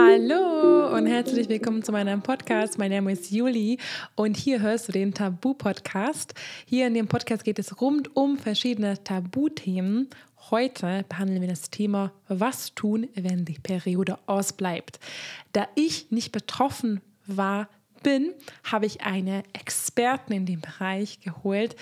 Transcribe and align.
Hallo 0.00 0.94
und 0.94 1.06
herzlich 1.08 1.48
willkommen 1.48 1.82
zu 1.82 1.90
meinem 1.90 2.22
Podcast. 2.22 2.78
Mein 2.78 2.92
Name 2.92 3.10
ist 3.10 3.32
Juli 3.32 3.80
und 4.14 4.36
hier 4.36 4.60
hörst 4.60 4.86
du 4.86 4.92
den 4.92 5.12
Tabu-Podcast. 5.12 6.34
Hier 6.66 6.86
in 6.86 6.94
dem 6.94 7.08
Podcast 7.08 7.42
geht 7.42 7.58
es 7.58 7.80
rund 7.80 8.14
um 8.14 8.38
verschiedene 8.38 9.02
Tabuthemen. 9.02 10.08
Heute 10.52 11.04
behandeln 11.08 11.40
wir 11.40 11.48
das 11.48 11.70
Thema, 11.70 12.12
was 12.28 12.76
tun, 12.76 13.08
wenn 13.16 13.44
die 13.44 13.58
Periode 13.58 14.20
ausbleibt. 14.26 15.00
Da 15.52 15.66
ich 15.74 16.12
nicht 16.12 16.30
betroffen 16.30 17.00
war, 17.26 17.68
bin, 18.02 18.32
habe 18.64 18.86
ich 18.86 19.02
eine 19.02 19.42
Expertin 19.52 20.36
in 20.36 20.46
dem 20.46 20.60
Bereich 20.60 21.20
geholt. 21.20 21.76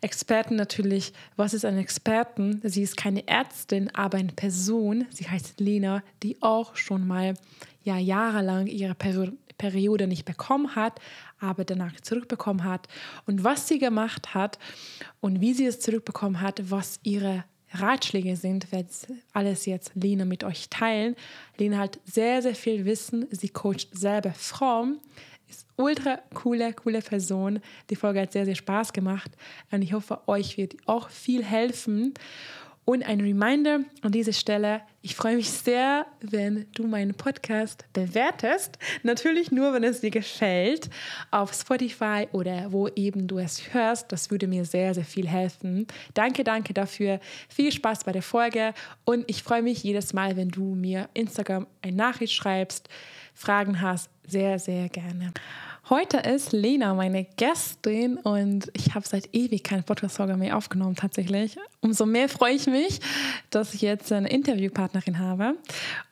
Experten 0.00 0.56
natürlich, 0.56 1.12
was 1.36 1.54
ist 1.54 1.64
ein 1.64 1.78
Experten? 1.78 2.60
Sie 2.64 2.82
ist 2.82 2.96
keine 2.96 3.26
Ärztin, 3.26 3.94
aber 3.94 4.18
eine 4.18 4.32
Person. 4.32 5.06
Sie 5.10 5.28
heißt 5.28 5.60
Lena, 5.60 6.02
die 6.22 6.40
auch 6.42 6.76
schon 6.76 7.06
mal 7.06 7.34
ja, 7.82 7.98
jahrelang 7.98 8.66
ihre 8.66 8.94
Periode 8.94 10.06
nicht 10.06 10.24
bekommen 10.24 10.74
hat, 10.74 11.00
aber 11.38 11.64
danach 11.64 12.00
zurückbekommen 12.00 12.64
hat. 12.64 12.88
Und 13.26 13.44
was 13.44 13.68
sie 13.68 13.78
gemacht 13.78 14.34
hat 14.34 14.58
und 15.20 15.40
wie 15.40 15.54
sie 15.54 15.66
es 15.66 15.80
zurückbekommen 15.80 16.40
hat, 16.40 16.70
was 16.70 16.98
ihre 17.02 17.44
Ratschläge 17.74 18.36
sind, 18.36 18.68
ich 18.70 19.06
alles 19.32 19.66
jetzt 19.66 19.92
Lena 19.94 20.24
mit 20.24 20.44
euch 20.44 20.68
teilen. 20.70 21.16
Lena 21.58 21.78
hat 21.78 21.98
sehr, 22.04 22.40
sehr 22.40 22.54
viel 22.54 22.84
Wissen. 22.84 23.26
Sie 23.30 23.48
coacht 23.48 23.88
selber 23.92 24.32
Frauen 24.32 25.00
ist 25.54 25.66
ultra 25.76 26.20
coole, 26.34 26.72
coole 26.72 27.00
Person. 27.00 27.60
Die 27.90 27.96
Folge 27.96 28.20
hat 28.20 28.32
sehr, 28.32 28.44
sehr 28.44 28.54
Spaß 28.54 28.92
gemacht 28.92 29.30
und 29.70 29.82
ich 29.82 29.92
hoffe, 29.92 30.20
euch 30.26 30.56
wird 30.56 30.76
auch 30.86 31.10
viel 31.10 31.44
helfen. 31.44 32.14
Und 32.86 33.02
ein 33.02 33.22
Reminder 33.22 33.80
an 34.02 34.12
dieser 34.12 34.34
Stelle, 34.34 34.82
ich 35.00 35.14
freue 35.14 35.36
mich 35.36 35.50
sehr, 35.50 36.04
wenn 36.20 36.66
du 36.74 36.86
meinen 36.86 37.14
Podcast 37.14 37.86
bewertest. 37.94 38.78
Natürlich 39.02 39.50
nur, 39.50 39.72
wenn 39.72 39.84
es 39.84 40.02
dir 40.02 40.10
gefällt, 40.10 40.90
auf 41.30 41.54
Spotify 41.54 42.28
oder 42.32 42.72
wo 42.72 42.88
eben 42.88 43.26
du 43.26 43.38
es 43.38 43.72
hörst. 43.72 44.12
Das 44.12 44.30
würde 44.30 44.46
mir 44.46 44.66
sehr, 44.66 44.92
sehr 44.92 45.04
viel 45.04 45.26
helfen. 45.26 45.86
Danke, 46.12 46.44
danke 46.44 46.74
dafür. 46.74 47.20
Viel 47.48 47.72
Spaß 47.72 48.04
bei 48.04 48.12
der 48.12 48.22
Folge 48.22 48.74
und 49.06 49.24
ich 49.28 49.42
freue 49.42 49.62
mich 49.62 49.82
jedes 49.82 50.12
Mal, 50.12 50.36
wenn 50.36 50.50
du 50.50 50.74
mir 50.74 51.08
Instagram 51.14 51.66
eine 51.80 51.96
Nachricht 51.96 52.34
schreibst, 52.34 52.90
Fragen 53.34 53.80
hast, 53.80 54.10
sehr, 54.26 54.58
sehr 54.58 54.88
gerne. 54.88 55.32
Heute 55.90 56.16
ist 56.16 56.52
Lena 56.52 56.94
meine 56.94 57.26
Gästin 57.36 58.16
und 58.16 58.70
ich 58.72 58.94
habe 58.94 59.06
seit 59.06 59.28
ewig 59.34 59.62
keine 59.62 59.82
Podcast-Folge 59.82 60.34
mehr 60.38 60.56
aufgenommen 60.56 60.96
tatsächlich. 60.96 61.58
Umso 61.82 62.06
mehr 62.06 62.30
freue 62.30 62.54
ich 62.54 62.66
mich, 62.66 63.00
dass 63.50 63.74
ich 63.74 63.82
jetzt 63.82 64.10
eine 64.10 64.30
Interviewpartnerin 64.30 65.18
habe. 65.18 65.56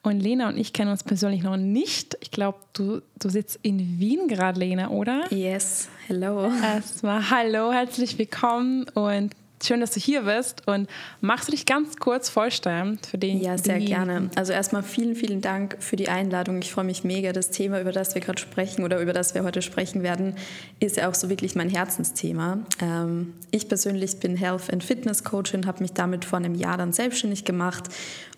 Und 0.03 0.21
Lena 0.21 0.49
und 0.51 0.59
ich 0.59 0.75
kennen 0.75 0.91
uns 0.91 1.03
persönlich 1.03 1.43
noch 1.43 1.57
nicht. 1.57 2.19
Ich 2.21 2.31
glaube, 2.31 2.59
du, 2.75 3.01
du 3.19 3.31
sitzt 3.31 3.61
in 3.63 3.99
Wien 3.99 4.29
gerade, 4.29 4.61
Lena, 4.61 4.91
oder? 4.91 5.33
Yes, 5.33 5.89
hello. 6.07 6.53
Erstmal 6.63 7.31
hallo, 7.31 7.73
herzlich 7.73 8.19
willkommen 8.19 8.85
und 8.91 9.35
Schön, 9.65 9.81
dass 9.81 9.93
du 9.93 10.01
hier 10.01 10.23
bist. 10.23 10.67
Und 10.67 10.89
magst 11.21 11.49
du 11.49 11.53
dich 11.53 11.67
ganz 11.67 11.97
kurz 11.97 12.29
vorstellen 12.29 12.99
für 13.09 13.19
den? 13.19 13.41
Ja, 13.41 13.57
sehr 13.57 13.79
gerne. 13.79 14.31
Also 14.35 14.53
erstmal 14.53 14.83
vielen, 14.83 15.15
vielen 15.15 15.41
Dank 15.41 15.77
für 15.81 15.97
die 15.97 16.09
Einladung. 16.09 16.59
Ich 16.61 16.73
freue 16.73 16.85
mich 16.85 17.05
mega. 17.05 17.33
Das 17.33 17.51
Thema, 17.51 17.81
über 17.81 17.93
das 17.93 18.15
wir 18.15 18.23
gerade 18.23 18.41
sprechen 18.41 18.85
oder 18.85 19.01
über 19.01 19.13
das 19.13 19.35
wir 19.35 19.45
heute 19.45 19.63
sprechen 19.63 20.03
werden, 20.03 20.35
ist 20.81 20.97
ja 20.97 21.09
auch 21.09 21.15
so 21.15 21.29
wirklich 21.29 21.55
mein 21.55 21.69
Herzensthema. 21.69 22.59
Ähm, 22.81 23.35
ich 23.51 23.69
persönlich 23.69 24.19
bin 24.19 24.37
Health 24.37 24.73
and 24.73 24.83
Fitness 24.83 25.23
Coach 25.23 25.55
und 25.55 25.67
habe 25.67 25.83
mich 25.83 25.93
damit 25.93 26.25
vor 26.25 26.39
einem 26.39 26.55
Jahr 26.55 26.77
dann 26.77 26.93
selbstständig 26.93 27.45
gemacht 27.45 27.85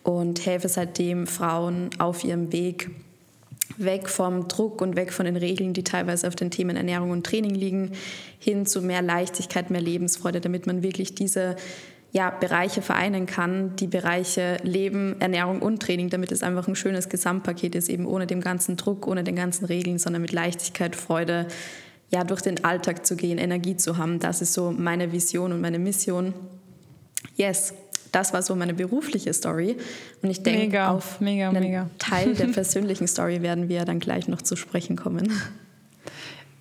und 0.02 0.44
helfe 0.44 0.68
seitdem 0.68 1.26
Frauen 1.26 1.90
auf 1.98 2.24
ihrem 2.24 2.52
Weg 2.52 2.90
weg 3.76 4.08
vom 4.08 4.48
Druck 4.48 4.80
und 4.80 4.96
weg 4.96 5.12
von 5.12 5.26
den 5.26 5.36
Regeln, 5.36 5.72
die 5.72 5.84
teilweise 5.84 6.28
auf 6.28 6.36
den 6.36 6.50
Themen 6.50 6.76
Ernährung 6.76 7.10
und 7.10 7.24
Training 7.24 7.54
liegen, 7.54 7.92
hin 8.38 8.66
zu 8.66 8.82
mehr 8.82 9.02
Leichtigkeit, 9.02 9.70
mehr 9.70 9.80
Lebensfreude, 9.80 10.40
damit 10.40 10.66
man 10.66 10.82
wirklich 10.82 11.14
diese 11.14 11.56
ja, 12.12 12.30
Bereiche 12.30 12.80
vereinen 12.80 13.26
kann, 13.26 13.74
die 13.74 13.88
Bereiche 13.88 14.58
Leben, 14.62 15.20
Ernährung 15.20 15.60
und 15.60 15.82
Training, 15.82 16.10
damit 16.10 16.30
es 16.30 16.44
einfach 16.44 16.68
ein 16.68 16.76
schönes 16.76 17.08
Gesamtpaket 17.08 17.74
ist, 17.74 17.88
eben 17.88 18.06
ohne 18.06 18.28
den 18.28 18.40
ganzen 18.40 18.76
Druck, 18.76 19.08
ohne 19.08 19.24
den 19.24 19.34
ganzen 19.34 19.64
Regeln, 19.64 19.98
sondern 19.98 20.22
mit 20.22 20.30
Leichtigkeit, 20.30 20.94
Freude, 20.94 21.48
ja, 22.10 22.22
durch 22.22 22.40
den 22.40 22.64
Alltag 22.64 23.04
zu 23.04 23.16
gehen, 23.16 23.38
Energie 23.38 23.76
zu 23.76 23.98
haben. 23.98 24.20
Das 24.20 24.42
ist 24.42 24.52
so 24.52 24.70
meine 24.70 25.10
Vision 25.10 25.52
und 25.52 25.60
meine 25.60 25.80
Mission. 25.80 26.34
Yes, 27.34 27.74
das 28.14 28.32
war 28.32 28.42
so 28.42 28.54
meine 28.54 28.74
berufliche 28.74 29.32
Story. 29.32 29.76
Und 30.22 30.30
ich 30.30 30.42
denke, 30.42 30.88
auf 30.88 31.20
mega, 31.20 31.48
einen 31.48 31.62
mega. 31.62 31.90
Teil 31.98 32.34
der 32.34 32.46
persönlichen 32.52 33.06
Story 33.06 33.42
werden 33.42 33.68
wir 33.68 33.84
dann 33.84 33.98
gleich 33.98 34.28
noch 34.28 34.42
zu 34.42 34.56
sprechen 34.56 34.96
kommen. 34.96 35.32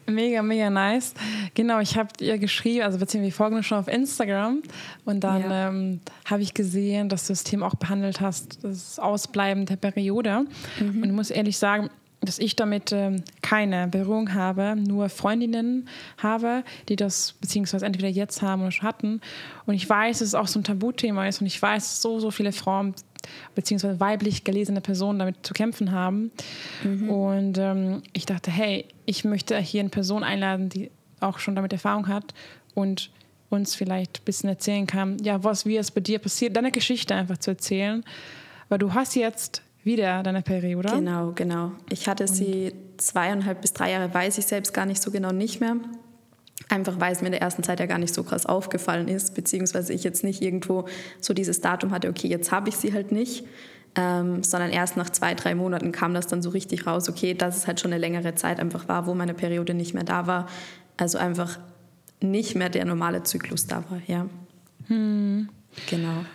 Mega, 0.05 0.41
mega 0.41 0.69
nice. 0.69 1.13
Genau, 1.53 1.79
ich 1.79 1.97
habe 1.97 2.09
ihr 2.19 2.37
geschrieben, 2.37 2.83
also 2.83 2.97
beziehungsweise 2.97 3.31
wir 3.31 3.35
folgen 3.35 3.63
schon 3.63 3.77
auf 3.77 3.87
Instagram 3.87 4.61
und 5.05 5.23
dann 5.23 5.41
ja. 5.41 5.69
ähm, 5.69 6.01
habe 6.25 6.41
ich 6.41 6.53
gesehen, 6.53 7.07
dass 7.07 7.27
du 7.27 7.33
das 7.33 7.43
Thema 7.43 7.67
auch 7.67 7.75
behandelt 7.75 8.19
hast, 8.19 8.63
das 8.63 8.99
Ausbleiben 8.99 9.65
der 9.65 9.77
Periode. 9.77 10.45
Mhm. 10.79 11.03
Und 11.03 11.05
ich 11.05 11.11
muss 11.11 11.29
ehrlich 11.29 11.57
sagen, 11.57 11.89
dass 12.19 12.39
ich 12.39 12.55
damit 12.55 12.91
ähm, 12.91 13.23
keine 13.53 13.87
Berührung 13.87 14.33
habe, 14.33 14.75
nur 14.75 15.09
Freundinnen 15.09 15.87
habe, 16.17 16.63
die 16.89 16.95
das 16.95 17.33
beziehungsweise 17.33 17.85
entweder 17.85 18.07
jetzt 18.07 18.41
haben 18.41 18.63
oder 18.63 18.71
schon 18.71 18.87
hatten. 18.87 19.21
Und 19.67 19.75
ich 19.75 19.87
weiß, 19.87 20.19
dass 20.19 20.29
es 20.29 20.33
auch 20.33 20.47
so 20.47 20.59
ein 20.59 20.63
Tabuthema 20.63 21.27
ist 21.27 21.39
und 21.39 21.45
ich 21.45 21.61
weiß, 21.61 22.01
so, 22.01 22.19
so 22.19 22.31
viele 22.31 22.51
Frauen 22.51 22.95
beziehungsweise 23.53 23.99
weiblich 23.99 24.43
gelesene 24.43 24.81
Personen 24.81 25.19
damit 25.19 25.45
zu 25.45 25.53
kämpfen 25.53 25.91
haben. 25.91 26.31
Mhm. 26.83 27.09
Und 27.09 27.57
ähm, 27.59 28.01
ich 28.11 28.25
dachte, 28.25 28.49
hey, 28.49 28.85
ich 29.05 29.23
möchte 29.23 29.55
hier 29.59 29.81
eine 29.81 29.89
Person 29.89 30.23
einladen, 30.23 30.69
die 30.69 30.89
auch 31.19 31.37
schon 31.37 31.53
damit 31.53 31.73
Erfahrung 31.73 32.07
hat 32.07 32.33
und 32.73 33.11
uns 33.51 33.75
vielleicht 33.75 34.21
ein 34.21 34.25
bisschen 34.25 34.49
erzählen 34.49 34.87
kann, 34.87 35.19
ja, 35.19 35.43
was, 35.43 35.67
wie 35.67 35.77
es 35.77 35.91
bei 35.91 36.01
dir 36.01 36.17
passiert, 36.17 36.57
deine 36.57 36.71
Geschichte 36.71 37.13
einfach 37.13 37.37
zu 37.37 37.51
erzählen. 37.51 38.03
Weil 38.69 38.79
du 38.79 38.95
hast 38.95 39.15
jetzt 39.15 39.61
wieder 39.83 40.23
deine 40.23 40.41
Periode. 40.41 40.89
Genau, 40.89 41.31
genau. 41.33 41.71
Ich 41.89 42.07
hatte 42.07 42.23
Und? 42.23 42.35
sie 42.35 42.73
zweieinhalb 42.97 43.61
bis 43.61 43.73
drei 43.73 43.91
Jahre, 43.91 44.13
weiß 44.13 44.37
ich 44.37 44.45
selbst 44.45 44.73
gar 44.73 44.85
nicht 44.85 45.01
so 45.01 45.11
genau 45.11 45.31
nicht 45.31 45.59
mehr. 45.59 45.75
Einfach 46.69 46.99
weil 46.99 47.11
es 47.11 47.21
mir 47.21 47.27
in 47.27 47.33
der 47.33 47.41
ersten 47.41 47.63
Zeit 47.63 47.79
ja 47.79 47.85
gar 47.85 47.97
nicht 47.97 48.13
so 48.13 48.23
krass 48.23 48.45
aufgefallen 48.45 49.07
ist, 49.07 49.35
beziehungsweise 49.35 49.93
ich 49.93 50.03
jetzt 50.03 50.23
nicht 50.23 50.41
irgendwo 50.41 50.85
so 51.19 51.33
dieses 51.33 51.61
Datum 51.61 51.91
hatte, 51.91 52.09
okay, 52.09 52.27
jetzt 52.27 52.51
habe 52.51 52.69
ich 52.69 52.77
sie 52.77 52.93
halt 52.93 53.11
nicht, 53.11 53.45
ähm, 53.95 54.43
sondern 54.43 54.71
erst 54.71 54.97
nach 54.97 55.09
zwei, 55.09 55.35
drei 55.35 55.55
Monaten 55.55 55.91
kam 55.91 56.13
das 56.13 56.27
dann 56.27 56.41
so 56.41 56.49
richtig 56.49 56.87
raus, 56.87 57.09
okay, 57.09 57.33
dass 57.33 57.57
es 57.57 57.67
halt 57.67 57.79
schon 57.79 57.91
eine 57.91 57.99
längere 57.99 58.35
Zeit 58.35 58.59
einfach 58.59 58.87
war, 58.87 59.05
wo 59.07 59.13
meine 59.13 59.33
Periode 59.33 59.73
nicht 59.73 59.93
mehr 59.93 60.03
da 60.03 60.25
war. 60.25 60.47
Also 60.97 61.17
einfach 61.17 61.59
nicht 62.21 62.55
mehr 62.55 62.69
der 62.69 62.85
normale 62.85 63.23
Zyklus 63.23 63.67
da 63.67 63.83
war, 63.89 64.01
ja. 64.07 64.27
Hm. 64.87 65.49
Genau. 65.89 66.25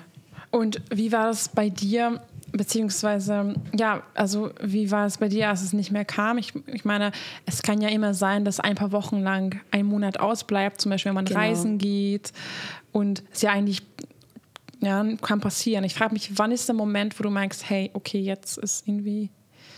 Und 0.50 0.82
wie 0.90 1.12
war 1.12 1.26
das 1.26 1.48
bei 1.48 1.68
dir? 1.68 2.20
Beziehungsweise, 2.52 3.54
ja, 3.76 4.02
also 4.14 4.50
wie 4.62 4.90
war 4.90 5.06
es 5.06 5.18
bei 5.18 5.28
dir, 5.28 5.50
als 5.50 5.62
es 5.62 5.72
nicht 5.72 5.90
mehr 5.90 6.04
kam? 6.04 6.38
Ich, 6.38 6.54
ich 6.66 6.84
meine, 6.84 7.12
es 7.44 7.62
kann 7.62 7.80
ja 7.80 7.88
immer 7.88 8.14
sein, 8.14 8.44
dass 8.44 8.58
ein 8.58 8.74
paar 8.74 8.92
Wochen 8.92 9.22
lang 9.22 9.60
ein 9.70 9.84
Monat 9.86 10.18
ausbleibt, 10.18 10.80
zum 10.80 10.90
Beispiel 10.90 11.10
wenn 11.10 11.16
man 11.16 11.24
genau. 11.26 11.40
reisen 11.40 11.78
geht. 11.78 12.32
Und 12.90 13.22
es 13.32 13.42
ja 13.42 13.52
eigentlich, 13.52 13.82
ja, 14.80 15.04
kann 15.20 15.40
passieren. 15.40 15.84
Ich 15.84 15.94
frage 15.94 16.14
mich, 16.14 16.38
wann 16.38 16.52
ist 16.52 16.68
der 16.68 16.74
Moment, 16.74 17.18
wo 17.18 17.22
du 17.22 17.30
merkst, 17.30 17.68
hey, 17.68 17.90
okay, 17.92 18.20
jetzt 18.20 18.56
ist 18.58 18.88
irgendwie 18.88 19.30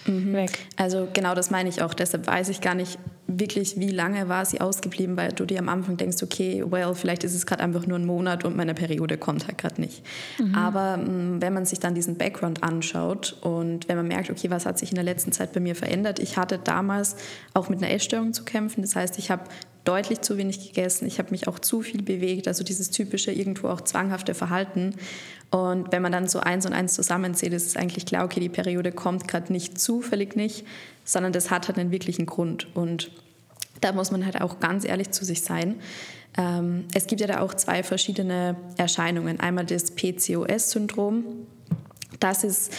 mhm. 0.07 0.33
weg. 0.33 0.67
Also 0.77 1.09
genau 1.13 1.35
das 1.35 1.51
meine 1.51 1.69
ich 1.69 1.83
auch. 1.83 1.95
Deshalb 1.95 2.27
weiß 2.27 2.49
ich 2.51 2.61
gar 2.61 2.75
nicht 2.75 2.99
wirklich, 3.39 3.79
wie 3.79 3.91
lange 3.91 4.29
war 4.29 4.45
sie 4.45 4.61
ausgeblieben, 4.61 5.17
weil 5.17 5.33
du 5.33 5.45
dir 5.45 5.59
am 5.59 5.69
Anfang 5.69 5.97
denkst, 5.97 6.23
okay, 6.23 6.65
well, 6.69 6.95
vielleicht 6.95 7.25
ist 7.25 7.35
es 7.35 7.47
gerade 7.47 7.63
einfach 7.63 7.87
nur 7.87 7.99
ein 7.99 8.07
Monat 8.07 8.45
und 8.45 8.57
meine 8.57 8.75
Periode 8.75 9.19
kommt 9.19 9.47
halt 9.47 9.59
gerade 9.59 9.81
nicht. 9.81 10.03
Mhm. 10.39 10.55
Aber 10.55 10.97
mh, 10.97 11.05
mm, 11.05 11.43
wenn 11.43 11.53
man 11.53 11.65
sich 11.65 11.81
dann 11.81 11.95
diesen 11.95 12.17
Background 12.17 12.63
anschaut 12.63 13.37
und 13.43 13.89
wenn 13.89 13.97
man 13.97 14.09
merkt, 14.09 14.31
okay, 14.31 14.51
was 14.51 14.67
hat 14.67 14.79
sich 14.79 14.91
in 14.91 14.97
der 14.97 15.05
letzten 15.05 15.33
Zeit 15.33 15.53
bei 15.53 15.61
mir 15.61 15.75
verändert? 15.75 16.19
Ich 16.19 16.37
hatte 16.37 16.59
damals 16.59 17.17
auch 17.55 17.69
mit 17.69 17.83
einer 17.83 17.93
Essstörung 17.93 18.33
zu 18.33 18.45
kämpfen. 18.45 18.83
Das 18.83 18.97
heißt, 18.97 19.19
ich 19.19 19.31
habe 19.31 19.45
deutlich 19.85 20.21
zu 20.21 20.37
wenig 20.37 20.67
gegessen. 20.67 21.07
Ich 21.07 21.19
habe 21.19 21.31
mich 21.31 21.49
auch 21.49 21.59
zu 21.59 21.83
viel 21.83 22.03
bewegt, 22.03 22.49
also 22.49 22.65
dieses 22.65 22.91
typische 22.91 23.33
irgendwo 23.33 23.69
auch 23.69 23.81
zwanghafte 23.81 24.35
Verhalten. 24.35 24.95
Und 25.51 25.91
wenn 25.91 26.03
man 26.03 26.13
dann 26.13 26.29
so 26.29 26.41
eins 26.41 26.67
und 26.67 26.73
eins 26.73 26.95
zusammenzählt, 26.95 27.53
ist 27.53 27.67
es 27.67 27.77
eigentlich 27.77 28.07
klar, 28.07 28.25
okay, 28.25 28.41
die 28.41 28.49
Periode 28.49 28.93
kommt 28.93 29.27
gerade 29.27 29.53
nicht 29.53 29.81
zufällig 29.81 30.37
nicht, 30.37 30.65
sondern 31.05 31.33
das 31.33 31.51
hat 31.51 31.69
halt 31.69 31.79
einen 31.79 31.91
wirklichen 31.91 32.27
Grund. 32.27 32.69
Und 32.75 33.11
da 33.81 33.93
muss 33.93 34.11
man 34.11 34.25
halt 34.25 34.41
auch 34.41 34.61
ganz 34.61 34.85
ehrlich 34.85 35.11
zu 35.11 35.25
sich 35.25 35.43
sein. 35.43 35.77
Ähm, 36.37 36.85
es 36.95 37.07
gibt 37.07 37.21
ja 37.21 37.27
da 37.27 37.41
auch 37.41 37.55
zwei 37.55 37.83
verschiedene 37.83 38.57
Erscheinungen. 38.77 39.41
Einmal 39.41 39.67
das 39.67 39.91
PCOS-Syndrom. 39.91 41.25
Das 42.21 42.45
ist 42.45 42.73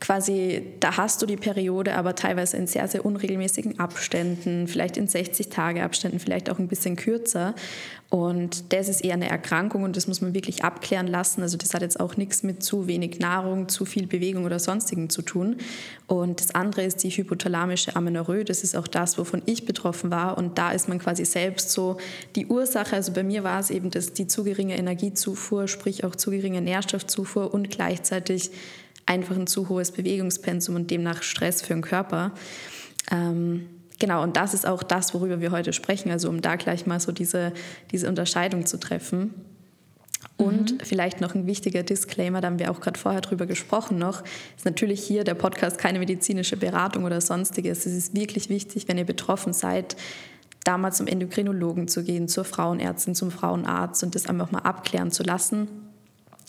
quasi, 0.00 0.62
da 0.80 0.96
hast 0.96 1.20
du 1.20 1.26
die 1.26 1.36
Periode, 1.36 1.94
aber 1.94 2.14
teilweise 2.14 2.56
in 2.56 2.66
sehr, 2.66 2.88
sehr 2.88 3.04
unregelmäßigen 3.04 3.78
Abständen, 3.78 4.66
vielleicht 4.66 4.96
in 4.96 5.06
60 5.06 5.50
Tage 5.50 5.84
Abständen, 5.84 6.18
vielleicht 6.18 6.50
auch 6.50 6.58
ein 6.58 6.68
bisschen 6.68 6.96
kürzer. 6.96 7.54
Und 8.10 8.72
das 8.72 8.88
ist 8.88 9.04
eher 9.04 9.14
eine 9.14 9.30
Erkrankung 9.30 9.84
und 9.84 9.96
das 9.96 10.08
muss 10.08 10.20
man 10.20 10.34
wirklich 10.34 10.64
abklären 10.64 11.06
lassen. 11.06 11.42
Also 11.42 11.56
das 11.56 11.74
hat 11.74 11.82
jetzt 11.82 12.00
auch 12.00 12.16
nichts 12.16 12.42
mit 12.42 12.60
zu 12.60 12.88
wenig 12.88 13.20
Nahrung, 13.20 13.68
zu 13.68 13.84
viel 13.84 14.08
Bewegung 14.08 14.44
oder 14.44 14.58
sonstigen 14.58 15.10
zu 15.10 15.22
tun. 15.22 15.58
Und 16.08 16.40
das 16.40 16.52
andere 16.52 16.82
ist 16.82 17.04
die 17.04 17.10
hypothalamische 17.10 17.94
Amenorrhoe. 17.94 18.44
Das 18.44 18.64
ist 18.64 18.76
auch 18.76 18.88
das, 18.88 19.16
wovon 19.16 19.42
ich 19.46 19.64
betroffen 19.64 20.10
war. 20.10 20.38
Und 20.38 20.58
da 20.58 20.72
ist 20.72 20.88
man 20.88 20.98
quasi 20.98 21.24
selbst 21.24 21.70
so 21.70 21.98
die 22.34 22.46
Ursache. 22.46 22.96
Also 22.96 23.12
bei 23.12 23.22
mir 23.22 23.44
war 23.44 23.60
es 23.60 23.70
eben 23.70 23.90
das, 23.90 24.12
die 24.12 24.26
zu 24.26 24.42
geringe 24.42 24.76
Energiezufuhr, 24.76 25.68
sprich 25.68 26.02
auch 26.02 26.16
zu 26.16 26.32
geringe 26.32 26.62
Nährstoffzufuhr 26.62 27.54
und 27.54 27.70
gleichzeitig 27.70 28.50
einfach 29.10 29.36
ein 29.36 29.48
zu 29.48 29.68
hohes 29.68 29.90
Bewegungspensum 29.90 30.76
und 30.76 30.90
demnach 30.90 31.22
Stress 31.22 31.62
für 31.62 31.74
den 31.74 31.82
Körper. 31.82 32.30
Ähm, 33.10 33.66
genau, 33.98 34.22
und 34.22 34.36
das 34.36 34.54
ist 34.54 34.66
auch 34.66 34.84
das, 34.84 35.12
worüber 35.14 35.40
wir 35.40 35.50
heute 35.50 35.72
sprechen, 35.72 36.10
also 36.10 36.28
um 36.28 36.40
da 36.40 36.54
gleich 36.54 36.86
mal 36.86 37.00
so 37.00 37.10
diese, 37.10 37.52
diese 37.90 38.08
Unterscheidung 38.08 38.66
zu 38.66 38.78
treffen. 38.78 39.34
Und 40.36 40.72
mhm. 40.72 40.78
vielleicht 40.84 41.20
noch 41.20 41.34
ein 41.34 41.46
wichtiger 41.46 41.82
Disclaimer, 41.82 42.40
da 42.40 42.46
haben 42.46 42.60
wir 42.60 42.70
auch 42.70 42.80
gerade 42.80 42.98
vorher 42.98 43.20
drüber 43.20 43.46
gesprochen 43.46 43.98
noch, 43.98 44.22
ist 44.56 44.64
natürlich 44.64 45.02
hier 45.02 45.24
der 45.24 45.34
Podcast 45.34 45.76
keine 45.76 45.98
medizinische 45.98 46.56
Beratung 46.56 47.04
oder 47.04 47.20
sonstiges. 47.20 47.86
Es 47.86 47.92
ist 47.92 48.14
wirklich 48.14 48.48
wichtig, 48.48 48.86
wenn 48.86 48.96
ihr 48.96 49.04
betroffen 49.04 49.52
seid, 49.52 49.96
da 50.62 50.78
mal 50.78 50.92
zum 50.92 51.08
Endokrinologen 51.08 51.88
zu 51.88 52.04
gehen, 52.04 52.28
zur 52.28 52.44
Frauenärztin, 52.44 53.14
zum 53.14 53.30
Frauenarzt 53.30 54.04
und 54.04 54.14
das 54.14 54.26
einfach 54.26 54.52
mal 54.52 54.60
abklären 54.60 55.10
zu 55.10 55.24
lassen. 55.24 55.68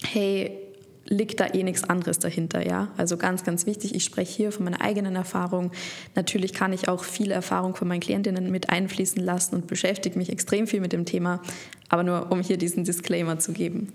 Hey, 0.03 0.60
liegt 1.05 1.39
da 1.39 1.47
eh 1.47 1.63
nichts 1.63 1.83
anderes 1.83 2.19
dahinter, 2.19 2.65
ja. 2.65 2.89
Also 2.97 3.17
ganz, 3.17 3.43
ganz 3.43 3.65
wichtig, 3.65 3.95
ich 3.95 4.03
spreche 4.03 4.31
hier 4.31 4.51
von 4.51 4.63
meiner 4.63 4.81
eigenen 4.81 5.15
Erfahrung. 5.15 5.71
Natürlich 6.15 6.53
kann 6.53 6.73
ich 6.73 6.87
auch 6.87 7.03
viele 7.03 7.33
Erfahrung 7.33 7.75
von 7.75 7.87
meinen 7.87 7.99
Klientinnen 7.99 8.51
mit 8.51 8.69
einfließen 8.69 9.21
lassen 9.23 9.55
und 9.55 9.67
beschäftige 9.67 10.17
mich 10.17 10.29
extrem 10.29 10.67
viel 10.67 10.79
mit 10.79 10.93
dem 10.93 11.05
Thema, 11.05 11.41
aber 11.89 12.03
nur 12.03 12.31
um 12.31 12.41
hier 12.41 12.57
diesen 12.57 12.83
Disclaimer 12.83 13.39
zu 13.39 13.51
geben. 13.51 13.91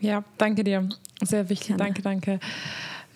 Ja, 0.00 0.24
danke 0.38 0.64
dir. 0.64 0.88
Sehr 1.22 1.48
wichtig, 1.48 1.68
Gerne. 1.68 1.84
danke, 1.84 2.02
danke. 2.02 2.40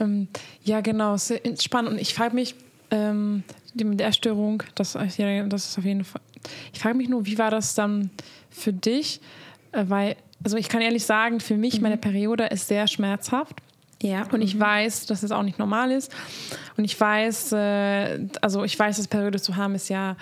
Ähm, 0.01 0.29
ja, 0.63 0.81
genau, 0.81 1.17
sehr 1.17 1.41
spannend. 1.61 1.93
Und 1.93 2.01
ich 2.01 2.15
frage 2.15 2.35
mich, 2.35 2.55
ähm, 2.91 3.43
mit 3.75 4.01
der 4.01 4.13
Störung, 4.13 4.63
das, 4.75 4.95
ja, 5.17 5.45
das 5.45 5.71
ist 5.71 5.79
auf 5.79 5.85
jeden 5.85 6.05
Fall. 6.05 6.23
Ich 6.73 6.81
frage 6.81 6.97
mich 6.97 7.09
nur, 7.09 7.27
wie 7.27 7.39
war 7.39 7.51
das 7.51 7.75
dann 7.75 8.11
für 8.51 8.73
dich? 8.73 9.21
Äh, 9.73 9.85
weil 9.89 10.17
also 10.47 10.57
ich 10.59 10.69
kann 10.69 10.81
ehrlich 10.81 11.05
sagen, 11.05 11.41
für 11.41 11.57
mich, 11.57 11.79
mhm. 11.79 11.83
meine 11.83 11.97
Periode 11.97 12.45
ist 12.45 12.69
sehr 12.69 12.87
schmerzhaft. 12.87 13.57
Ja. 14.01 14.29
Und 14.31 14.43
ich 14.43 14.55
mhm. 14.55 14.61
weiß, 14.61 15.07
dass 15.07 15.25
es 15.25 15.33
auch 15.33 15.43
nicht 15.43 15.59
normal 15.59 15.91
ist. 15.91 16.15
Und 16.77 16.85
ich 16.85 17.01
weiß, 17.01 17.51
äh, 17.51 18.29
also 18.43 18.63
ich 18.63 18.79
weiß, 18.79 18.97
dass 18.97 19.09
Periode 19.09 19.41
zu 19.41 19.57
haben 19.57 19.75
ist 19.75 19.89
ja 19.89 20.15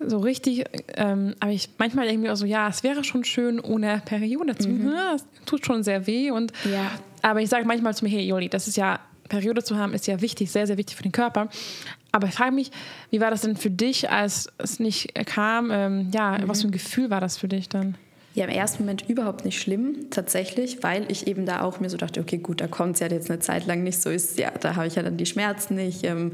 so 0.00 0.18
richtig, 0.18 0.66
ähm, 0.96 1.34
aber 1.40 1.52
ich 1.52 1.70
manchmal 1.78 2.08
irgendwie 2.08 2.28
auch 2.28 2.36
so, 2.36 2.44
ja, 2.44 2.68
es 2.68 2.82
wäre 2.82 3.04
schon 3.04 3.24
schön 3.24 3.58
ohne 3.58 4.02
Periode 4.04 4.54
zu 4.54 4.68
mhm. 4.68 4.92
ja, 4.92 5.14
es 5.14 5.24
tut 5.46 5.64
schon 5.64 5.82
sehr 5.82 6.06
weh. 6.06 6.30
Und, 6.30 6.52
ja. 6.70 6.90
Aber 7.22 7.40
ich 7.40 7.48
sage 7.48 7.64
manchmal 7.64 7.94
zu 7.94 8.04
mir, 8.04 8.10
hey 8.10 8.26
Joli, 8.26 8.50
das 8.50 8.68
ist 8.68 8.76
ja, 8.76 9.00
Periode 9.30 9.64
zu 9.64 9.78
haben 9.78 9.94
ist 9.94 10.06
ja 10.06 10.20
wichtig, 10.20 10.52
sehr, 10.52 10.66
sehr 10.66 10.76
wichtig 10.76 10.94
für 10.94 11.04
den 11.04 11.12
Körper. 11.12 11.48
Aber 12.12 12.28
ich 12.28 12.34
frage 12.34 12.52
mich, 12.52 12.70
wie 13.08 13.22
war 13.22 13.30
das 13.30 13.40
denn 13.40 13.56
für 13.56 13.70
dich, 13.70 14.10
als 14.10 14.52
es 14.58 14.78
nicht 14.78 15.14
kam? 15.24 15.70
Ähm, 15.70 16.10
ja, 16.12 16.36
mhm. 16.36 16.48
was 16.48 16.60
für 16.60 16.68
ein 16.68 16.72
Gefühl 16.72 17.08
war 17.08 17.22
das 17.22 17.38
für 17.38 17.48
dich 17.48 17.70
dann? 17.70 17.96
Ja, 18.34 18.44
im 18.46 18.50
ersten 18.50 18.82
Moment 18.82 19.08
überhaupt 19.08 19.44
nicht 19.44 19.60
schlimm, 19.60 20.10
tatsächlich, 20.10 20.82
weil 20.82 21.10
ich 21.10 21.28
eben 21.28 21.46
da 21.46 21.62
auch 21.62 21.78
mir 21.78 21.88
so 21.88 21.96
dachte, 21.96 22.20
okay, 22.20 22.38
gut, 22.38 22.60
da 22.60 22.66
kommt 22.66 22.94
es 22.94 23.00
ja 23.00 23.06
jetzt 23.06 23.30
eine 23.30 23.38
Zeit 23.38 23.64
lang 23.66 23.84
nicht 23.84 24.02
so 24.02 24.10
ist, 24.10 24.38
ja, 24.38 24.50
da 24.50 24.74
habe 24.74 24.88
ich 24.88 24.96
ja 24.96 25.04
dann 25.04 25.16
die 25.16 25.26
Schmerzen 25.26 25.76
nicht, 25.76 26.04
ähm, 26.04 26.32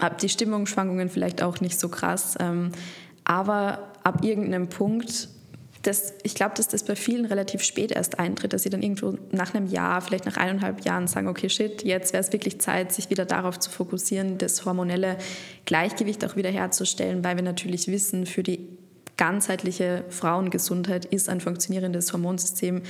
habe 0.00 0.16
die 0.20 0.28
Stimmungsschwankungen 0.28 1.08
vielleicht 1.08 1.40
auch 1.40 1.60
nicht 1.60 1.78
so 1.78 1.88
krass. 1.88 2.34
Ähm, 2.40 2.72
aber 3.22 3.92
ab 4.02 4.24
irgendeinem 4.24 4.68
Punkt, 4.68 5.28
das, 5.82 6.14
ich 6.24 6.34
glaube, 6.34 6.54
dass 6.56 6.66
das 6.66 6.82
bei 6.82 6.96
vielen 6.96 7.24
relativ 7.24 7.62
spät 7.62 7.92
erst 7.92 8.18
eintritt, 8.18 8.52
dass 8.52 8.64
sie 8.64 8.70
dann 8.70 8.82
irgendwo 8.82 9.16
nach 9.30 9.54
einem 9.54 9.68
Jahr, 9.68 10.00
vielleicht 10.00 10.26
nach 10.26 10.36
eineinhalb 10.36 10.84
Jahren 10.84 11.06
sagen, 11.06 11.28
okay, 11.28 11.48
shit, 11.48 11.84
jetzt 11.84 12.12
wäre 12.12 12.22
es 12.22 12.32
wirklich 12.32 12.60
Zeit, 12.60 12.92
sich 12.92 13.08
wieder 13.08 13.24
darauf 13.24 13.58
zu 13.60 13.70
fokussieren, 13.70 14.36
das 14.36 14.64
hormonelle 14.64 15.16
Gleichgewicht 15.64 16.24
auch 16.24 16.34
wieder 16.34 16.50
herzustellen, 16.50 17.22
weil 17.22 17.36
wir 17.36 17.44
natürlich 17.44 17.86
wissen, 17.86 18.26
für 18.26 18.42
die 18.42 18.78
ganzheitliche 19.20 20.02
Frauengesundheit 20.08 21.04
ist 21.04 21.28
ein 21.28 21.42
funktionierendes 21.42 22.14
Hormonsystem 22.14 22.80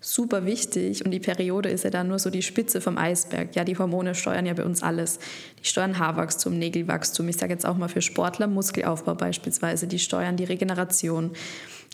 super 0.00 0.44
wichtig 0.44 1.04
und 1.04 1.12
die 1.12 1.20
Periode 1.20 1.68
ist 1.68 1.84
ja 1.84 1.90
dann 1.90 2.08
nur 2.08 2.18
so 2.18 2.28
die 2.28 2.42
Spitze 2.42 2.80
vom 2.80 2.98
Eisberg. 2.98 3.54
Ja, 3.54 3.62
die 3.62 3.78
Hormone 3.78 4.16
steuern 4.16 4.46
ja 4.46 4.54
bei 4.54 4.64
uns 4.64 4.82
alles. 4.82 5.20
Die 5.62 5.68
steuern 5.68 6.00
Haarwachstum, 6.00 6.58
Nägelwachstum, 6.58 7.28
ich 7.28 7.36
sage 7.36 7.52
jetzt 7.52 7.64
auch 7.64 7.76
mal 7.76 7.88
für 7.88 8.02
Sportler 8.02 8.48
Muskelaufbau 8.48 9.14
beispielsweise, 9.14 9.86
die 9.86 10.00
steuern 10.00 10.36
die 10.36 10.42
Regeneration. 10.42 11.30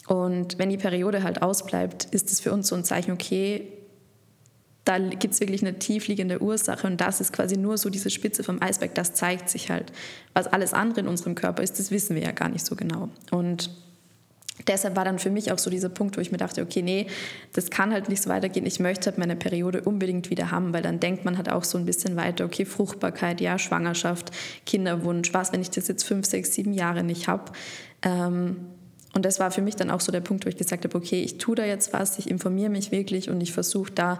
Und 0.09 0.59
wenn 0.59 0.71
die 0.71 0.79
Periode 0.79 1.23
halt 1.23 1.43
ausbleibt, 1.43 2.07
ist 2.07 2.33
es 2.33 2.41
für 2.41 2.51
uns 2.51 2.69
so 2.69 2.75
ein 2.75 2.85
Zeichen, 2.85 3.13
okay, 3.13 3.69
da 4.85 4.99
gibt 4.99 5.35
es 5.35 5.41
wirklich 5.41 5.63
eine 5.63 5.79
tiefliegende 5.79 6.43
Ursache 6.43 6.87
und 6.87 7.01
das 7.01 7.21
ist 7.21 7.33
quasi 7.33 7.57
nur 7.57 7.79
so 7.79 7.89
diese 7.89 8.11
Spitze 8.11 8.43
vom 8.43 8.61
Eisberg, 8.61 8.95
das 8.95 9.15
zeigt 9.15 9.49
sich 9.49 9.71
halt. 9.71 9.93
Was 10.35 10.49
alles 10.49 10.75
andere 10.75 11.01
in 11.01 11.09
unserem 11.09 11.35
Körper 11.35 11.63
ist, 11.63 11.79
das 11.79 11.91
wissen 11.91 12.17
wir 12.17 12.23
ja 12.23 12.33
gar 12.33 12.49
nicht 12.49 12.67
so 12.67 12.75
genau. 12.75 13.09
Und 13.31 13.71
deshalb 14.67 14.97
war 14.97 15.05
dann 15.05 15.21
für 15.21 15.31
mich 15.31 15.53
auch 15.53 15.59
so 15.59 15.71
dieser 15.71 15.89
Punkt, 15.89 16.17
wo 16.17 16.21
ich 16.21 16.33
mir 16.33 16.39
dachte, 16.39 16.63
okay, 16.63 16.83
nee, 16.83 17.07
das 17.53 17.71
kann 17.71 17.93
halt 17.93 18.09
nicht 18.09 18.23
so 18.23 18.31
weitergehen. 18.31 18.67
Ich 18.67 18.81
möchte 18.81 19.07
halt 19.07 19.19
meine 19.19 19.37
Periode 19.37 19.83
unbedingt 19.83 20.31
wieder 20.31 20.51
haben, 20.51 20.73
weil 20.73 20.83
dann 20.83 20.99
denkt 20.99 21.25
man 21.25 21.37
halt 21.37 21.51
auch 21.51 21.65
so 21.65 21.79
ein 21.79 21.87
bisschen 21.87 22.17
weiter, 22.17 22.45
okay, 22.45 22.65
Fruchtbarkeit, 22.65 23.41
ja, 23.41 23.59
Schwangerschaft, 23.59 24.33
Kinderwunsch, 24.67 25.33
was, 25.33 25.53
wenn 25.53 25.63
ich 25.63 25.71
das 25.71 25.87
jetzt 25.87 26.03
fünf, 26.03 26.27
sechs, 26.27 26.55
sieben 26.55 26.73
Jahre 26.73 27.05
nicht 27.05 27.29
habe. 27.29 27.53
Ähm, 28.03 28.57
und 29.15 29.25
das 29.25 29.39
war 29.39 29.51
für 29.51 29.63
mich 29.63 29.77
dann 29.77 29.91
auch 29.91 30.01
so 30.01 30.11
der 30.11 30.21
Punkt, 30.21 30.45
wo 30.45 30.49
ich 30.49 30.57
gesagt 30.57 30.85
habe, 30.85 30.97
okay, 30.97 31.23
ich 31.23 31.39
tue 31.39 31.55
da 31.55 31.65
jetzt 31.65 31.93
was, 31.93 32.19
ich 32.19 32.31
informiere 32.31 32.71
mich 32.71 32.91
wirklich 32.91 33.29
und 33.29 33.41
ich 33.41 33.53
versuche 33.53 33.93
da 33.93 34.19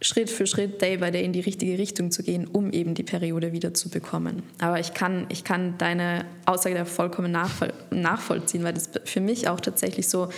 Schritt 0.00 0.30
für 0.30 0.46
Schritt, 0.46 0.80
Day 0.80 0.96
by 0.96 1.10
Day 1.10 1.24
in 1.24 1.32
die 1.32 1.40
richtige 1.40 1.78
Richtung 1.78 2.10
zu 2.10 2.22
gehen, 2.22 2.46
um 2.46 2.72
eben 2.72 2.94
die 2.94 3.02
Periode 3.02 3.52
wieder 3.52 3.74
zu 3.74 3.88
bekommen. 3.88 4.42
Aber 4.60 4.78
ich 4.78 4.94
kann, 4.94 5.26
ich 5.28 5.44
kann 5.44 5.76
deine 5.78 6.24
Aussage 6.46 6.74
da 6.74 6.84
vollkommen 6.84 7.32
nachvoll 7.32 7.72
nachvollziehen, 7.90 8.62
weil 8.64 8.74
das 8.74 8.90
für 9.04 9.20
mich 9.20 9.48
auch 9.48 9.60
tatsächlich 9.60 10.08
so 10.08 10.28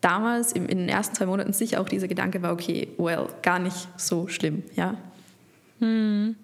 damals 0.00 0.52
in 0.52 0.66
den 0.66 0.88
ersten 0.88 1.14
zwei 1.14 1.26
Monaten 1.26 1.52
sicher 1.52 1.80
auch 1.80 1.88
dieser 1.88 2.08
Gedanke 2.08 2.42
war, 2.42 2.52
okay, 2.52 2.88
well, 2.98 3.28
gar 3.42 3.58
nicht 3.58 3.88
so 3.96 4.28
schlimm, 4.28 4.62
ja. 4.74 4.96
Hm. 5.78 6.36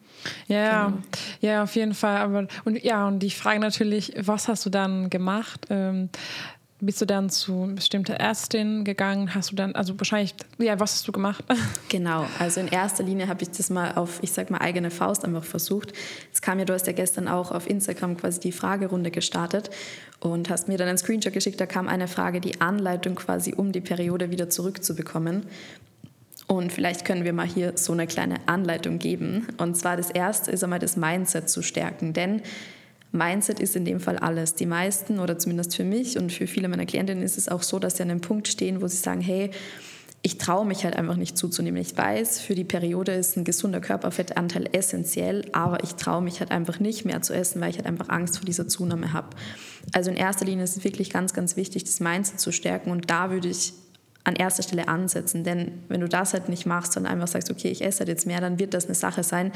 Ja, 0.49 0.87
genau. 0.87 0.99
ja, 1.41 1.63
auf 1.63 1.77
jeden 1.77 1.95
Fall. 1.95 2.17
Aber 2.17 2.49
und 2.65 2.83
ja, 2.83 3.07
und 3.07 3.21
die 3.21 3.31
Frage 3.31 3.61
natürlich, 3.61 4.13
was 4.19 4.49
hast 4.49 4.67
du 4.67 4.71
dann 4.71 5.11
gemacht? 5.11 5.67
Ähm, 5.71 6.09
bist 6.81 7.01
du 7.01 7.07
dann 7.07 7.29
zu 7.29 7.73
bestimmter 7.75 8.15
Ärztin 8.15 8.85
gegangen? 8.85 9.35
Hast 9.35 9.51
du 9.51 9.57
dann, 9.57 9.75
also 9.75 9.99
wahrscheinlich, 9.99 10.35
ja, 10.59 10.79
was 10.79 10.95
hast 10.95 11.09
du 11.09 11.13
gemacht? 11.13 11.45
Genau, 11.89 12.27
also 12.39 12.61
in 12.61 12.69
erster 12.69 13.03
Linie 13.03 13.29
habe 13.29 13.43
ich 13.43 13.51
das 13.51 13.71
mal 13.71 13.93
auf, 13.95 14.19
ich 14.23 14.33
sag 14.33 14.51
mal, 14.51 14.59
eigene 14.59 14.91
Faust 14.91 15.25
einfach 15.25 15.43
versucht. 15.43 15.95
Es 16.33 16.43
kam 16.43 16.59
ja, 16.59 16.67
du 16.67 16.75
hast 16.75 16.87
ja 16.87 16.93
gestern 16.93 17.29
auch 17.29 17.51
auf 17.51 17.69
Instagram 17.69 18.19
quasi 18.19 18.41
die 18.41 18.53
Fragerunde 18.53 19.11
gestartet 19.11 19.71
und 20.21 20.51
hast 20.51 20.69
mir 20.69 20.77
dann 20.77 20.89
einen 20.89 20.99
Screenshot 20.99 21.33
geschickt, 21.33 21.59
da 21.61 21.67
kam 21.67 21.89
eine 21.89 22.09
Frage, 22.09 22.41
die 22.41 22.61
Anleitung 22.61 23.15
quasi, 23.15 23.55
um 23.55 23.73
die 23.73 23.81
Periode 23.81 24.31
wieder 24.31 24.51
zurückzubekommen. 24.51 25.47
Und 26.47 26.73
vielleicht 26.73 27.05
können 27.05 27.25
wir 27.25 27.33
mal 27.33 27.47
hier 27.47 27.73
so 27.77 27.93
eine 27.93 28.07
kleine 28.07 28.37
Anleitung 28.47 28.99
geben. 28.99 29.49
Und 29.59 29.77
zwar 29.77 29.97
das 29.97 30.11
erste 30.11 30.51
ist 30.51 30.63
einmal 30.63 30.79
das 30.79 30.97
Mindset 30.97 31.49
zu 31.49 31.63
stärken, 31.63 32.13
denn 32.13 32.43
Mindset 33.13 33.61
ist 33.61 33.75
in 33.77 33.85
dem 33.85 34.01
Fall 34.01 34.19
alles. 34.19 34.55
Die 34.55 34.67
meisten 34.67 35.19
oder 35.19 35.39
zumindest 35.39 35.77
für 35.77 35.85
mich 35.85 36.19
und 36.19 36.33
für 36.33 36.47
viele 36.47 36.69
meiner 36.69 36.87
Klientinnen 36.87 37.23
ist 37.23 37.39
es 37.39 37.49
auch 37.49 37.63
so, 37.63 37.79
dass 37.79 37.97
sie 37.97 38.03
an 38.03 38.11
einem 38.11 38.21
Punkt 38.21 38.49
stehen, 38.49 38.83
wo 38.83 38.89
sie 38.89 38.97
sagen, 38.97 39.21
hey, 39.21 39.51
ich 40.23 40.37
traue 40.37 40.67
mich 40.67 40.85
halt 40.85 40.97
einfach 40.97 41.17
nicht 41.17 41.39
zuzunehmen. 41.39 41.81
Ich 41.81 41.97
weiß, 41.97 42.41
für 42.41 42.55
die 42.55 42.65
Periode 42.65 43.13
ist 43.13 43.37
ein 43.37 43.45
gesunder 43.45 43.81
Körperfettanteil 43.81 44.69
essentiell, 44.73 45.47
aber 45.53 45.83
ich 45.85 45.95
traue 45.95 46.23
mich 46.23 46.41
halt 46.41 46.51
einfach 46.51 46.81
nicht 46.81 47.05
mehr 47.05 47.23
zu 47.23 47.35
essen, 47.35 47.61
weil 47.61 47.71
ich 47.71 47.77
halt 47.77 47.87
einfach 47.87 48.09
Angst 48.09 48.37
vor 48.37 48.45
dieser 48.45 48.67
Zunahme 48.67 49.13
habe. 49.13 49.29
Also 49.93 50.11
in 50.11 50.17
erster 50.17 50.45
Linie 50.45 50.65
ist 50.65 50.77
es 50.77 50.85
wirklich 50.85 51.11
ganz, 51.11 51.35
ganz 51.35 51.57
wichtig, 51.57 51.85
das 51.85 52.01
Mindset 52.01 52.41
zu 52.41 52.53
stärken 52.53 52.91
und 52.91 53.11
da 53.11 53.31
würde 53.31 53.49
ich 53.49 53.73
an 54.29 54.37
erster 54.37 54.63
Stelle 54.63 54.89
ansetzen. 54.89 55.43
Denn 55.43 55.83
wenn 55.89 56.01
du 56.01 56.09
das 56.09 56.35
halt 56.35 56.51
nicht 56.51 56.67
machst 56.67 56.97
und 56.97 57.07
einfach 57.07 57.27
sagst, 57.27 57.51
okay, 57.51 57.69
ich 57.69 57.83
esse 57.83 58.01
halt 58.01 58.09
jetzt 58.09 58.27
mehr, 58.27 58.41
dann 58.41 58.59
wird 58.59 58.75
das 58.75 58.85
eine 58.85 58.95
Sache 58.95 59.23
sein, 59.23 59.53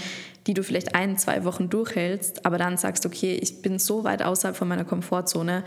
die 0.47 0.55
du 0.55 0.65
vielleicht 0.65 0.95
ein, 0.95 1.19
zwei 1.19 1.45
Wochen 1.45 1.69
durchhältst, 1.69 2.47
aber 2.47 2.57
dann 2.57 2.79
sagst, 2.79 3.05
okay, 3.05 3.39
ich 3.41 3.61
bin 3.61 3.79
so 3.79 4.03
weit 4.03 4.23
außerhalb 4.23 4.57
von 4.57 4.69
meiner 4.69 4.85
Komfortzone 4.85 5.63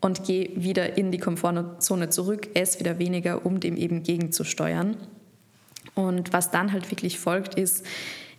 und 0.00 0.24
gehe 0.24 0.50
wieder 0.56 0.98
in 0.98 1.12
die 1.12 1.18
Komfortzone 1.18 2.10
zurück, 2.10 2.48
esse 2.54 2.80
wieder 2.80 2.98
weniger, 2.98 3.46
um 3.46 3.60
dem 3.60 3.76
eben 3.76 4.02
gegenzusteuern. 4.02 4.96
Und 5.94 6.32
was 6.32 6.50
dann 6.50 6.72
halt 6.72 6.90
wirklich 6.90 7.18
folgt, 7.18 7.54
ist, 7.54 7.84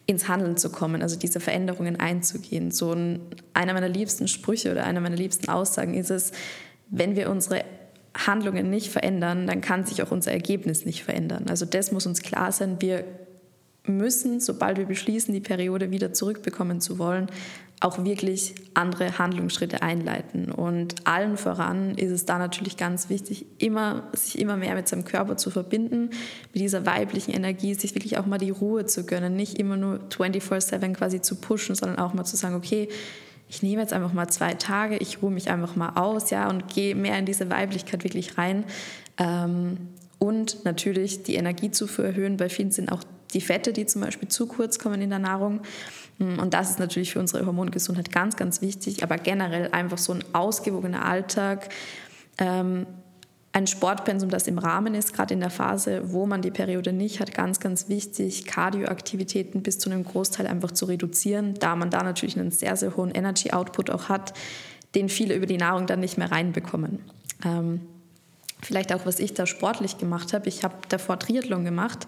ins 0.06 0.28
Handeln 0.28 0.58
zu 0.58 0.70
kommen, 0.70 1.02
also 1.02 1.18
diese 1.18 1.40
Veränderungen 1.40 1.98
einzugehen. 1.98 2.72
So 2.72 2.94
ein, 2.94 3.22
einer 3.54 3.74
meiner 3.74 3.90
liebsten 3.90 4.28
Sprüche 4.28 4.72
oder 4.72 4.84
einer 4.84 5.02
meiner 5.02 5.16
liebsten 5.16 5.50
Aussagen 5.50 5.94
ist 5.94 6.10
es, 6.10 6.32
wenn 6.90 7.16
wir 7.16 7.30
unsere 7.30 7.64
Handlungen 8.16 8.70
nicht 8.70 8.90
verändern, 8.90 9.48
dann 9.48 9.62
kann 9.62 9.86
sich 9.86 10.02
auch 10.04 10.12
unser 10.12 10.32
Ergebnis 10.32 10.86
nicht 10.86 11.04
verändern. 11.04 11.46
Also 11.50 11.66
das 11.66 11.92
muss 11.92 12.06
uns 12.06 12.22
klar 12.22 12.52
sein. 12.52 12.78
Wir 12.80 13.06
müssen, 13.86 14.40
sobald 14.40 14.78
wir 14.78 14.86
beschließen, 14.86 15.34
die 15.34 15.40
Periode 15.40 15.92
wieder 15.92 16.14
zurückbekommen 16.14 16.82
zu 16.82 17.00
wollen, 17.00 17.28
auch 17.82 18.04
wirklich 18.04 18.56
andere 18.74 19.18
Handlungsschritte 19.18 19.82
einleiten. 19.82 20.52
Und 20.52 21.08
allen 21.08 21.38
voran 21.38 21.96
ist 21.96 22.12
es 22.12 22.26
da 22.26 22.38
natürlich 22.38 22.76
ganz 22.76 23.10
wichtig, 23.10 23.46
immer, 23.58 24.10
sich 24.14 24.38
immer 24.38 24.58
mehr 24.58 24.76
mit 24.76 24.88
seinem 24.88 25.06
Körper 25.06 25.38
zu 25.38 25.50
verbinden, 25.50 26.10
mit 26.54 26.62
dieser 26.62 26.86
weiblichen 26.86 27.32
Energie, 27.32 27.74
sich 27.76 27.96
wirklich 27.96 28.18
auch 28.18 28.26
mal 28.26 28.38
die 28.38 28.50
Ruhe 28.50 28.86
zu 28.86 29.06
gönnen, 29.06 29.36
nicht 29.36 29.58
immer 29.58 29.78
nur 29.78 30.02
24-7 30.10 30.94
quasi 30.94 31.22
zu 31.22 31.36
pushen, 31.36 31.74
sondern 31.74 32.00
auch 32.00 32.14
mal 32.14 32.26
zu 32.26 32.36
sagen, 32.36 32.56
okay, 32.56 32.90
ich 33.50 33.64
nehme 33.64 33.82
jetzt 33.82 33.94
einfach 33.94 34.14
mal 34.14 34.28
zwei 34.28 34.54
Tage, 34.54 34.98
ich 34.98 35.22
ruhe 35.24 35.32
mich 35.32 35.50
einfach 35.50 35.76
mal 35.76 35.94
aus, 35.96 36.30
ja, 36.30 36.48
und 36.50 36.68
gehe 36.68 36.94
mehr 36.94 37.18
in 37.18 37.26
diese 37.26 37.50
Weiblichkeit 37.50 38.04
wirklich 38.04 38.38
rein. 38.38 38.64
Ähm, 39.18 39.90
und 40.20 40.64
natürlich 40.66 41.24
die 41.24 41.36
Energiezufuhr 41.36 42.06
erhöhen. 42.06 42.38
Bei 42.38 42.50
vielen 42.50 42.72
sind 42.72 42.92
auch 42.92 43.04
die 43.34 43.42
Fette, 43.42 43.74
die 43.74 43.86
zum 43.86 44.02
Beispiel 44.02 44.28
zu 44.28 44.48
kurz 44.48 44.78
kommen 44.78 45.02
in 45.02 45.10
der 45.10 45.20
Nahrung. 45.20 45.62
Mm, 46.20 46.40
und 46.40 46.54
das 46.54 46.70
ist 46.70 46.80
natürlich 46.80 47.14
für 47.14 47.20
unsere 47.20 47.46
Hormongesundheit 47.46 48.12
ganz, 48.12 48.36
ganz 48.36 48.62
wichtig. 48.62 49.02
Aber 49.02 49.18
generell 49.18 49.72
einfach 49.72 49.98
so 49.98 50.14
ein 50.14 50.24
ausgewogener 50.34 51.06
Alltag, 51.06 51.70
ähm, 52.38 52.86
ein 53.52 53.66
Sportpensum, 53.66 54.30
das 54.30 54.48
im 54.48 54.60
Rahmen 54.60 54.94
ist, 54.94 55.14
gerade 55.14 55.34
in 55.34 55.40
der 55.40 55.50
Phase, 55.50 56.14
wo 56.14 56.26
man 56.28 56.42
die 56.42 56.52
Periode 56.52 56.94
nicht 56.94 57.20
hat, 57.20 57.34
ganz, 57.34 57.60
ganz 57.60 57.90
wichtig, 57.90 58.46
Kardioaktivitäten 58.46 59.64
bis 59.64 59.80
zu 59.80 59.90
einem 59.90 60.04
Großteil 60.04 60.46
einfach 60.46 60.72
zu 60.72 60.86
reduzieren, 60.86 61.56
da 61.56 61.76
man 61.76 61.90
da 61.90 62.04
natürlich 62.04 62.38
einen 62.38 62.52
sehr, 62.52 62.76
sehr 62.76 62.96
hohen 62.96 63.12
Energy-Output 63.12 63.90
auch 63.90 64.08
hat, 64.08 64.34
den 64.94 65.10
viele 65.10 65.34
über 65.34 65.48
die 65.48 65.58
Nahrung 65.58 65.88
dann 65.88 66.00
nicht 66.00 66.18
mehr 66.18 66.32
reinbekommen. 66.32 67.00
Ähm, 67.44 67.82
vielleicht 68.62 68.94
auch, 68.94 69.06
was 69.06 69.20
ich 69.20 69.34
da 69.34 69.48
sportlich 69.48 69.98
gemacht 69.98 70.34
habe. 70.34 70.48
Ich 70.48 70.64
habe 70.64 70.76
davor 70.90 71.18
Triathlon 71.18 71.66
gemacht 71.66 72.08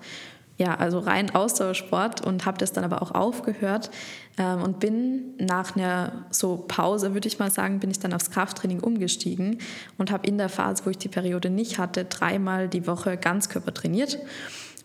ja, 0.62 0.75
also 0.75 1.00
rein 1.00 1.34
Ausdauersport 1.34 2.24
und 2.24 2.46
habe 2.46 2.60
das 2.60 2.72
dann 2.72 2.84
aber 2.84 3.01
auch 3.01 3.15
aufgehört 3.15 3.89
ähm, 4.38 4.62
und 4.62 4.80
bin 4.80 5.34
nach 5.39 5.75
einer 5.75 6.27
so 6.30 6.58
Pause, 6.68 7.15
würde 7.15 7.27
ich 7.27 7.39
mal 7.39 7.50
sagen, 7.50 7.80
bin 7.80 7.89
ich 7.89 7.98
dann 7.98 8.13
aufs 8.13 8.30
Krafttraining 8.30 8.80
umgestiegen 8.80 9.58
und 9.98 10.12
habe 10.12 10.27
in 10.27 10.38
der 10.38 10.50
Phase, 10.50 10.86
wo 10.86 10.91
ich 10.91 11.00
die 11.00 11.08
Periode 11.08 11.50
nicht 11.50 11.80
hatte, 11.80 12.06
dreimal 12.06 12.70
die 12.70 12.86
Woche 12.86 13.18
Ganzkörper 13.18 13.74
trainiert 13.74 14.20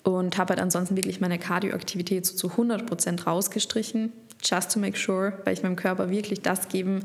und 0.03 0.39
habe 0.39 0.55
halt 0.55 0.61
ansonsten 0.61 0.97
wirklich 0.97 1.21
meine 1.21 1.39
Kardioaktivität 1.39 2.25
so 2.25 2.35
zu 2.37 2.53
100 2.53 2.87
Prozent 2.87 3.27
rausgestrichen, 3.27 4.15
just 4.43 4.73
to 4.73 4.79
make 4.79 4.97
sure, 4.97 5.35
weil 5.45 5.53
ich 5.53 5.63
meinem 5.63 5.77
Körper 5.77 6.09
wirklich 6.09 6.41
das 6.41 6.69
geben 6.69 7.01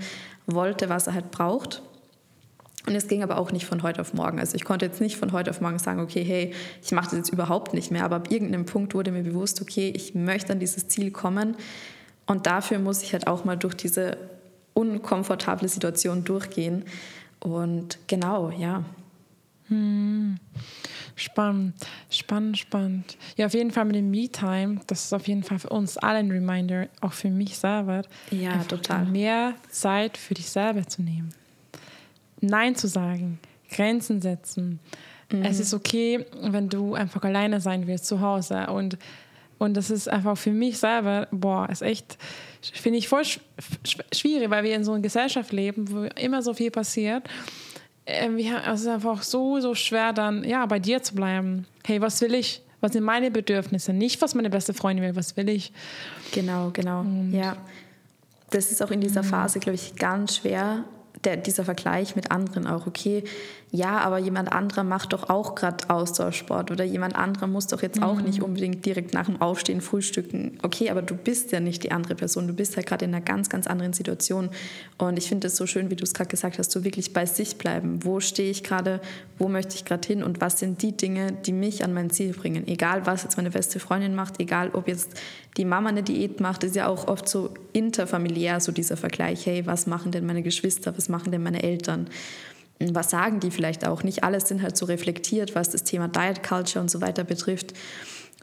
wollte, 0.45 0.87
was 0.87 1.07
er 1.07 1.15
halt 1.15 1.29
braucht. 1.31 1.81
Und 2.87 2.95
es 2.95 3.07
ging 3.07 3.21
aber 3.21 3.37
auch 3.37 3.51
nicht 3.51 3.65
von 3.65 3.83
heute 3.83 4.01
auf 4.01 4.13
morgen. 4.13 4.39
Also 4.39 4.55
ich 4.55 4.63
konnte 4.63 4.85
jetzt 4.85 5.01
nicht 5.01 5.17
von 5.17 5.31
heute 5.31 5.51
auf 5.51 5.61
morgen 5.61 5.77
sagen, 5.77 5.99
okay, 5.99 6.23
hey, 6.23 6.53
ich 6.81 6.91
mache 6.91 7.11
das 7.11 7.19
jetzt 7.19 7.29
überhaupt 7.29 7.73
nicht 7.73 7.91
mehr. 7.91 8.03
Aber 8.05 8.15
ab 8.15 8.31
irgendeinem 8.31 8.65
Punkt 8.65 8.95
wurde 8.95 9.11
mir 9.11 9.23
bewusst, 9.23 9.61
okay, 9.61 9.91
ich 9.95 10.15
möchte 10.15 10.53
an 10.53 10.59
dieses 10.59 10.87
Ziel 10.87 11.11
kommen. 11.11 11.55
Und 12.25 12.47
dafür 12.47 12.79
muss 12.79 13.03
ich 13.03 13.13
halt 13.13 13.27
auch 13.27 13.45
mal 13.45 13.55
durch 13.57 13.75
diese 13.75 14.17
unkomfortable 14.73 15.67
Situation 15.67 16.23
durchgehen. 16.23 16.85
Und 17.39 17.99
genau, 18.07 18.49
ja. 18.49 18.83
Hm. 19.67 20.37
Spannend, 21.15 21.75
spannend, 22.09 22.57
spannend. 22.57 23.17
Ja, 23.37 23.45
auf 23.45 23.53
jeden 23.53 23.71
Fall 23.71 23.85
mit 23.85 23.95
dem 23.95 24.09
Me-Time, 24.09 24.79
das 24.87 25.05
ist 25.05 25.13
auf 25.13 25.27
jeden 25.27 25.43
Fall 25.43 25.59
für 25.59 25.69
uns 25.69 25.97
alle 25.97 26.19
ein 26.19 26.31
Reminder, 26.31 26.87
auch 26.99 27.13
für 27.13 27.29
mich 27.29 27.57
selber. 27.57 28.01
Ja, 28.31 28.63
total. 28.63 29.05
Mehr 29.05 29.53
Zeit 29.69 30.17
für 30.17 30.33
dich 30.33 30.49
selber 30.49 30.87
zu 30.87 31.03
nehmen. 31.03 31.33
Nein 32.41 32.75
zu 32.75 32.87
sagen, 32.87 33.39
Grenzen 33.69 34.21
setzen. 34.21 34.79
Mhm. 35.31 35.43
Es 35.43 35.59
ist 35.59 35.73
okay, 35.73 36.25
wenn 36.41 36.69
du 36.69 36.95
einfach 36.95 37.23
alleine 37.23 37.61
sein 37.61 37.87
willst 37.87 38.05
zu 38.05 38.21
Hause. 38.21 38.67
Und, 38.67 38.97
und 39.57 39.75
das 39.75 39.89
ist 39.89 40.09
einfach 40.09 40.37
für 40.37 40.51
mich 40.51 40.77
selber, 40.77 41.27
boah, 41.31 41.69
ist 41.69 41.81
echt, 41.81 42.17
finde 42.61 42.99
ich 42.99 43.07
voll 43.07 43.23
schwierig, 44.13 44.49
weil 44.49 44.63
wir 44.63 44.75
in 44.75 44.83
so 44.83 44.93
einer 44.93 45.01
Gesellschaft 45.01 45.51
leben, 45.51 45.89
wo 45.91 46.03
immer 46.19 46.41
so 46.41 46.53
viel 46.53 46.71
passiert. 46.71 47.23
Ähm, 48.05 48.37
wir, 48.37 48.61
es 48.67 48.81
ist 48.81 48.87
einfach 48.87 49.21
so, 49.21 49.59
so 49.59 49.75
schwer, 49.75 50.11
dann 50.11 50.43
ja, 50.43 50.65
bei 50.65 50.79
dir 50.79 51.01
zu 51.01 51.15
bleiben. 51.15 51.65
Hey, 51.85 52.01
was 52.01 52.19
will 52.21 52.33
ich? 52.33 52.61
Was 52.81 52.93
sind 52.93 53.03
meine 53.03 53.29
Bedürfnisse? 53.29 53.93
Nicht, 53.93 54.21
was 54.23 54.33
meine 54.33 54.49
beste 54.49 54.73
Freundin 54.73 55.05
will, 55.05 55.15
was 55.15 55.37
will 55.37 55.49
ich? 55.49 55.71
Genau, 56.31 56.71
genau. 56.73 57.01
Und 57.01 57.31
ja. 57.31 57.55
Das 58.49 58.71
ist 58.71 58.81
auch 58.83 58.91
in 58.91 58.99
dieser 58.99 59.23
mhm. 59.23 59.27
Phase, 59.27 59.59
glaube 59.59 59.75
ich, 59.75 59.95
ganz 59.95 60.37
schwer, 60.37 60.83
der, 61.23 61.37
dieser 61.37 61.65
Vergleich 61.65 62.15
mit 62.15 62.31
anderen 62.31 62.67
auch, 62.67 62.87
okay, 62.87 63.23
ja, 63.73 63.99
aber 63.99 64.17
jemand 64.17 64.51
anderer 64.51 64.83
macht 64.83 65.13
doch 65.13 65.29
auch 65.29 65.55
gerade 65.55 65.89
Ausdauersport 65.89 66.71
oder 66.71 66.83
jemand 66.83 67.15
anderer 67.15 67.47
muss 67.47 67.67
doch 67.67 67.81
jetzt 67.81 67.97
mhm. 67.97 68.03
auch 68.03 68.21
nicht 68.21 68.41
unbedingt 68.41 68.85
direkt 68.85 69.13
nach 69.13 69.27
dem 69.27 69.41
Aufstehen 69.41 69.79
frühstücken. 69.79 70.57
Okay, 70.61 70.89
aber 70.89 71.01
du 71.01 71.15
bist 71.15 71.53
ja 71.53 71.61
nicht 71.61 71.81
die 71.83 71.91
andere 71.91 72.15
Person, 72.15 72.47
du 72.47 72.53
bist 72.53 72.75
ja 72.75 72.81
gerade 72.81 73.05
in 73.05 73.15
einer 73.15 73.23
ganz, 73.23 73.49
ganz 73.49 73.67
anderen 73.67 73.93
Situation. 73.93 74.49
Und 74.97 75.17
ich 75.17 75.29
finde 75.29 75.47
es 75.47 75.55
so 75.55 75.67
schön, 75.67 75.89
wie 75.89 75.95
du 75.95 76.03
es 76.03 76.13
gerade 76.13 76.29
gesagt 76.29 76.59
hast, 76.59 76.69
so 76.69 76.83
wirklich 76.83 77.13
bei 77.13 77.25
sich 77.25 77.57
bleiben. 77.57 78.03
Wo 78.03 78.19
stehe 78.19 78.51
ich 78.51 78.65
gerade, 78.65 78.99
wo 79.37 79.47
möchte 79.47 79.75
ich 79.75 79.85
gerade 79.85 80.05
hin 80.05 80.21
und 80.21 80.41
was 80.41 80.59
sind 80.59 80.81
die 80.81 80.91
Dinge, 80.91 81.31
die 81.31 81.53
mich 81.53 81.85
an 81.85 81.93
mein 81.93 82.09
Ziel 82.09 82.33
bringen? 82.33 82.67
Egal, 82.67 83.05
was 83.05 83.23
jetzt 83.23 83.37
meine 83.37 83.51
beste 83.51 83.79
Freundin 83.79 84.15
macht, 84.15 84.41
egal, 84.41 84.71
ob 84.73 84.89
jetzt 84.89 85.17
die 85.55 85.65
Mama 85.65 85.89
eine 85.89 86.03
Diät 86.03 86.41
macht, 86.41 86.65
ist 86.65 86.75
ja 86.75 86.87
auch 86.87 87.07
oft 87.07 87.29
so 87.29 87.53
interfamiliär, 87.71 88.59
so 88.59 88.73
dieser 88.73 88.97
Vergleich, 88.97 89.45
hey, 89.45 89.65
was 89.65 89.87
machen 89.87 90.11
denn 90.11 90.25
meine 90.25 90.43
Geschwister, 90.43 90.93
was 90.97 91.07
machen 91.07 91.31
denn 91.31 91.41
meine 91.41 91.63
Eltern? 91.63 92.09
Was 92.93 93.09
sagen 93.09 93.39
die 93.39 93.51
vielleicht 93.51 93.85
auch? 93.87 94.03
Nicht 94.03 94.23
alles 94.23 94.47
sind 94.47 94.61
halt 94.61 94.77
so 94.77 94.85
reflektiert, 94.85 95.55
was 95.55 95.69
das 95.69 95.83
Thema 95.83 96.07
Diet 96.07 96.43
Culture 96.43 96.81
und 96.81 96.89
so 96.89 97.01
weiter 97.01 97.23
betrifft. 97.23 97.73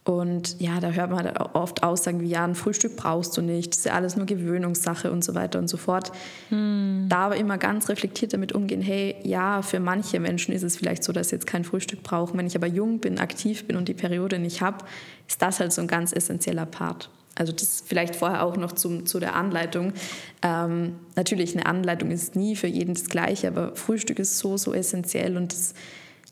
Und 0.09 0.59
ja, 0.59 0.81
da 0.81 0.91
hört 0.91 1.11
man 1.11 1.23
halt 1.23 1.39
oft 1.55 1.83
Aussagen 1.83 2.23
wie, 2.23 2.29
ja, 2.29 2.43
ein 2.43 2.55
Frühstück 2.55 2.97
brauchst 2.97 3.37
du 3.37 3.43
nicht, 3.43 3.73
das 3.73 3.79
ist 3.81 3.85
ja 3.85 3.93
alles 3.93 4.17
nur 4.17 4.25
Gewöhnungssache 4.25 5.13
und 5.13 5.23
so 5.23 5.35
weiter 5.35 5.59
und 5.59 5.69
so 5.69 5.77
fort. 5.77 6.13
Hm. 6.49 7.05
Da 7.11 7.27
aber 7.27 7.37
immer 7.37 7.59
ganz 7.59 7.91
reflektiert 7.91 8.33
damit 8.33 8.53
umgehen, 8.53 8.81
hey, 8.81 9.17
ja, 9.23 9.61
für 9.61 9.81
manche 9.81 10.19
Menschen 10.19 10.55
ist 10.55 10.63
es 10.63 10.79
vielleicht 10.79 11.05
so, 11.05 11.13
dass 11.13 11.29
sie 11.29 11.37
jetzt 11.37 11.47
kein 11.47 11.63
Frühstück 11.63 12.03
brauchen. 12.03 12.39
Wenn 12.39 12.47
ich 12.47 12.57
aber 12.57 12.67
jung 12.67 13.01
bin, 13.01 13.19
aktiv 13.19 13.67
bin 13.67 13.77
und 13.77 13.87
die 13.87 13.95
Periode 13.95 14.39
nicht 14.39 14.63
habe, 14.63 14.79
ist 15.27 15.43
das 15.43 15.61
halt 15.61 15.75
so 15.75 15.83
ein 15.83 15.89
ganz 15.89 16.15
essentieller 16.15 16.65
Part. 16.65 17.11
Also 17.39 17.53
das 17.53 17.83
vielleicht 17.87 18.17
vorher 18.17 18.43
auch 18.43 18.57
noch 18.57 18.73
zum, 18.73 19.07
zu 19.07 19.21
der 19.21 19.35
Anleitung. 19.35 19.93
Ähm, 20.43 20.97
natürlich, 21.15 21.55
eine 21.55 21.67
Anleitung 21.67 22.11
ist 22.11 22.37
nie 22.37 22.57
für 22.57 22.67
jeden 22.67 22.95
das 22.95 23.09
Gleiche, 23.09 23.49
aber 23.49 23.77
Frühstück 23.77 24.19
ist 24.19 24.39
so, 24.39 24.57
so 24.57 24.75
essentiell 24.75 25.37
und 25.37 25.53
das 25.53 25.75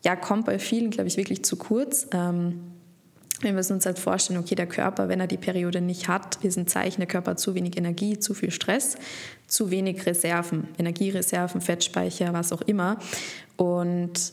ja, 0.04 0.16
kommt 0.16 0.46
bei 0.46 0.58
vielen, 0.58 0.90
glaube 0.90 1.08
ich, 1.08 1.16
wirklich 1.16 1.44
zu 1.44 1.56
kurz. 1.56 2.08
Ähm, 2.12 2.60
wir 3.40 3.52
müssen 3.52 3.75
uns 3.75 3.84
halt 3.84 3.98
vorstellen, 3.98 4.40
okay, 4.40 4.54
der 4.54 4.66
Körper, 4.66 5.08
wenn 5.08 5.20
er 5.20 5.26
die 5.26 5.36
Periode 5.36 5.80
nicht 5.80 6.08
hat, 6.08 6.42
ist 6.42 6.56
ein 6.56 6.66
Zeichen, 6.66 7.00
der 7.00 7.08
Körper 7.08 7.32
hat 7.32 7.40
zu 7.40 7.54
wenig 7.54 7.76
Energie, 7.76 8.18
zu 8.18 8.32
viel 8.32 8.50
Stress, 8.50 8.96
zu 9.46 9.70
wenig 9.70 10.06
Reserven, 10.06 10.68
Energiereserven, 10.78 11.60
Fettspeicher, 11.60 12.32
was 12.32 12.52
auch 12.52 12.62
immer. 12.62 12.98
Und 13.56 14.32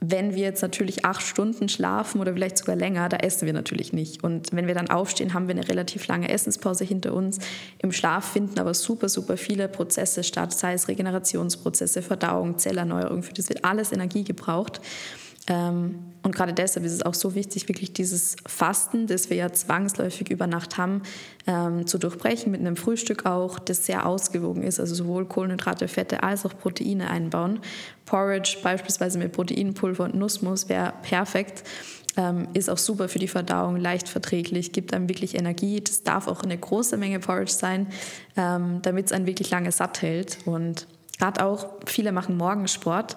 wenn 0.00 0.34
wir 0.34 0.42
jetzt 0.42 0.62
natürlich 0.62 1.04
acht 1.04 1.22
Stunden 1.22 1.68
schlafen 1.68 2.20
oder 2.20 2.32
vielleicht 2.32 2.58
sogar 2.58 2.76
länger, 2.76 3.08
da 3.08 3.18
essen 3.18 3.46
wir 3.46 3.52
natürlich 3.52 3.92
nicht. 3.92 4.24
Und 4.24 4.52
wenn 4.52 4.66
wir 4.66 4.74
dann 4.74 4.90
aufstehen, 4.90 5.34
haben 5.34 5.48
wir 5.48 5.54
eine 5.54 5.68
relativ 5.68 6.06
lange 6.06 6.28
Essenspause 6.28 6.84
hinter 6.84 7.14
uns. 7.14 7.38
Im 7.78 7.92
Schlaf 7.92 8.32
finden 8.32 8.58
aber 8.58 8.74
super, 8.74 9.08
super 9.08 9.36
viele 9.36 9.68
Prozesse 9.68 10.24
statt, 10.24 10.52
sei 10.52 10.74
es 10.74 10.88
Regenerationsprozesse, 10.88 12.02
Verdauung, 12.02 12.58
Zellerneuerung. 12.58 13.22
Für 13.22 13.32
das 13.32 13.48
wird 13.48 13.64
alles 13.64 13.92
Energie 13.92 14.24
gebraucht. 14.24 14.80
Ähm, 15.46 15.98
und 16.22 16.34
gerade 16.34 16.54
deshalb 16.54 16.86
ist 16.86 16.92
es 16.92 17.02
auch 17.02 17.12
so 17.12 17.34
wichtig, 17.34 17.68
wirklich 17.68 17.92
dieses 17.92 18.36
Fasten, 18.46 19.06
das 19.06 19.28
wir 19.28 19.36
ja 19.36 19.52
zwangsläufig 19.52 20.30
über 20.30 20.46
Nacht 20.46 20.78
haben, 20.78 21.02
ähm, 21.46 21.86
zu 21.86 21.98
durchbrechen 21.98 22.50
mit 22.50 22.60
einem 22.60 22.76
Frühstück 22.76 23.26
auch, 23.26 23.58
das 23.58 23.84
sehr 23.84 24.06
ausgewogen 24.06 24.62
ist, 24.62 24.80
also 24.80 24.94
sowohl 24.94 25.26
Kohlenhydrate, 25.26 25.86
Fette 25.86 26.22
als 26.22 26.46
auch 26.46 26.56
Proteine 26.56 27.10
einbauen. 27.10 27.60
Porridge 28.06 28.58
beispielsweise 28.62 29.18
mit 29.18 29.32
Proteinpulver 29.32 30.04
und 30.04 30.14
Nussmus 30.14 30.68
wäre 30.68 30.94
perfekt. 31.02 31.64
Ähm, 32.16 32.48
ist 32.54 32.70
auch 32.70 32.78
super 32.78 33.08
für 33.08 33.18
die 33.18 33.28
Verdauung, 33.28 33.76
leicht 33.76 34.08
verträglich, 34.08 34.72
gibt 34.72 34.94
einem 34.94 35.08
wirklich 35.08 35.34
Energie. 35.34 35.80
Das 35.80 36.04
darf 36.04 36.28
auch 36.28 36.42
eine 36.42 36.56
große 36.56 36.96
Menge 36.96 37.18
Porridge 37.18 37.52
sein, 37.52 37.88
ähm, 38.36 38.80
damit 38.82 39.06
es 39.06 39.12
einen 39.12 39.26
wirklich 39.26 39.50
lange 39.50 39.72
satt 39.72 40.00
hält. 40.00 40.38
Und 40.46 40.86
gerade 41.18 41.44
auch 41.44 41.66
viele 41.86 42.12
machen 42.12 42.36
Morgensport 42.36 43.16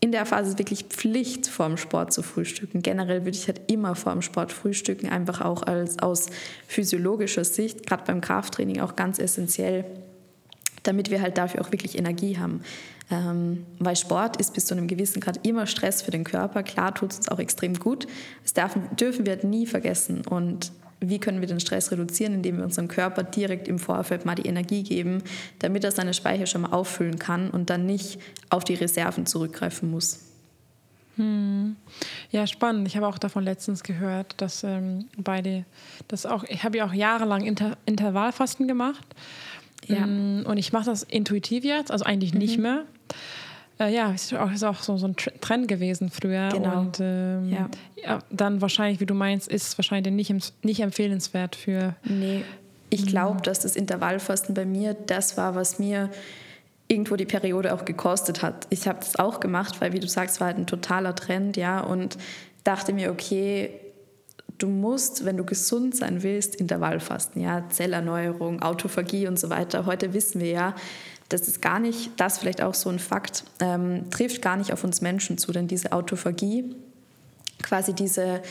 in 0.00 0.12
der 0.12 0.26
Phase 0.26 0.50
ist 0.50 0.58
wirklich 0.58 0.84
Pflicht, 0.84 1.46
vorm 1.46 1.76
Sport 1.76 2.12
zu 2.12 2.22
frühstücken. 2.22 2.82
Generell 2.82 3.24
würde 3.24 3.36
ich 3.36 3.46
halt 3.46 3.62
immer 3.70 3.94
vorm 3.94 4.20
Sport 4.22 4.52
frühstücken, 4.52 5.08
einfach 5.08 5.40
auch 5.40 5.62
als, 5.62 5.98
aus 5.98 6.26
physiologischer 6.68 7.44
Sicht, 7.44 7.86
gerade 7.86 8.04
beim 8.06 8.20
Krafttraining 8.20 8.80
auch 8.80 8.94
ganz 8.94 9.18
essentiell, 9.18 9.84
damit 10.82 11.10
wir 11.10 11.22
halt 11.22 11.38
dafür 11.38 11.62
auch 11.62 11.72
wirklich 11.72 11.98
Energie 11.98 12.38
haben. 12.38 12.60
Ähm, 13.10 13.64
weil 13.78 13.96
Sport 13.96 14.36
ist 14.36 14.52
bis 14.52 14.66
zu 14.66 14.74
einem 14.74 14.88
gewissen 14.88 15.20
Grad 15.20 15.46
immer 15.46 15.66
Stress 15.66 16.02
für 16.02 16.10
den 16.10 16.24
Körper. 16.24 16.62
Klar 16.62 16.94
tut 16.94 17.12
es 17.12 17.18
uns 17.18 17.28
auch 17.28 17.38
extrem 17.38 17.74
gut. 17.74 18.06
Das 18.42 18.52
dürfen, 18.52 18.96
dürfen 18.96 19.26
wir 19.26 19.34
halt 19.34 19.44
nie 19.44 19.66
vergessen. 19.66 20.26
Und 20.26 20.72
wie 21.00 21.18
können 21.18 21.40
wir 21.40 21.48
den 21.48 21.60
Stress 21.60 21.90
reduzieren, 21.92 22.34
indem 22.34 22.58
wir 22.58 22.64
unserem 22.64 22.88
Körper 22.88 23.22
direkt 23.22 23.68
im 23.68 23.78
Vorfeld 23.78 24.24
mal 24.24 24.34
die 24.34 24.46
Energie 24.46 24.82
geben, 24.82 25.22
damit 25.58 25.84
er 25.84 25.92
seine 25.92 26.14
Speicher 26.14 26.46
schon 26.46 26.62
mal 26.62 26.72
auffüllen 26.72 27.18
kann 27.18 27.50
und 27.50 27.70
dann 27.70 27.86
nicht 27.86 28.18
auf 28.48 28.64
die 28.64 28.74
Reserven 28.74 29.26
zurückgreifen 29.26 29.90
muss. 29.90 30.20
Hm. 31.16 31.76
Ja, 32.30 32.46
spannend. 32.46 32.86
Ich 32.88 32.96
habe 32.96 33.06
auch 33.06 33.18
davon 33.18 33.44
letztens 33.44 33.82
gehört, 33.82 34.34
dass 34.40 34.64
ähm, 34.64 35.06
beide, 35.16 35.64
das 36.08 36.26
auch, 36.26 36.44
ich 36.44 36.62
habe 36.62 36.78
ja 36.78 36.86
auch 36.86 36.92
jahrelang 36.92 37.44
Inter 37.44 37.76
Intervallfasten 37.86 38.68
gemacht. 38.68 39.06
Ja. 39.86 39.98
Ähm, 39.98 40.44
und 40.46 40.58
ich 40.58 40.72
mache 40.72 40.86
das 40.86 41.02
intuitiv 41.02 41.64
jetzt, 41.64 41.90
also 41.90 42.04
eigentlich 42.04 42.32
mhm. 42.32 42.38
nicht 42.38 42.58
mehr. 42.58 42.84
Äh, 43.78 43.94
ja, 43.94 44.12
ist 44.12 44.32
auch, 44.34 44.50
ist 44.50 44.64
auch 44.64 44.80
so, 44.80 44.96
so 44.96 45.06
ein 45.06 45.16
Trend 45.16 45.68
gewesen 45.68 46.10
früher. 46.10 46.48
Genau. 46.50 46.80
Und 46.80 46.98
ähm, 47.00 47.50
ja. 47.50 47.68
ja. 48.02 48.18
dann 48.30 48.60
wahrscheinlich, 48.60 49.00
wie 49.00 49.06
du 49.06 49.14
meinst, 49.14 49.48
ist 49.48 49.76
wahrscheinlich 49.78 50.12
nicht, 50.12 50.52
nicht 50.64 50.80
empfehlenswert 50.80 51.56
für. 51.56 51.94
Nee, 52.04 52.44
ich 52.90 53.02
mhm. 53.02 53.06
glaube, 53.06 53.42
dass 53.42 53.60
das 53.60 53.76
Intervallfasten 53.76 54.54
bei 54.54 54.64
mir 54.64 54.94
das 54.94 55.36
war, 55.36 55.54
was 55.54 55.78
mir 55.78 56.10
irgendwo 56.88 57.16
die 57.16 57.26
Periode 57.26 57.74
auch 57.74 57.84
gekostet 57.84 58.42
hat. 58.42 58.66
Ich 58.70 58.86
habe 58.86 59.00
das 59.00 59.16
auch 59.16 59.40
gemacht, 59.40 59.80
weil, 59.80 59.92
wie 59.92 60.00
du 60.00 60.08
sagst, 60.08 60.40
war 60.40 60.48
halt 60.48 60.58
ein 60.58 60.66
totaler 60.66 61.14
Trend, 61.14 61.56
ja, 61.56 61.80
und 61.80 62.16
dachte 62.62 62.92
mir, 62.92 63.10
okay, 63.10 63.70
du 64.58 64.68
musst, 64.68 65.24
wenn 65.24 65.36
du 65.36 65.44
gesund 65.44 65.96
sein 65.96 66.22
willst, 66.22 66.54
Intervallfasten, 66.54 67.42
ja, 67.42 67.68
Zellerneuerung, 67.68 68.62
Autophagie 68.62 69.26
und 69.26 69.38
so 69.38 69.50
weiter. 69.50 69.86
Heute 69.86 70.14
wissen 70.14 70.40
wir 70.40 70.50
ja, 70.50 70.74
das 71.28 71.48
ist 71.48 71.60
gar 71.60 71.80
nicht, 71.80 72.10
das 72.18 72.38
vielleicht 72.38 72.62
auch 72.62 72.74
so 72.74 72.88
ein 72.88 72.98
Fakt, 72.98 73.44
ähm, 73.60 74.10
trifft 74.10 74.42
gar 74.42 74.56
nicht 74.56 74.72
auf 74.72 74.84
uns 74.84 75.00
Menschen 75.00 75.38
zu, 75.38 75.52
denn 75.52 75.66
diese 75.66 75.92
Autophagie, 75.92 76.76
quasi 77.62 77.94
diese 77.94 78.42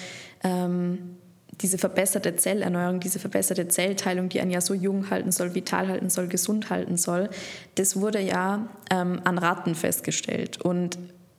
ähm, 0.43 1.17
diese 1.61 1.77
verbesserte 1.77 2.35
Zellerneuerung, 2.35 2.99
diese 2.99 3.19
verbesserte 3.19 3.67
Zellteilung, 3.67 4.29
die 4.29 4.41
einen 4.41 4.51
ja 4.51 4.61
so 4.61 4.73
jung 4.73 5.09
halten 5.09 5.31
soll, 5.31 5.55
vital 5.55 5.87
halten 5.87 6.09
soll, 6.09 6.27
gesund 6.27 6.69
halten 6.69 6.97
soll, 6.97 7.29
das 7.75 7.99
wurde 7.99 8.19
ja 8.19 8.67
ähm, 8.91 9.21
an 9.23 9.37
Ratten 9.37 9.75
festgestellt. 9.75 10.61
Und 10.61 10.97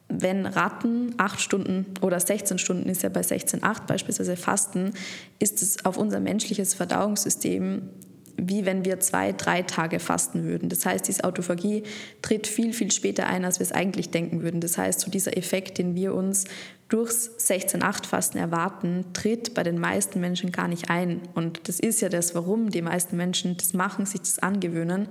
wenn 0.08 0.46
Ratten 0.46 1.14
acht 1.18 1.40
Stunden 1.40 1.86
oder 2.00 2.18
16 2.18 2.58
Stunden 2.58 2.88
ist 2.88 3.02
ja 3.02 3.08
bei 3.08 3.20
16,8 3.20 3.86
beispielsweise 3.86 4.36
fasten, 4.36 4.92
ist 5.38 5.62
es 5.62 5.84
auf 5.84 5.98
unser 5.98 6.20
menschliches 6.20 6.74
Verdauungssystem 6.74 7.90
wie 8.36 8.66
wenn 8.66 8.84
wir 8.84 9.00
zwei, 9.00 9.32
drei 9.32 9.62
Tage 9.62 9.98
fasten 9.98 10.44
würden. 10.44 10.68
Das 10.68 10.84
heißt, 10.84 11.08
diese 11.08 11.24
Autophagie 11.24 11.84
tritt 12.22 12.46
viel, 12.46 12.72
viel 12.72 12.90
später 12.90 13.26
ein, 13.26 13.44
als 13.44 13.58
wir 13.58 13.64
es 13.64 13.72
eigentlich 13.72 14.10
denken 14.10 14.42
würden. 14.42 14.60
Das 14.60 14.78
heißt, 14.78 15.00
so 15.00 15.10
dieser 15.10 15.36
Effekt, 15.36 15.78
den 15.78 15.94
wir 15.94 16.14
uns 16.14 16.44
durchs 16.88 17.30
16-8-Fasten 17.38 18.38
erwarten, 18.38 19.06
tritt 19.12 19.54
bei 19.54 19.62
den 19.62 19.78
meisten 19.78 20.20
Menschen 20.20 20.52
gar 20.52 20.68
nicht 20.68 20.90
ein. 20.90 21.22
Und 21.34 21.68
das 21.68 21.80
ist 21.80 22.00
ja 22.00 22.08
das, 22.08 22.34
warum 22.34 22.70
die 22.70 22.82
meisten 22.82 23.16
Menschen 23.16 23.56
das 23.56 23.72
machen, 23.72 24.06
sich 24.06 24.20
das 24.20 24.38
angewöhnen, 24.38 25.08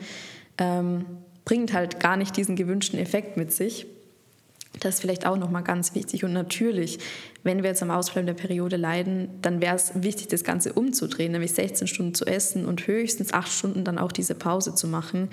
ähm, 0.57 1.05
bringt 1.43 1.73
halt 1.73 1.99
gar 1.99 2.17
nicht 2.17 2.37
diesen 2.37 2.55
gewünschten 2.55 2.99
Effekt 2.99 3.37
mit 3.37 3.51
sich. 3.51 3.87
Das 4.79 4.95
ist 4.95 5.01
vielleicht 5.01 5.25
auch 5.25 5.37
nochmal 5.37 5.63
ganz 5.63 5.95
wichtig. 5.95 6.23
Und 6.23 6.33
natürlich, 6.33 6.99
wenn 7.43 7.63
wir 7.63 7.69
jetzt 7.69 7.81
am 7.81 7.91
Ausbleiben 7.91 8.27
der 8.27 8.33
Periode 8.33 8.77
leiden, 8.77 9.29
dann 9.41 9.61
wäre 9.61 9.75
es 9.75 9.91
wichtig, 9.95 10.27
das 10.27 10.43
Ganze 10.43 10.73
umzudrehen, 10.73 11.31
nämlich 11.31 11.53
16 11.53 11.87
Stunden 11.87 12.13
zu 12.13 12.25
essen 12.25 12.65
und 12.65 12.87
höchstens 12.87 13.33
8 13.33 13.51
Stunden 13.51 13.83
dann 13.83 13.97
auch 13.97 14.11
diese 14.11 14.35
Pause 14.35 14.75
zu 14.75 14.87
machen. 14.87 15.29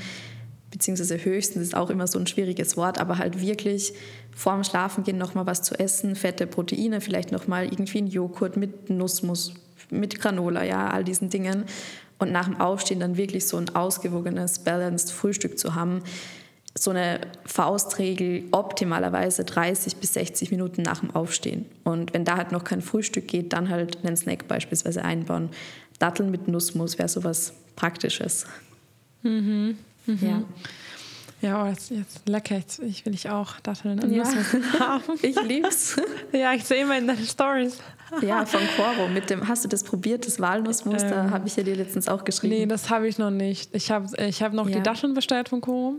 Beziehungsweise 0.70 1.22
höchstens 1.22 1.62
ist 1.62 1.76
auch 1.76 1.90
immer 1.90 2.06
so 2.06 2.18
ein 2.18 2.26
schwieriges 2.26 2.76
Wort, 2.76 2.98
aber 2.98 3.18
halt 3.18 3.40
wirklich 3.40 3.92
vorm 4.34 4.64
Schlafengehen 4.64 5.18
nochmal 5.18 5.44
was 5.44 5.62
zu 5.62 5.78
essen, 5.78 6.16
Fette, 6.16 6.46
Proteine, 6.46 7.00
vielleicht 7.02 7.30
nochmal 7.30 7.66
irgendwie 7.66 7.98
ein 7.98 8.06
Joghurt 8.06 8.56
mit 8.56 8.88
Nussmus, 8.88 9.52
mit 9.90 10.18
Granola, 10.18 10.64
ja, 10.64 10.88
all 10.88 11.04
diesen 11.04 11.28
Dingen. 11.28 11.64
Und 12.18 12.32
nach 12.32 12.46
dem 12.46 12.58
Aufstehen 12.60 13.00
dann 13.00 13.16
wirklich 13.16 13.46
so 13.48 13.58
ein 13.58 13.74
ausgewogenes, 13.74 14.60
balanced 14.60 15.10
Frühstück 15.10 15.58
zu 15.58 15.74
haben 15.74 16.02
so 16.74 16.90
eine 16.90 17.20
Faustregel 17.44 18.44
optimalerweise 18.50 19.44
30 19.44 19.96
bis 19.96 20.14
60 20.14 20.50
Minuten 20.50 20.82
nach 20.82 21.00
dem 21.00 21.14
Aufstehen. 21.14 21.66
Und 21.84 22.14
wenn 22.14 22.24
da 22.24 22.36
halt 22.36 22.52
noch 22.52 22.64
kein 22.64 22.80
Frühstück 22.80 23.28
geht, 23.28 23.52
dann 23.52 23.68
halt 23.68 24.04
einen 24.04 24.16
Snack 24.16 24.48
beispielsweise 24.48 25.04
einbauen. 25.04 25.50
Datteln 25.98 26.30
mit 26.30 26.48
Nussmus 26.48 26.98
wäre 26.98 27.08
sowas 27.08 27.52
Praktisches. 27.76 28.46
Mhm. 29.22 29.76
Mhm. 30.06 30.18
Ja. 30.20 30.42
Ja, 31.42 31.64
oh, 31.64 31.66
jetzt, 31.66 31.90
jetzt 31.90 32.28
lecker. 32.28 32.56
Jetzt, 32.56 32.78
ich 32.78 33.04
will 33.04 33.14
ich 33.14 33.28
auch 33.28 33.58
Datteln 33.60 33.98
und 33.98 34.12
ja. 34.12 34.24
Haben. 34.78 35.02
ich 35.22 35.40
lieb's. 35.42 35.96
ja, 36.32 36.54
ich 36.54 36.64
sehe 36.64 36.82
immer 36.82 36.96
in 36.96 37.08
deinen 37.08 37.26
Stories. 37.26 37.78
Ja, 38.20 38.44
von 38.44 38.60
Coro. 38.76 39.08
Mit 39.08 39.28
dem, 39.30 39.48
hast 39.48 39.64
du 39.64 39.68
das 39.68 39.82
probiert, 39.82 40.26
das 40.26 40.38
Walnussmus? 40.38 41.02
Ähm, 41.02 41.30
habe 41.30 41.48
ich 41.48 41.56
ja 41.56 41.62
dir 41.62 41.74
letztens 41.74 42.08
auch 42.08 42.24
geschrieben. 42.24 42.54
Nee, 42.54 42.66
das 42.66 42.90
habe 42.90 43.08
ich 43.08 43.18
noch 43.18 43.30
nicht. 43.30 43.74
Ich 43.74 43.90
habe 43.90 44.06
ich 44.24 44.42
hab 44.42 44.52
noch 44.52 44.68
ja. 44.68 44.76
die 44.76 44.82
Datteln 44.82 45.14
bestellt 45.14 45.48
von 45.48 45.60
Coro. 45.60 45.96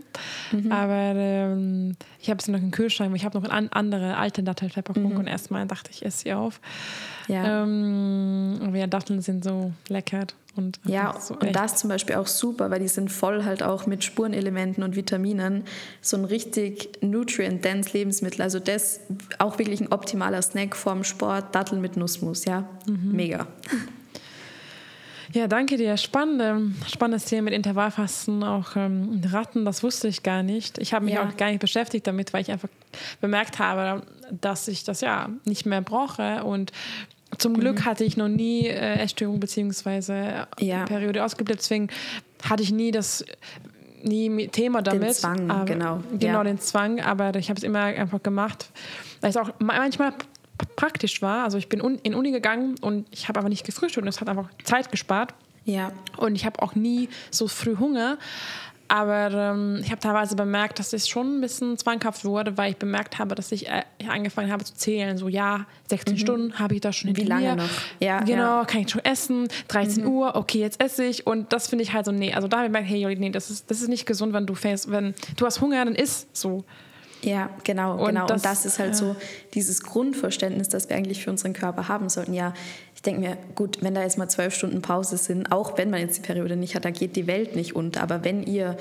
Mhm. 0.51 0.71
Aber 0.71 1.13
ähm, 1.15 1.95
ich 2.19 2.29
habe 2.29 2.41
sie 2.41 2.51
noch 2.51 2.59
im 2.59 2.71
Kühlschrank. 2.71 3.13
Ich 3.15 3.25
habe 3.25 3.39
noch 3.39 3.49
an, 3.49 3.67
andere 3.69 4.15
alte 4.15 4.43
Dattelpfefferkuchen. 4.43 5.13
Mhm. 5.13 5.17
Und 5.17 5.27
erstmal 5.27 5.65
dachte 5.65 5.91
ich, 5.91 6.05
esse 6.05 6.19
sie 6.19 6.33
auf. 6.33 6.61
Ja. 7.27 7.63
Ähm, 7.63 8.59
aber 8.63 8.77
ja, 8.77 8.87
Datteln 8.87 9.21
sind 9.21 9.43
so 9.43 9.73
lecker. 9.89 10.27
Und 10.55 10.79
ja, 10.85 11.15
so 11.19 11.35
und 11.35 11.55
das 11.55 11.77
zum 11.77 11.89
Beispiel 11.89 12.15
auch 12.15 12.27
super, 12.27 12.69
weil 12.69 12.79
die 12.79 12.87
sind 12.87 13.11
voll 13.11 13.43
halt 13.43 13.63
auch 13.63 13.87
mit 13.87 14.03
Spurenelementen 14.03 14.83
und 14.83 14.95
Vitaminen. 14.95 15.63
So 16.01 16.15
ein 16.15 16.25
richtig 16.25 17.01
nutrient-dense 17.01 17.97
Lebensmittel. 17.97 18.41
Also 18.41 18.59
das 18.59 18.99
auch 19.39 19.57
wirklich 19.57 19.81
ein 19.81 19.91
optimaler 19.91 20.41
Snack 20.41 20.75
vorm 20.75 21.03
Sport. 21.03 21.55
Datteln 21.55 21.81
mit 21.81 21.97
Nussmus, 21.97 22.45
ja. 22.45 22.67
Mhm. 22.87 23.11
Mega. 23.13 23.47
Ja, 25.33 25.47
danke 25.47 25.77
dir. 25.77 25.97
Spannend, 25.97 26.75
spannendes 26.87 27.25
Thema 27.25 27.45
mit 27.45 27.53
Intervallfasten, 27.53 28.43
auch 28.43 28.75
ähm, 28.75 29.19
Ratten, 29.31 29.65
das 29.65 29.81
wusste 29.81 30.07
ich 30.07 30.21
gar 30.21 30.43
nicht. 30.43 30.77
Ich 30.77 30.93
habe 30.93 31.05
mich 31.05 31.15
ja. 31.15 31.27
auch 31.27 31.35
gar 31.37 31.49
nicht 31.49 31.59
beschäftigt 31.59 32.05
damit, 32.05 32.33
weil 32.33 32.43
ich 32.43 32.51
einfach 32.51 32.69
bemerkt 33.19 33.57
habe, 33.57 34.03
dass 34.29 34.67
ich 34.67 34.83
das 34.83 35.01
ja 35.01 35.29
nicht 35.45 35.65
mehr 35.65 35.81
brauche 35.81 36.43
und 36.43 36.71
zum 37.37 37.59
Glück 37.59 37.79
mhm. 37.79 37.85
hatte 37.85 38.03
ich 38.03 38.17
noch 38.17 38.27
nie 38.27 38.67
äh, 38.67 38.99
Essstörung 38.99 39.39
bzw. 39.39 40.45
Ja. 40.59 40.85
Periode 40.85 41.23
ausgeblieben, 41.23 41.59
deswegen 41.59 41.87
hatte 42.43 42.63
ich 42.63 42.71
nie 42.71 42.91
das 42.91 43.25
nie 44.03 44.47
Thema 44.47 44.81
damit. 44.81 45.03
Den 45.03 45.13
Zwang, 45.13 45.49
aber, 45.49 45.65
genau. 45.65 46.03
Genau, 46.11 46.39
ja. 46.39 46.43
den 46.43 46.59
Zwang, 46.59 46.99
aber 46.99 47.33
ich 47.35 47.49
habe 47.49 47.57
es 47.57 47.63
immer 47.63 47.83
einfach 47.83 48.21
gemacht, 48.21 48.69
weil 49.21 49.29
es 49.29 49.37
auch 49.37 49.51
manchmal 49.59 50.13
praktisch 50.75 51.21
war. 51.21 51.43
Also 51.43 51.57
ich 51.57 51.69
bin 51.69 51.79
in 51.79 52.13
Uni 52.13 52.31
gegangen 52.31 52.75
und 52.81 53.07
ich 53.11 53.27
habe 53.27 53.39
aber 53.39 53.49
nicht 53.49 53.65
gefrühstückt 53.65 54.03
und 54.03 54.05
das 54.05 54.21
hat 54.21 54.29
einfach 54.29 54.49
Zeit 54.63 54.91
gespart. 54.91 55.33
Ja. 55.65 55.91
Und 56.17 56.35
ich 56.35 56.45
habe 56.45 56.61
auch 56.61 56.75
nie 56.75 57.09
so 57.31 57.47
früh 57.47 57.77
Hunger. 57.77 58.17
Aber 58.87 59.31
ähm, 59.31 59.79
ich 59.81 59.89
habe 59.89 59.99
teilweise 59.99 60.35
bemerkt, 60.35 60.77
dass 60.77 60.93
es 60.93 61.07
schon 61.07 61.37
ein 61.37 61.41
bisschen 61.41 61.77
zwanghaft 61.77 62.25
wurde, 62.25 62.57
weil 62.57 62.71
ich 62.71 62.77
bemerkt 62.77 63.17
habe, 63.17 63.33
dass 63.33 63.51
ich 63.51 63.67
äh, 63.67 63.83
angefangen 64.07 64.51
habe 64.51 64.63
zu 64.63 64.75
zählen. 64.75 65.17
So, 65.17 65.29
ja, 65.29 65.65
16 65.89 66.13
mhm. 66.13 66.17
Stunden 66.17 66.59
habe 66.59 66.75
ich 66.75 66.81
da 66.81 66.91
schon 66.91 67.15
Wie 67.15 67.23
lange 67.23 67.49
mir. 67.49 67.55
noch? 67.55 67.69
Ja, 67.99 68.19
genau, 68.19 68.59
ja. 68.59 68.65
kann 68.65 68.81
ich 68.81 68.89
schon 68.89 69.03
essen. 69.03 69.47
13 69.69 70.03
mhm. 70.03 70.09
Uhr, 70.09 70.35
okay, 70.35 70.59
jetzt 70.59 70.81
esse 70.81 71.05
ich. 71.05 71.25
Und 71.25 71.53
das 71.53 71.67
finde 71.67 71.83
ich 71.83 71.93
halt 71.93 72.05
so, 72.05 72.11
nee. 72.11 72.33
Also 72.33 72.47
da 72.47 72.57
habe 72.57 72.67
ich 72.67 72.69
gemerkt, 72.69 72.89
hey, 72.89 73.01
Joli, 73.01 73.15
nee, 73.15 73.29
das 73.29 73.49
ist, 73.49 73.71
das 73.71 73.81
ist 73.81 73.87
nicht 73.87 74.05
gesund, 74.05 74.33
wenn 74.33 74.45
du 74.45 74.53
fängst, 74.53 74.91
wenn 74.91 75.15
du 75.37 75.45
hast 75.45 75.61
Hunger, 75.61 75.83
dann 75.85 75.95
isst 75.95 76.35
so. 76.35 76.63
Ja, 77.23 77.49
genau, 77.63 77.93
und 77.99 78.07
genau. 78.07 78.25
Das, 78.27 78.41
und 78.41 78.45
das 78.45 78.65
ist 78.65 78.79
halt 78.79 78.91
ja. 78.91 78.95
so 78.95 79.15
dieses 79.53 79.81
Grundverständnis, 79.81 80.69
das 80.69 80.89
wir 80.89 80.97
eigentlich 80.97 81.23
für 81.23 81.31
unseren 81.31 81.53
Körper 81.53 81.87
haben 81.87 82.09
sollten. 82.09 82.33
Ja, 82.33 82.53
denke 83.05 83.21
mir, 83.21 83.37
gut, 83.55 83.79
wenn 83.81 83.93
da 83.93 84.01
jetzt 84.01 84.17
mal 84.17 84.29
zwölf 84.29 84.53
Stunden 84.55 84.81
Pause 84.81 85.17
sind, 85.17 85.51
auch 85.51 85.77
wenn 85.77 85.89
man 85.89 85.99
jetzt 85.99 86.17
die 86.17 86.21
Periode 86.21 86.55
nicht 86.55 86.75
hat, 86.75 86.85
da 86.85 86.89
geht 86.89 87.15
die 87.15 87.27
Welt 87.27 87.55
nicht 87.55 87.75
unter. 87.75 88.01
Aber 88.01 88.23
wenn 88.23 88.43
ihr 88.43 88.77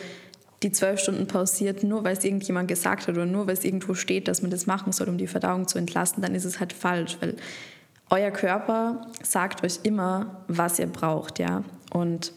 die 0.63 0.73
zwölf 0.73 1.01
Stunden 1.01 1.27
pausiert, 1.27 1.83
nur 1.83 2.05
weil 2.05 2.17
es 2.17 2.25
irgendjemand 2.25 2.69
gesagt 2.69 3.09
hat 3.09 3.15
oder 3.15 3.27
nur 3.27 3.47
weil 3.47 3.55
es 3.55 3.65
irgendwo 3.65 3.95
steht, 3.95 4.29
dass 4.29 4.43
man 4.43 4.51
das 4.51 4.67
machen 4.67 4.93
soll, 4.93 5.09
um 5.09 5.19
die 5.19 5.27
Verdauung 5.27 5.67
zu 5.67 5.79
entlasten, 5.79 6.23
dann 6.23 6.35
ist 6.35 6.45
es 6.45 6.61
halt 6.61 6.73
falsch, 6.73 7.17
weil 7.21 7.37
euer 8.11 8.31
Körper 8.31 9.07
sagt 9.23 9.65
euch 9.65 9.81
immer, 9.83 10.45
was 10.47 10.79
ihr 10.79 10.87
braucht, 10.87 11.39
ja. 11.39 11.65
Und 11.93 12.33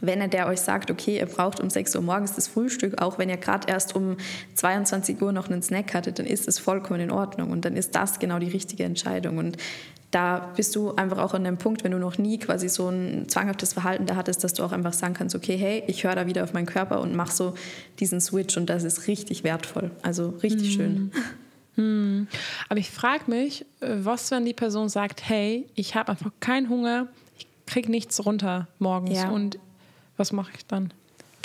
wenn 0.00 0.20
er 0.20 0.28
der 0.28 0.46
euch 0.46 0.60
sagt, 0.60 0.90
okay, 0.90 1.18
ihr 1.18 1.26
braucht 1.26 1.60
um 1.60 1.70
6 1.70 1.96
Uhr 1.96 2.02
morgens 2.02 2.34
das 2.34 2.46
Frühstück, 2.46 3.00
auch 3.00 3.18
wenn 3.18 3.28
ihr 3.28 3.36
gerade 3.36 3.68
erst 3.68 3.96
um 3.96 4.16
22 4.54 5.20
Uhr 5.20 5.32
noch 5.32 5.48
einen 5.48 5.62
Snack 5.62 5.94
hattet, 5.94 6.18
dann 6.18 6.26
ist 6.26 6.46
es 6.46 6.58
vollkommen 6.58 7.00
in 7.00 7.10
Ordnung 7.10 7.50
und 7.50 7.64
dann 7.64 7.76
ist 7.76 7.94
das 7.94 8.18
genau 8.18 8.38
die 8.38 8.48
richtige 8.48 8.84
Entscheidung. 8.84 9.38
Und 9.38 9.56
da 10.10 10.52
bist 10.56 10.74
du 10.74 10.94
einfach 10.94 11.18
auch 11.18 11.34
an 11.34 11.44
dem 11.44 11.58
Punkt, 11.58 11.84
wenn 11.84 11.92
du 11.92 11.98
noch 11.98 12.16
nie 12.16 12.38
quasi 12.38 12.68
so 12.68 12.88
ein 12.88 13.28
zwanghaftes 13.28 13.74
Verhalten 13.74 14.06
da 14.06 14.16
hattest, 14.16 14.42
dass 14.42 14.54
du 14.54 14.64
auch 14.64 14.72
einfach 14.72 14.94
sagen 14.94 15.14
kannst, 15.14 15.34
okay, 15.34 15.56
hey, 15.56 15.84
ich 15.86 16.04
höre 16.04 16.14
da 16.14 16.26
wieder 16.26 16.44
auf 16.44 16.54
meinen 16.54 16.66
Körper 16.66 17.00
und 17.00 17.14
mache 17.14 17.32
so 17.32 17.54
diesen 18.00 18.20
Switch 18.20 18.56
und 18.56 18.66
das 18.70 18.84
ist 18.84 19.06
richtig 19.06 19.44
wertvoll, 19.44 19.90
also 20.02 20.30
richtig 20.42 20.68
hm. 20.68 20.74
schön. 20.74 21.12
Hm. 21.74 22.26
Aber 22.68 22.80
ich 22.80 22.90
frage 22.90 23.30
mich, 23.30 23.64
was, 23.80 24.30
wenn 24.30 24.44
die 24.44 24.54
Person 24.54 24.88
sagt, 24.88 25.28
hey, 25.28 25.66
ich 25.74 25.94
habe 25.94 26.10
einfach 26.10 26.32
keinen 26.40 26.68
Hunger, 26.68 27.06
ich 27.36 27.46
kriege 27.66 27.90
nichts 27.90 28.24
runter 28.24 28.66
morgens 28.78 29.18
ja. 29.18 29.30
und 29.30 29.58
was 30.16 30.32
mache 30.32 30.50
ich 30.56 30.66
dann? 30.66 30.92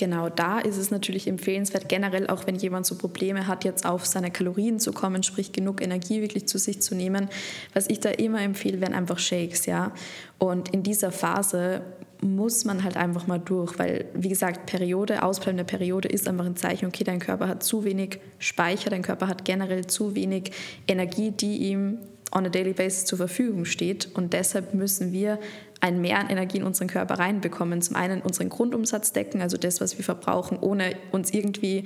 Genau, 0.04 0.28
da 0.28 0.60
ist 0.60 0.76
es 0.76 0.92
natürlich 0.92 1.30
empfehlenswert, 1.30 1.88
generell 1.88 2.28
auch 2.28 2.46
wenn 2.46 2.56
jemand 2.56 2.86
so 2.86 2.96
Probleme 2.96 3.48
hat, 3.48 3.64
jetzt 3.64 3.86
auf 3.86 4.06
seine 4.06 4.32
Kalorien 4.32 4.78
zu 4.78 4.92
kommen, 4.92 5.24
sprich 5.24 5.54
genug 5.54 5.82
Energie 5.82 6.20
wirklich 6.20 6.46
zu 6.46 6.58
sich 6.58 6.82
zu 6.82 6.94
nehmen. 6.94 7.30
Was 7.74 7.88
ich 7.88 8.02
da 8.02 8.10
immer 8.10 8.42
empfehle, 8.42 8.82
wären 8.82 8.96
einfach 8.96 9.18
Shakes, 9.18 9.66
ja. 9.66 9.94
Und 10.40 10.74
in 10.74 10.84
dieser 10.84 11.14
Phase 11.14 11.84
muss 12.20 12.66
man 12.66 12.84
halt 12.84 12.98
einfach 12.98 13.28
mal 13.28 13.40
durch, 13.40 13.80
weil, 13.80 14.04
wie 14.14 14.28
gesagt, 14.28 14.66
Periode, 14.66 15.24
ausbleibende 15.24 15.64
Periode 15.64 16.10
ist 16.10 16.28
einfach 16.28 16.48
ein 16.48 16.58
Zeichen, 16.58 16.88
okay, 16.88 17.06
dein 17.06 17.20
Körper 17.20 17.48
hat 17.48 17.64
zu 17.64 17.86
wenig 17.86 18.20
Speicher, 18.40 18.90
dein 18.90 19.04
Körper 19.04 19.30
hat 19.30 19.46
generell 19.46 19.88
zu 19.88 20.16
wenig 20.16 20.52
Energie, 20.86 21.32
die 21.32 21.70
ihm 21.70 22.00
on 22.34 22.46
a 22.46 22.50
daily 22.50 22.74
basis 22.74 23.06
zur 23.06 23.18
Verfügung 23.18 23.66
steht. 23.66 24.10
Und 24.14 24.34
deshalb 24.34 24.74
müssen 24.74 25.12
wir 25.12 25.40
ein 25.80 26.02
Mehr 26.02 26.20
an 26.20 26.30
Energie 26.30 26.58
in 26.58 26.64
unseren 26.64 26.88
Körper 26.88 27.20
reinbekommen. 27.20 27.82
Zum 27.82 27.96
einen 27.96 28.22
unseren 28.22 28.50
Grundumsatz 28.50 29.12
decken, 29.12 29.42
also 29.42 29.58
das, 29.58 29.82
was 29.82 29.98
wir 29.98 30.06
verbrauchen, 30.06 30.58
ohne 30.60 30.96
uns 31.12 31.34
irgendwie 31.34 31.84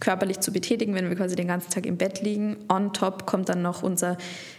körperlich 0.00 0.40
zu 0.40 0.52
betätigen, 0.52 0.94
wenn 0.94 1.08
wir 1.08 1.16
quasi 1.16 1.36
den 1.36 1.46
ganzen 1.46 1.70
Tag 1.70 1.86
im 1.86 1.96
Bett 1.96 2.22
liegen. 2.22 2.56
On 2.68 2.92
top 2.92 3.26
kommt 3.26 3.48
dann 3.48 3.62
noch 3.62 3.82
unser 3.82 4.16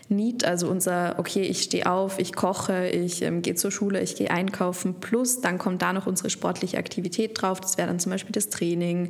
Need, 0.07 0.45
also 0.45 0.69
unser, 0.69 1.15
okay, 1.17 1.41
ich 1.41 1.63
stehe 1.63 1.91
auf, 1.91 2.19
ich 2.19 2.33
koche, 2.33 2.87
ich 2.89 3.23
ähm, 3.23 3.41
gehe 3.41 3.55
zur 3.55 3.71
Schule, 3.71 4.01
ich 4.01 4.15
gehe 4.15 4.29
einkaufen, 4.29 4.95
plus 4.99 5.41
dann 5.41 5.57
kommt 5.57 5.81
da 5.81 5.93
noch 5.93 6.05
unsere 6.05 6.29
sportliche 6.29 6.77
Aktivität 6.77 7.41
drauf. 7.41 7.59
Das 7.59 7.77
wäre 7.77 7.87
dann 7.87 7.99
zum 7.99 8.11
Beispiel 8.11 8.33
das 8.33 8.49
Training, 8.49 9.09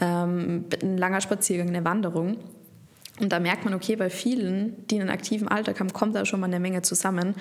ähm, 0.00 0.66
ein 0.82 0.98
langer 0.98 1.20
Spaziergang, 1.20 1.68
eine 1.68 1.84
Wanderung. 1.84 2.36
Und 3.20 3.30
da 3.30 3.38
merkt 3.38 3.64
man, 3.64 3.74
okay, 3.74 3.96
bei 3.96 4.08
vielen, 4.08 4.86
die 4.88 4.98
einen 4.98 5.10
aktiven 5.10 5.46
Alltag 5.46 5.78
haben, 5.78 5.92
kommt 5.92 6.14
da 6.14 6.24
schon 6.24 6.40
mal 6.40 6.46
eine 6.46 6.58
Menge 6.58 6.82
zusammen. 6.82 7.34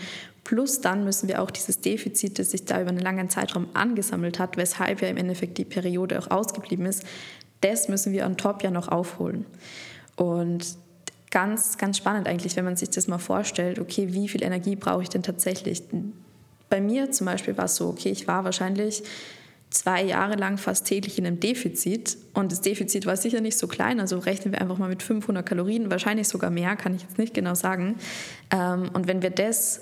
Plus 0.43 0.81
dann 0.81 1.05
müssen 1.05 1.29
wir 1.29 1.41
auch 1.41 1.51
dieses 1.51 1.79
Defizit, 1.79 2.37
das 2.37 2.51
sich 2.51 2.65
da 2.65 2.81
über 2.81 2.89
einen 2.89 2.99
langen 2.99 3.29
Zeitraum 3.29 3.67
angesammelt 3.73 4.39
hat, 4.39 4.57
weshalb 4.57 5.01
ja 5.01 5.07
im 5.07 5.17
Endeffekt 5.17 5.57
die 5.57 5.65
Periode 5.65 6.19
auch 6.19 6.29
ausgeblieben 6.31 6.85
ist, 6.85 7.05
das 7.61 7.87
müssen 7.87 8.13
wir 8.13 8.25
on 8.25 8.37
top 8.37 8.63
ja 8.63 8.71
noch 8.71 8.87
aufholen. 8.89 9.45
Und 10.15 10.65
ganz, 11.31 11.77
ganz 11.77 11.97
spannend 11.97 12.27
eigentlich, 12.27 12.55
wenn 12.55 12.65
man 12.65 12.75
sich 12.75 12.89
das 12.89 13.07
mal 13.07 13.17
vorstellt, 13.17 13.79
okay, 13.79 14.13
wie 14.13 14.27
viel 14.27 14.43
Energie 14.43 14.75
brauche 14.75 15.03
ich 15.03 15.09
denn 15.09 15.23
tatsächlich? 15.23 15.83
Bei 16.69 16.81
mir 16.81 17.11
zum 17.11 17.25
Beispiel 17.25 17.57
war 17.57 17.65
es 17.65 17.75
so, 17.75 17.87
okay, 17.87 18.09
ich 18.09 18.27
war 18.27 18.43
wahrscheinlich 18.43 19.03
zwei 19.69 20.03
Jahre 20.03 20.35
lang 20.35 20.57
fast 20.57 20.85
täglich 20.85 21.17
in 21.19 21.27
einem 21.27 21.39
Defizit 21.39 22.17
und 22.33 22.51
das 22.51 22.61
Defizit 22.61 23.05
war 23.05 23.15
sicher 23.17 23.39
nicht 23.41 23.57
so 23.57 23.67
klein, 23.67 23.99
also 23.99 24.17
rechnen 24.17 24.53
wir 24.53 24.61
einfach 24.61 24.77
mal 24.77 24.89
mit 24.89 25.03
500 25.03 25.45
Kalorien, 25.45 25.91
wahrscheinlich 25.91 26.27
sogar 26.27 26.49
mehr, 26.49 26.75
kann 26.75 26.95
ich 26.95 27.03
jetzt 27.03 27.17
nicht 27.17 27.33
genau 27.33 27.53
sagen. 27.53 27.95
Ähm, 28.51 28.89
und 28.93 29.07
wenn 29.07 29.21
wir 29.21 29.29
das 29.29 29.81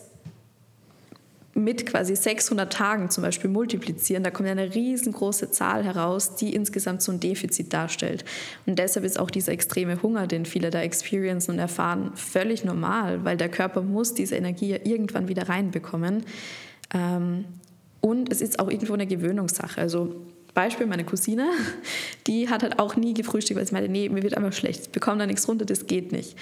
mit 1.58 1.88
quasi 1.88 2.15
600 2.15 2.71
Tagen 2.71 3.10
zum 3.10 3.23
Beispiel 3.23 3.50
multiplizieren, 3.50 4.23
da 4.23 4.30
kommt 4.30 4.47
eine 4.47 4.76
riesengroße 4.76 5.50
Zahl 5.50 5.84
heraus, 5.84 6.36
die 6.36 6.54
insgesamt 6.54 7.02
so 7.02 7.12
ein 7.12 7.19
Defizit 7.19 7.73
darstellt. 7.73 8.26
Und 8.67 8.78
deshalb 8.78 9.06
ist 9.06 9.19
auch 9.19 9.32
dieser 9.32 9.54
extreme 9.54 10.04
Hunger, 10.04 10.28
den 10.28 10.45
viele 10.45 10.69
da 10.69 10.82
experiencen 10.82 11.56
und 11.56 11.60
erfahren, 11.60 12.12
völlig 12.13 12.63
normal, 12.63 13.26
weil 13.26 13.38
der 13.38 13.50
Körper 13.50 13.82
muss 13.82 14.13
diese 14.13 14.36
Energie 14.36 14.69
ja 14.69 14.78
irgendwann 14.84 15.30
wieder 15.30 15.50
reinbekommen. 15.50 16.26
Und 18.02 18.32
es 18.32 18.42
ist 18.42 18.60
auch 18.60 18.70
irgendwo 18.70 18.94
eine 18.94 19.08
Gewöhnungssache. 19.08 19.82
Also 19.82 20.16
Beispiel 20.54 20.88
meine 20.88 21.04
Cousine, 21.04 21.50
die 22.28 22.50
hat 22.50 22.64
halt 22.64 22.80
auch 22.80 22.96
nie 22.96 23.14
gefrühstückt, 23.14 23.60
weil 23.60 23.68
sie 23.68 23.74
meinte, 23.74 23.92
nee, 23.92 24.10
mir 24.10 24.24
wird 24.24 24.36
einfach 24.36 24.54
schlecht, 24.54 24.82
ich 24.82 24.90
bekomme 24.90 25.20
da 25.20 25.28
nichts 25.28 25.48
runter, 25.48 25.66
das 25.66 25.86
geht 25.86 26.12
nicht. 26.12 26.36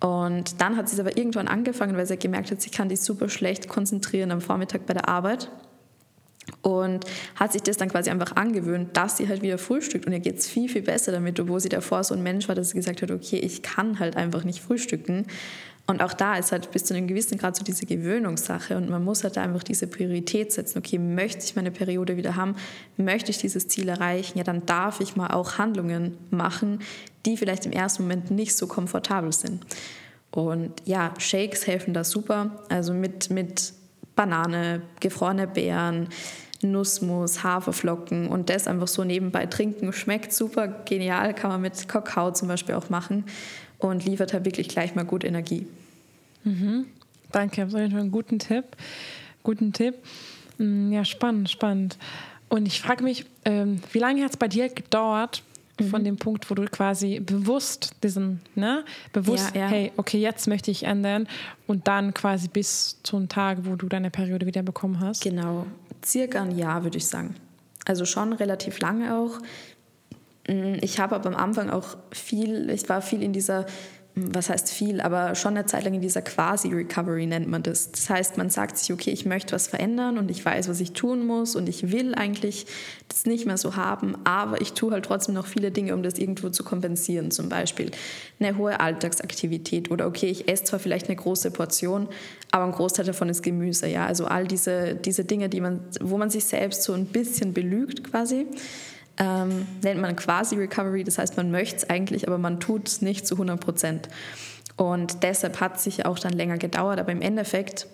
Und 0.00 0.60
dann 0.60 0.76
hat 0.76 0.88
sie 0.88 0.96
es 0.96 1.00
aber 1.00 1.16
irgendwann 1.16 1.48
angefangen, 1.48 1.96
weil 1.96 2.04
sie 2.04 2.18
gemerkt 2.18 2.50
hat, 2.50 2.60
sie 2.60 2.68
kann 2.68 2.90
sich 2.90 3.00
super 3.00 3.30
schlecht 3.30 3.68
konzentrieren 3.68 4.32
am 4.32 4.42
Vormittag 4.42 4.84
bei 4.84 4.92
der 4.92 5.08
Arbeit. 5.08 5.50
Und 6.60 7.06
hat 7.36 7.52
sich 7.52 7.62
das 7.62 7.78
dann 7.78 7.88
quasi 7.88 8.10
einfach 8.10 8.36
angewöhnt, 8.36 8.94
dass 8.98 9.16
sie 9.16 9.28
halt 9.28 9.40
wieder 9.40 9.56
frühstückt. 9.56 10.06
Und 10.06 10.12
ihr 10.12 10.20
geht 10.20 10.38
es 10.38 10.46
viel, 10.46 10.68
viel 10.68 10.82
besser 10.82 11.10
damit, 11.10 11.40
obwohl 11.40 11.58
sie 11.58 11.70
davor 11.70 12.04
so 12.04 12.14
ein 12.14 12.22
Mensch 12.22 12.48
war, 12.48 12.54
dass 12.54 12.70
sie 12.70 12.76
gesagt 12.76 13.00
hat, 13.00 13.10
okay, 13.10 13.38
ich 13.38 13.62
kann 13.62 13.98
halt 13.98 14.16
einfach 14.16 14.44
nicht 14.44 14.60
frühstücken. 14.60 15.26
Und 15.86 16.02
auch 16.02 16.14
da 16.14 16.36
ist 16.36 16.50
halt 16.50 16.70
bis 16.70 16.84
zu 16.84 16.94
einem 16.94 17.06
gewissen 17.06 17.36
Grad 17.36 17.56
so 17.56 17.64
diese 17.64 17.84
Gewöhnungssache 17.84 18.76
und 18.76 18.88
man 18.88 19.04
muss 19.04 19.22
halt 19.22 19.36
einfach 19.36 19.62
diese 19.62 19.86
Priorität 19.86 20.50
setzen. 20.50 20.78
Okay, 20.78 20.98
möchte 20.98 21.44
ich 21.44 21.56
meine 21.56 21.70
Periode 21.70 22.16
wieder 22.16 22.36
haben? 22.36 22.56
Möchte 22.96 23.30
ich 23.30 23.38
dieses 23.38 23.68
Ziel 23.68 23.90
erreichen? 23.90 24.38
Ja, 24.38 24.44
dann 24.44 24.64
darf 24.64 25.00
ich 25.00 25.14
mal 25.14 25.28
auch 25.28 25.58
Handlungen 25.58 26.16
machen, 26.30 26.80
die 27.26 27.36
vielleicht 27.36 27.66
im 27.66 27.72
ersten 27.72 28.04
Moment 28.04 28.30
nicht 28.30 28.56
so 28.56 28.66
komfortabel 28.66 29.32
sind. 29.32 29.66
Und 30.30 30.72
ja, 30.86 31.12
Shakes 31.18 31.66
helfen 31.66 31.92
da 31.92 32.02
super. 32.02 32.64
Also 32.70 32.94
mit, 32.94 33.28
mit 33.28 33.74
Banane, 34.16 34.80
gefrorene 35.00 35.46
Beeren, 35.46 36.08
Nussmus, 36.62 37.44
Haferflocken 37.44 38.28
und 38.28 38.48
das 38.48 38.66
einfach 38.66 38.88
so 38.88 39.04
nebenbei 39.04 39.44
trinken. 39.44 39.92
Schmeckt 39.92 40.32
super 40.32 40.66
genial, 40.66 41.34
kann 41.34 41.50
man 41.50 41.60
mit 41.60 41.88
Kakao 41.88 42.32
zum 42.32 42.48
Beispiel 42.48 42.74
auch 42.74 42.88
machen 42.88 43.24
und 43.90 44.04
liefert 44.04 44.32
halt 44.32 44.44
wirklich 44.44 44.68
gleich 44.68 44.94
mal 44.94 45.04
gut 45.04 45.24
Energie. 45.24 45.66
Mhm. 46.44 46.86
Danke, 47.32 47.62
das 47.62 47.74
ist 47.74 47.76
einen 47.76 48.10
guten 48.10 48.38
Tipp. 48.38 48.64
Guten 49.42 49.72
Tipp. 49.72 49.96
Mm, 50.58 50.92
ja, 50.92 51.04
spannend, 51.04 51.50
spannend. 51.50 51.98
Und 52.48 52.66
ich 52.66 52.80
frage 52.80 53.02
mich, 53.02 53.26
ähm, 53.44 53.80
wie 53.92 53.98
lange 53.98 54.22
hat 54.22 54.30
es 54.30 54.36
bei 54.36 54.48
dir 54.48 54.68
gedauert, 54.68 55.42
mhm. 55.80 55.88
von 55.88 56.04
dem 56.04 56.16
Punkt, 56.16 56.48
wo 56.50 56.54
du 56.54 56.64
quasi 56.66 57.20
bewusst 57.20 57.94
diesen, 58.02 58.40
ne, 58.54 58.84
bewusst, 59.12 59.54
ja, 59.54 59.62
ja. 59.62 59.68
hey, 59.68 59.92
okay, 59.96 60.18
jetzt 60.18 60.46
möchte 60.46 60.70
ich 60.70 60.84
ändern 60.84 61.26
und 61.66 61.88
dann 61.88 62.14
quasi 62.14 62.48
bis 62.48 63.00
zum 63.02 63.28
Tag, 63.28 63.58
wo 63.62 63.74
du 63.76 63.88
deine 63.88 64.10
Periode 64.10 64.46
wieder 64.46 64.62
bekommen 64.62 65.00
hast? 65.00 65.22
Genau, 65.22 65.66
circa 66.04 66.42
ein 66.42 66.56
Jahr, 66.56 66.84
würde 66.84 66.98
ich 66.98 67.06
sagen. 67.06 67.34
Also 67.86 68.04
schon 68.04 68.32
relativ 68.32 68.78
lange 68.80 69.14
auch. 69.14 69.40
Mm, 70.48 70.76
ich 70.80 71.00
habe 71.00 71.14
aber 71.14 71.28
am 71.28 71.36
Anfang 71.36 71.70
auch 71.70 71.96
viel, 72.12 72.70
ich 72.70 72.88
war 72.88 73.02
viel 73.02 73.22
in 73.22 73.32
dieser 73.32 73.66
was 74.16 74.48
heißt 74.48 74.70
viel, 74.70 75.00
aber 75.00 75.34
schon 75.34 75.56
eine 75.56 75.66
Zeit 75.66 75.82
lang 75.82 75.94
in 75.94 76.00
dieser 76.00 76.22
Quasi-Recovery 76.22 77.26
nennt 77.26 77.48
man 77.48 77.64
das. 77.64 77.90
Das 77.90 78.08
heißt, 78.08 78.38
man 78.38 78.48
sagt 78.48 78.78
sich, 78.78 78.92
okay, 78.92 79.10
ich 79.10 79.26
möchte 79.26 79.54
was 79.54 79.66
verändern 79.66 80.18
und 80.18 80.30
ich 80.30 80.44
weiß, 80.44 80.68
was 80.68 80.78
ich 80.78 80.92
tun 80.92 81.26
muss 81.26 81.56
und 81.56 81.68
ich 81.68 81.90
will 81.90 82.14
eigentlich 82.14 82.66
das 83.08 83.26
nicht 83.26 83.44
mehr 83.44 83.58
so 83.58 83.74
haben, 83.74 84.16
aber 84.22 84.60
ich 84.60 84.72
tue 84.72 84.92
halt 84.92 85.04
trotzdem 85.06 85.34
noch 85.34 85.46
viele 85.46 85.72
Dinge, 85.72 85.94
um 85.94 86.04
das 86.04 86.14
irgendwo 86.16 86.48
zu 86.50 86.62
kompensieren. 86.62 87.32
Zum 87.32 87.48
Beispiel 87.48 87.90
eine 88.38 88.56
hohe 88.56 88.78
Alltagsaktivität 88.78 89.90
oder 89.90 90.06
okay, 90.06 90.28
ich 90.28 90.48
esse 90.48 90.62
zwar 90.62 90.78
vielleicht 90.78 91.08
eine 91.08 91.16
große 91.16 91.50
Portion, 91.50 92.08
aber 92.52 92.66
ein 92.66 92.72
Großteil 92.72 93.06
davon 93.06 93.28
ist 93.28 93.42
Gemüse. 93.42 93.88
Ja? 93.88 94.06
Also 94.06 94.26
all 94.26 94.46
diese, 94.46 94.94
diese 94.94 95.24
Dinge, 95.24 95.48
die 95.48 95.60
man, 95.60 95.80
wo 96.00 96.18
man 96.18 96.30
sich 96.30 96.44
selbst 96.44 96.84
so 96.84 96.92
ein 96.92 97.06
bisschen 97.06 97.52
belügt 97.52 98.04
quasi 98.04 98.46
ähm, 99.18 99.66
nennt 99.82 100.00
man 100.00 100.16
quasi 100.16 100.56
Recovery. 100.56 101.04
Das 101.04 101.18
heißt, 101.18 101.36
man 101.36 101.50
möchte 101.50 101.76
es 101.76 101.90
eigentlich, 101.90 102.26
aber 102.26 102.38
man 102.38 102.60
tut 102.60 102.88
es 102.88 103.02
nicht 103.02 103.26
zu 103.26 103.34
100 103.34 103.60
Prozent. 103.60 104.08
Und 104.76 105.22
deshalb 105.22 105.60
hat 105.60 105.76
es 105.76 105.84
sich 105.84 106.04
auch 106.04 106.18
dann 106.18 106.32
länger 106.32 106.58
gedauert. 106.58 106.98
Aber 106.98 107.12
im 107.12 107.22
Endeffekt 107.22 107.86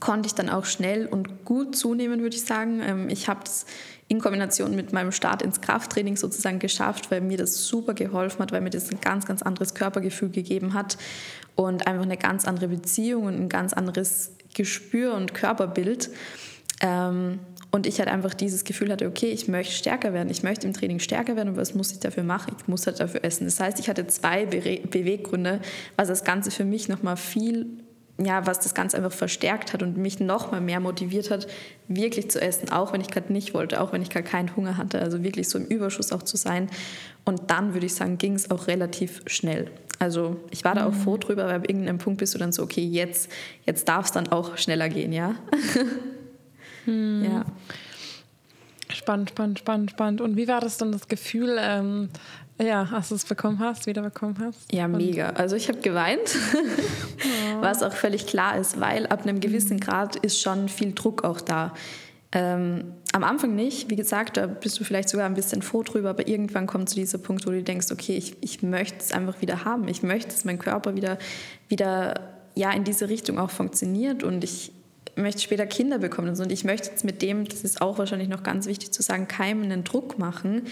konnte 0.00 0.26
ich 0.26 0.34
dann 0.34 0.48
auch 0.48 0.64
schnell 0.64 1.06
und 1.06 1.44
gut 1.44 1.76
zunehmen, 1.76 2.20
würde 2.20 2.36
ich 2.36 2.44
sagen. 2.44 2.80
Ähm, 2.82 3.08
ich 3.08 3.28
habe 3.28 3.40
es 3.44 3.66
in 4.08 4.20
Kombination 4.20 4.74
mit 4.74 4.92
meinem 4.92 5.12
Start 5.12 5.42
ins 5.42 5.60
Krafttraining 5.60 6.16
sozusagen 6.16 6.58
geschafft, 6.58 7.10
weil 7.10 7.20
mir 7.20 7.38
das 7.38 7.66
super 7.66 7.94
geholfen 7.94 8.40
hat, 8.40 8.52
weil 8.52 8.60
mir 8.60 8.70
das 8.70 8.90
ein 8.90 9.00
ganz, 9.00 9.24
ganz 9.26 9.42
anderes 9.42 9.74
Körpergefühl 9.74 10.30
gegeben 10.30 10.74
hat 10.74 10.98
und 11.54 11.86
einfach 11.86 12.02
eine 12.02 12.16
ganz 12.16 12.46
andere 12.46 12.68
Beziehung 12.68 13.24
und 13.24 13.34
ein 13.34 13.48
ganz 13.48 13.72
anderes 13.72 14.32
Gespür 14.52 15.14
und 15.14 15.34
Körperbild. 15.34 16.10
Ähm, 16.80 17.38
und 17.74 17.88
ich 17.88 17.98
halt 17.98 18.08
einfach 18.08 18.34
dieses 18.34 18.62
Gefühl 18.62 18.92
hatte, 18.92 19.04
okay, 19.04 19.30
ich 19.30 19.48
möchte 19.48 19.74
stärker 19.74 20.12
werden, 20.12 20.30
ich 20.30 20.44
möchte 20.44 20.64
im 20.64 20.72
Training 20.72 21.00
stärker 21.00 21.34
werden 21.34 21.48
und 21.48 21.56
was 21.56 21.74
muss 21.74 21.90
ich 21.90 21.98
dafür 21.98 22.22
machen? 22.22 22.54
Ich 22.56 22.68
muss 22.68 22.86
halt 22.86 23.00
dafür 23.00 23.24
essen. 23.24 23.46
Das 23.46 23.58
heißt, 23.58 23.80
ich 23.80 23.88
hatte 23.88 24.06
zwei 24.06 24.46
Beweggründe, 24.46 25.58
was 25.96 26.06
das 26.06 26.22
Ganze 26.22 26.52
für 26.52 26.64
mich 26.64 26.88
nochmal 26.88 27.16
viel, 27.16 27.66
ja, 28.16 28.46
was 28.46 28.60
das 28.60 28.76
Ganze 28.76 28.96
einfach 28.96 29.10
verstärkt 29.10 29.72
hat 29.72 29.82
und 29.82 29.96
mich 29.96 30.20
nochmal 30.20 30.60
mehr 30.60 30.78
motiviert 30.78 31.32
hat, 31.32 31.48
wirklich 31.88 32.30
zu 32.30 32.40
essen, 32.40 32.70
auch 32.70 32.92
wenn 32.92 33.00
ich 33.00 33.08
gerade 33.08 33.32
nicht 33.32 33.54
wollte, 33.54 33.80
auch 33.80 33.92
wenn 33.92 34.02
ich 34.02 34.10
gerade 34.10 34.24
keinen 34.24 34.54
Hunger 34.54 34.76
hatte, 34.76 35.00
also 35.00 35.24
wirklich 35.24 35.48
so 35.48 35.58
im 35.58 35.66
Überschuss 35.66 36.12
auch 36.12 36.22
zu 36.22 36.36
sein. 36.36 36.70
Und 37.24 37.50
dann 37.50 37.74
würde 37.74 37.86
ich 37.86 37.94
sagen, 37.96 38.18
ging 38.18 38.36
es 38.36 38.52
auch 38.52 38.68
relativ 38.68 39.20
schnell. 39.26 39.72
Also 39.98 40.36
ich 40.52 40.62
war 40.62 40.76
da 40.76 40.86
auch 40.86 40.92
mhm. 40.92 41.00
froh 41.00 41.16
drüber, 41.16 41.46
weil 41.46 41.56
ab 41.56 41.68
irgendeinem 41.68 41.98
Punkt 41.98 42.20
bist 42.20 42.34
du 42.34 42.38
dann 42.38 42.52
so, 42.52 42.62
okay, 42.62 42.84
jetzt, 42.84 43.32
jetzt 43.66 43.88
darf 43.88 44.06
es 44.06 44.12
dann 44.12 44.28
auch 44.28 44.58
schneller 44.58 44.88
gehen, 44.88 45.12
ja. 45.12 45.34
Hm. 46.84 47.24
Ja. 47.24 47.44
Spannend, 48.90 49.30
spannend, 49.30 49.58
spannend, 49.58 49.90
spannend. 49.90 50.20
Und 50.20 50.36
wie 50.36 50.46
war 50.46 50.60
das 50.60 50.76
dann 50.76 50.92
das 50.92 51.08
Gefühl, 51.08 51.56
ähm, 51.58 52.10
ja, 52.60 52.88
als 52.92 53.08
du 53.08 53.16
es 53.16 53.24
bekommen 53.24 53.58
hast, 53.58 53.86
wieder 53.86 54.02
bekommen 54.02 54.36
hast? 54.40 54.72
Ja, 54.72 54.86
mega. 54.86 55.30
Also 55.30 55.56
ich 55.56 55.68
habe 55.68 55.80
geweint, 55.80 56.36
oh. 56.54 56.58
was 57.60 57.82
auch 57.82 57.92
völlig 57.92 58.26
klar 58.26 58.58
ist, 58.58 58.80
weil 58.80 59.06
ab 59.06 59.22
einem 59.22 59.40
gewissen 59.40 59.80
Grad 59.80 60.16
ist 60.16 60.40
schon 60.40 60.68
viel 60.68 60.92
Druck 60.92 61.24
auch 61.24 61.40
da. 61.40 61.74
Ähm, 62.30 62.94
am 63.12 63.22
Anfang 63.22 63.54
nicht, 63.54 63.90
wie 63.90 63.96
gesagt, 63.96 64.36
da 64.36 64.46
bist 64.48 64.78
du 64.78 64.84
vielleicht 64.84 65.08
sogar 65.08 65.26
ein 65.26 65.34
bisschen 65.34 65.62
froh 65.62 65.84
drüber, 65.84 66.10
aber 66.10 66.26
irgendwann 66.26 66.66
kommt 66.66 66.88
zu 66.88 66.96
dieser 66.96 67.18
Punkt, 67.18 67.46
wo 67.46 67.50
du 67.50 67.62
denkst, 67.62 67.92
okay, 67.92 68.16
ich, 68.16 68.36
ich 68.40 68.62
möchte 68.62 68.98
es 68.98 69.12
einfach 69.12 69.40
wieder 69.40 69.64
haben. 69.64 69.86
Ich 69.86 70.02
möchte, 70.02 70.30
dass 70.30 70.44
mein 70.44 70.58
Körper 70.58 70.96
wieder, 70.96 71.18
wieder 71.68 72.20
ja, 72.56 72.72
in 72.72 72.82
diese 72.84 73.08
Richtung 73.08 73.38
auch 73.38 73.50
funktioniert 73.50 74.24
und 74.24 74.42
ich, 74.42 74.72
möchte 75.16 75.42
später 75.42 75.66
Kinder 75.66 75.98
bekommen 75.98 76.28
und 76.28 76.52
ich 76.52 76.64
möchte 76.64 76.90
jetzt 76.90 77.04
mit 77.04 77.22
dem, 77.22 77.44
das 77.44 77.62
ist 77.62 77.80
auch 77.80 77.98
wahrscheinlich 77.98 78.28
noch 78.28 78.42
ganz 78.42 78.66
wichtig 78.66 78.90
zu 78.90 79.02
sagen, 79.02 79.28
keinem 79.28 79.62
einen 79.62 79.84
Druck 79.84 80.18
machen, 80.18 80.62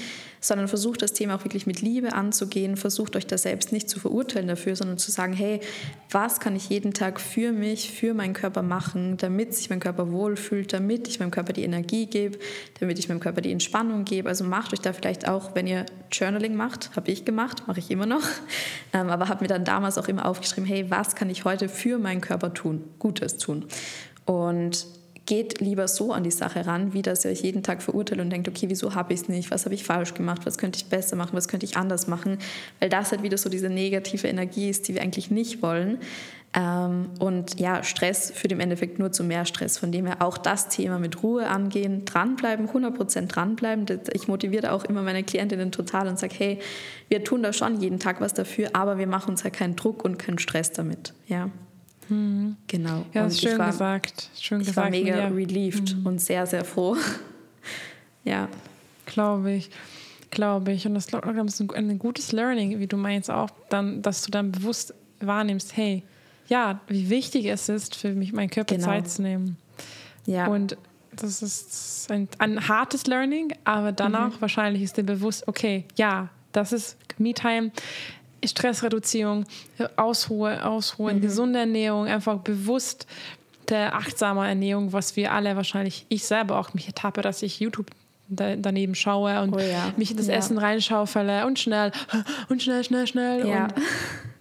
sondern 0.41 0.67
versucht 0.67 1.03
das 1.03 1.13
Thema 1.13 1.37
auch 1.37 1.45
wirklich 1.45 1.67
mit 1.67 1.81
Liebe 1.81 2.13
anzugehen, 2.13 2.77
versucht 2.77 3.15
euch 3.15 3.27
da 3.27 3.39
selbst 3.39 3.73
nicht 3.73 3.89
zu 3.89 4.01
verurteilen 4.01 4.49
dafür, 4.49 4.75
sondern 4.75 4.99
zu 4.99 5.11
sagen, 5.13 5.33
hey, 5.33 5.61
was 6.11 6.41
kann 6.41 6.57
ich 6.57 6.69
jeden 6.69 6.93
Tag 6.93 7.21
für 7.21 7.53
mich, 7.53 7.93
für 7.93 8.15
meinen 8.15 8.35
Körper 8.35 8.63
machen, 8.63 9.17
damit 9.17 9.55
sich 9.55 9.71
mein 9.71 9.81
Körper 9.81 10.11
wohlfühlt, 10.11 10.73
damit 10.73 11.07
ich 11.09 11.21
meinem 11.21 11.31
Körper 11.31 11.53
die 11.53 11.63
Energie 11.63 12.07
gebe, 12.07 12.39
damit 12.81 12.99
ich 12.99 13.09
meinem 13.09 13.21
Körper 13.21 13.41
die 13.41 13.53
Entspannung 13.53 14.05
gebe. 14.05 14.29
Also 14.29 14.45
macht 14.45 14.73
euch 14.73 14.81
da 14.81 14.93
vielleicht 14.93 15.29
auch, 15.29 15.55
wenn 15.55 15.67
ihr 15.67 15.87
Journaling 16.11 16.57
macht, 16.57 16.91
habe 16.97 17.11
ich 17.11 17.25
gemacht, 17.25 17.63
mache 17.69 17.79
ich 17.79 17.91
immer 17.91 18.07
noch, 18.07 18.23
ähm, 18.93 19.09
aber 19.09 19.29
habe 19.29 19.45
mir 19.45 19.49
dann 19.49 19.65
damals 19.65 19.99
auch 19.99 20.09
immer 20.09 20.27
aufgeschrieben, 20.27 20.69
hey, 20.69 20.91
was 20.91 21.15
kann 21.15 21.31
ich 21.31 21.45
heute 21.45 21.69
für 21.69 21.99
meinen 21.99 22.21
Körper 22.21 22.53
tun, 22.53 22.85
Gutes 22.99 23.39
tun. 23.39 23.67
Und 24.25 24.87
geht 25.27 25.61
lieber 25.61 25.87
so 25.89 26.13
an 26.13 26.25
die 26.25 26.31
Sache 26.31 26.67
ran, 26.67 26.95
wie 26.95 27.03
dass 27.03 27.25
ihr 27.25 27.31
euch 27.31 27.43
jeden 27.43 27.63
Tag 27.63 27.83
verurteilt 27.83 28.21
und 28.21 28.31
denkt, 28.31 28.49
okay, 28.49 28.69
wieso 28.69 28.95
habe 28.95 29.13
ich 29.13 29.21
es 29.21 29.29
nicht, 29.29 29.51
was 29.51 29.65
habe 29.65 29.75
ich 29.75 29.85
falsch 29.85 30.15
gemacht, 30.15 30.43
was 30.45 30.59
könnte 30.59 30.77
ich 30.77 30.87
besser 30.87 31.17
machen, 31.17 31.31
was 31.35 31.49
könnte 31.49 31.65
ich 31.65 31.77
anders 31.77 32.09
machen, 32.09 32.39
weil 32.81 32.89
das 32.89 33.13
halt 33.13 33.23
wieder 33.23 33.39
so 33.39 33.49
diese 33.49 33.69
negative 33.69 34.27
Energie 34.27 34.69
ist, 34.69 34.89
die 34.89 34.95
wir 34.95 35.03
eigentlich 35.03 35.31
nicht 35.31 35.63
wollen. 35.63 35.99
Ähm, 36.55 37.11
und 37.19 37.59
ja, 37.59 37.83
Stress 37.83 38.31
führt 38.31 38.53
im 38.53 38.61
Endeffekt 38.61 38.99
nur 38.99 39.11
zu 39.13 39.25
mehr 39.25 39.47
Stress, 39.47 39.79
von 39.79 39.91
dem 39.91 40.07
her 40.07 40.17
auch 40.21 40.37
das 40.37 40.69
Thema 40.69 40.99
mit 40.99 41.23
Ruhe 41.23 41.49
angehen, 41.49 42.05
dranbleiben, 42.05 42.69
100% 42.69 43.29
dranbleiben. 43.29 43.87
Ich 44.13 44.29
motiviere 44.29 44.73
auch 44.73 44.85
immer 44.85 45.03
meine 45.03 45.23
Klientinnen 45.23 45.73
total 45.73 46.09
und 46.09 46.19
sage, 46.19 46.35
hey, 46.37 46.59
wir 47.09 47.25
tun 47.25 47.43
da 47.43 47.53
schon 47.53 47.81
jeden 47.81 47.99
Tag 47.99 48.21
was 48.21 48.35
dafür, 48.35 48.71
aber 48.75 48.99
wir 48.99 49.07
machen 49.07 49.31
uns 49.31 49.45
halt 49.45 49.55
keinen 49.55 49.77
Druck 49.77 50.05
und 50.05 50.19
keinen 50.19 50.39
Stress 50.39 50.73
damit. 50.73 51.15
Ja. 51.27 51.49
Mhm. 52.09 52.57
Genau. 52.67 53.05
Ja, 53.13 53.25
das 53.25 53.35
ist 53.35 53.43
schön 53.43 53.59
war, 53.59 53.71
gesagt. 53.71 54.31
Schön 54.39 54.61
ich 54.61 54.69
gesagt. 54.69 54.85
war 54.85 54.91
mega 54.91 55.17
ja. 55.17 55.29
relieved 55.29 55.97
mhm. 55.97 56.07
und 56.07 56.21
sehr, 56.21 56.47
sehr 56.47 56.65
froh. 56.65 56.97
ja. 58.25 58.49
Glaube 59.07 59.53
ich. 59.53 59.71
Glaube 60.31 60.73
ich. 60.73 60.87
Und 60.87 60.95
das 60.95 61.07
ist 61.07 61.61
ein 61.61 61.99
gutes 61.99 62.33
Learning, 62.33 62.79
wie 62.79 62.87
du 62.87 62.97
meinst 62.97 63.31
auch, 63.31 63.51
dann, 63.69 64.03
dass 64.03 64.23
du 64.23 64.31
dann 64.31 64.53
bewusst 64.53 64.95
wahrnimmst, 65.21 65.77
hey, 65.77 66.03
ja, 66.49 66.81
wie 66.89 67.09
wichtig 67.11 67.47
es 67.47 67.69
ist, 67.69 67.97
für 67.97 68.13
mich, 68.15 68.33
meinen 68.33 68.51
Körper 68.51 68.75
genau. 68.75 68.87
Zeit 68.87 69.09
zu 69.09 69.23
nehmen. 69.23 69.57
Ja. 70.27 70.49
Und 70.49 70.77
das 71.15 71.43
ist 71.43 72.11
ein, 72.11 72.29
ein 72.39 72.69
hartes 72.69 73.07
Learning, 73.07 73.53
aber 73.65 73.93
danach 73.93 74.37
mhm. 74.37 74.41
wahrscheinlich 74.41 74.83
ist 74.83 74.97
dir 74.97 75.03
bewusst, 75.03 75.47
okay, 75.47 75.85
ja, 75.97 76.31
das 76.53 76.73
ist 76.73 76.97
Me-Time. 77.19 77.71
Stressreduzierung, 78.45 79.45
Ausruhe, 79.97 80.65
Ausruhen, 80.65 81.17
mhm. 81.17 81.23
gesunde 81.23 81.61
Ernährung, 81.61 82.07
einfach 82.07 82.39
bewusst 82.39 83.07
der 83.69 83.95
achtsame 83.95 84.47
Ernährung, 84.47 84.93
was 84.93 85.17
wir 85.17 85.33
alle 85.33 85.57
wahrscheinlich, 85.57 86.07
ich 86.09 86.25
selber 86.25 86.59
auch 86.59 86.75
mich 86.75 86.87
ertappe, 86.87 87.23
dass 87.23 87.43
ich 87.43 87.61
YouTube 87.61 87.91
daneben 88.29 88.95
schaue 88.95 89.43
und 89.43 89.55
oh 89.55 89.59
ja. 89.59 89.93
mich 89.97 90.11
in 90.11 90.17
das 90.17 90.27
ja. 90.27 90.35
Essen 90.35 90.59
reinschaufele 90.59 91.47
und 91.47 91.59
schnell 91.59 91.93
und 92.49 92.63
schnell, 92.63 92.83
schnell, 92.85 93.07
schnell. 93.07 93.47
Ja. 93.47 93.69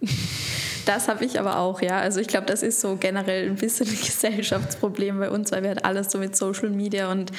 das 0.86 1.08
habe 1.08 1.24
ich 1.24 1.38
aber 1.38 1.58
auch, 1.58 1.82
ja. 1.82 1.98
Also 1.98 2.20
ich 2.20 2.28
glaube, 2.28 2.46
das 2.46 2.62
ist 2.62 2.80
so 2.80 2.96
generell 2.96 3.48
ein 3.48 3.56
bisschen 3.56 3.86
ein 3.86 3.94
Gesellschaftsproblem 4.02 5.18
bei 5.18 5.30
uns, 5.30 5.52
weil 5.52 5.62
wir 5.62 5.70
halt 5.70 5.84
alles 5.84 6.10
so 6.10 6.18
mit 6.18 6.36
Social 6.36 6.70
Media 6.70 7.10
und 7.10 7.32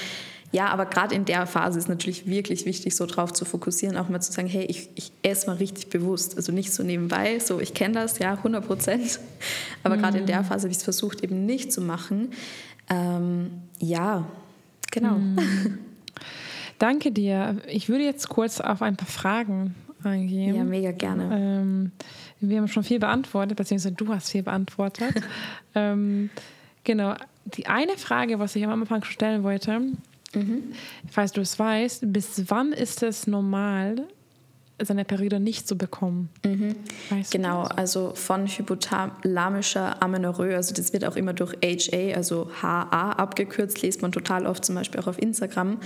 ja, 0.53 0.67
aber 0.67 0.85
gerade 0.85 1.15
in 1.15 1.25
der 1.25 1.47
Phase 1.47 1.79
ist 1.79 1.89
natürlich 1.89 2.27
wirklich 2.27 2.67
wichtig, 2.67 2.95
so 2.95 3.07
drauf 3.07 3.33
zu 3.33 3.43
fokussieren, 3.43 3.97
auch 3.97 4.07
mal 4.07 4.21
zu 4.21 4.31
sagen, 4.31 4.47
hey, 4.47 4.65
ich, 4.65 4.87
ich 4.93 5.11
esse 5.23 5.47
mal 5.47 5.55
richtig 5.55 5.89
bewusst. 5.89 6.37
Also 6.37 6.51
nicht 6.51 6.71
so 6.71 6.83
nebenbei, 6.83 7.39
so 7.39 7.59
ich 7.59 7.73
kenne 7.73 7.95
das, 7.95 8.19
ja, 8.19 8.33
100 8.33 8.65
Prozent. 8.65 9.19
Aber 9.83 9.97
mhm. 9.97 10.01
gerade 10.01 10.17
in 10.19 10.27
der 10.27 10.41
mhm. 10.41 10.45
Phase 10.45 10.65
habe 10.65 10.71
ich 10.71 10.77
es 10.77 10.83
versucht, 10.83 11.23
eben 11.23 11.47
nicht 11.47 11.73
zu 11.73 11.81
machen. 11.81 12.29
Ähm, 12.87 13.63
ja, 13.79 14.27
genau. 14.91 15.15
Mhm. 15.15 15.79
Danke 16.77 17.11
dir. 17.11 17.57
Ich 17.67 17.89
würde 17.89 18.03
jetzt 18.03 18.29
kurz 18.29 18.61
auf 18.61 18.83
ein 18.83 18.95
paar 18.95 19.07
Fragen 19.07 19.73
eingehen. 20.03 20.55
Ja, 20.55 20.63
mega 20.63 20.91
gerne. 20.91 21.29
Ähm, 21.31 21.91
wir 22.41 22.59
haben 22.59 22.67
schon 22.67 22.83
viel 22.83 22.99
beantwortet, 22.99 23.57
beziehungsweise 23.57 23.95
du 23.95 24.13
hast 24.13 24.29
viel 24.29 24.43
beantwortet. 24.43 25.15
ähm, 25.73 26.29
genau. 26.83 27.15
Die 27.45 27.65
eine 27.65 27.97
Frage, 27.97 28.37
was 28.37 28.55
ich 28.55 28.63
am 28.63 28.69
Anfang 28.69 29.03
stellen 29.03 29.41
wollte, 29.41 29.81
Mhm. 30.35 30.73
Falls 31.09 31.31
du 31.31 31.41
es 31.41 31.57
weißt, 31.57 32.11
bis 32.11 32.43
wann 32.49 32.71
ist 32.73 33.03
es 33.03 33.27
normal, 33.27 34.07
seine 34.81 35.05
Periode 35.05 35.39
nicht 35.39 35.67
zu 35.67 35.77
bekommen? 35.77 36.29
Mhm. 36.45 36.75
genau, 37.31 37.63
also 37.63 38.13
von 38.15 38.47
hypothalamischer 38.47 40.01
Amenorrhoe, 40.01 40.55
also 40.55 40.73
das 40.73 40.93
wird 40.93 41.05
auch 41.05 41.15
immer 41.15 41.33
durch 41.33 41.55
HA, 41.63 42.15
also 42.15 42.49
HA 42.61 43.11
abgekürzt, 43.11 43.81
liest 43.81 44.01
man 44.01 44.11
total 44.11 44.45
oft 44.45 44.65
zum 44.65 44.75
Beispiel 44.75 44.99
auch 44.99 45.07
auf 45.07 45.21
Instagram. 45.21 45.79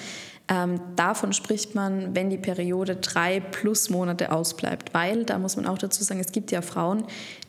Ähm, 0.50 0.80
davon 0.95 1.34
spricht 1.34 1.76
man, 1.76 2.15
wenn 2.15 2.30
die 2.30 2.38
Periode 2.38 2.95
drei 2.95 3.41
plus 3.41 3.89
Monate 3.89 4.32
ausbleibt, 4.32 4.93
weil, 4.93 5.26
da 5.26 5.38
muss 5.38 5.58
man 5.58 5.65
auch 5.65 5.78
dazu 5.78 6.04
sagen, 6.04 6.21
es 6.21 6.32
gibt 6.32 6.52
ja 6.52 6.62
Frauen, 6.62 7.04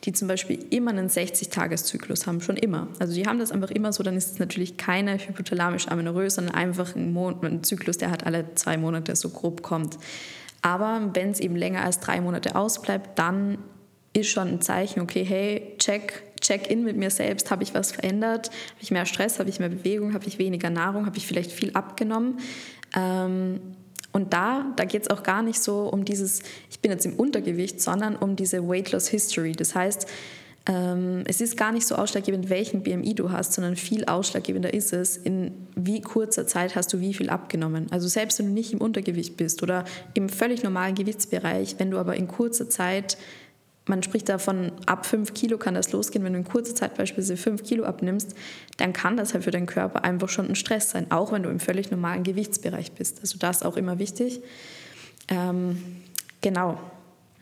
die 0.05 0.13
zum 0.13 0.27
Beispiel 0.27 0.65
immer 0.71 0.91
einen 0.91 1.09
60-Tages-Zyklus 1.09 2.27
haben, 2.27 2.41
schon 2.41 2.57
immer. 2.57 2.89
Also 2.99 3.15
die 3.15 3.27
haben 3.27 3.39
das 3.39 3.53
einfach 3.53 3.71
immer 3.71 3.93
so, 3.93 4.03
dann 4.03 4.17
ist 4.17 4.33
es 4.33 4.39
natürlich 4.41 4.77
keine 4.77 5.17
hypothalamische 5.17 5.91
Amenorrhoe, 5.93 6.29
sondern 6.29 6.57
einfach 6.57 6.97
ein, 6.97 7.13
Mon 7.13 7.37
ein 7.45 7.63
Zyklus, 7.63 7.99
der 7.99 8.11
halt 8.11 8.27
alle 8.27 8.55
zwei 8.57 8.77
Monate 8.77 9.15
so 9.15 9.29
grob 9.29 9.63
kommt. 9.63 9.97
Aber 10.63 11.11
wenn 11.15 11.31
es 11.31 11.41
eben 11.41 11.57
länger 11.57 11.85
als 11.85 12.01
drei 12.01 12.21
Monate 12.21 12.57
ausbleibt, 12.57 13.19
dann 13.19 13.59
ist 14.13 14.29
schon 14.29 14.49
ein 14.49 14.61
Zeichen, 14.61 15.01
okay, 15.01 15.25
hey, 15.25 15.75
check, 15.79 16.25
check 16.41 16.71
in 16.71 16.85
mit 16.85 16.97
mir 16.97 17.11
selbst, 17.11 17.51
habe 17.51 17.63
ich 17.63 17.75
was 17.75 17.93
verändert, 17.93 18.49
habe 18.49 18.81
ich 18.81 18.91
mehr 18.91 19.07
Stress, 19.07 19.39
habe 19.39 19.51
ich 19.51 19.61
mehr 19.61 19.69
Bewegung, 19.69 20.15
habe 20.15 20.27
ich 20.27 20.39
weniger 20.39 20.71
Nahrung, 20.71 21.07
habe 21.07 21.17
ich 21.17 21.27
vielleicht 21.27 21.53
viel 21.53 21.73
abgenommen. 21.75 22.39
Ähm, 22.97 23.61
und 24.13 24.33
da, 24.33 24.73
da 24.77 24.85
geht 24.85 25.03
es 25.03 25.11
auch 25.11 25.23
gar 25.23 25.43
nicht 25.43 25.61
so 25.61 25.83
um 25.83 26.05
dieses, 26.05 26.41
ich 26.71 26.81
bin 26.81 26.91
jetzt 26.91 27.05
im 27.05 27.15
Untergewicht, 27.15 27.81
sondern 27.81 28.17
um 28.17 28.37
diese 28.37 28.67
Weight 28.67 28.91
Loss 28.91 29.09
History. 29.09 29.53
Das 29.53 29.75
heißt, 29.75 30.09
es 30.71 31.41
ist 31.41 31.57
gar 31.57 31.73
nicht 31.73 31.87
so 31.87 31.95
ausschlaggebend, 31.95 32.51
welchen 32.51 32.83
BMI 32.83 33.15
du 33.15 33.33
hast, 33.33 33.55
sondern 33.55 33.75
viel 33.75 34.05
ausschlaggebender 34.05 34.75
ist 34.75 34.93
es, 34.93 35.17
in 35.17 35.53
wie 35.75 36.03
kurzer 36.03 36.47
Zeit 36.47 36.77
hast 36.77 36.93
du 36.93 37.01
wie 37.01 37.15
viel 37.15 37.31
abgenommen. 37.31 37.87
Also 37.91 38.07
selbst 38.07 38.39
wenn 38.39 38.49
du 38.49 38.53
nicht 38.53 38.75
im 38.75 38.81
Untergewicht 38.83 39.39
bist 39.39 39.63
oder 39.63 39.85
im 40.13 40.29
völlig 40.29 40.63
normalen 40.63 40.95
Gewichtsbereich, 40.95 41.77
wenn 41.79 41.91
du 41.91 41.97
aber 41.99 42.17
in 42.17 42.29
kurzer 42.29 42.69
Zeit 42.69 43.17
man 43.89 44.03
spricht 44.03 44.29
davon, 44.29 44.73
ab 44.85 45.07
5 45.07 45.33
Kilo 45.33 45.57
kann 45.57 45.73
das 45.75 45.93
losgehen. 45.93 46.23
Wenn 46.25 46.35
du 46.35 46.39
in 46.41 46.45
kurzer 46.45 46.75
Zeit 46.75 46.97
beispielsweise 46.97 47.39
5 47.39 47.63
Kilo 47.65 47.85
abnimmst, 47.85 48.35
dann 48.77 48.93
kann 48.93 49.17
das 49.17 49.33
halt 49.33 49.45
für 49.45 49.51
deinen 49.51 49.65
Körper 49.67 50.05
einfach 50.05 50.29
schon 50.29 50.47
ein 50.47 50.57
Stress 50.57 50.91
sein, 50.91 51.11
auch 51.11 51.33
wenn 51.33 51.43
du 51.43 51.49
im 51.49 51.59
völlig 51.59 51.91
normalen 51.91 52.23
Gewichtsbereich 52.23 52.93
bist. 52.93 53.21
Also 53.21 53.39
das 53.39 53.59
ist 53.59 53.63
auch 53.65 53.79
immer 53.79 53.99
wichtig. 53.99 54.43
Ähm, 55.29 56.03
genau. 56.43 56.79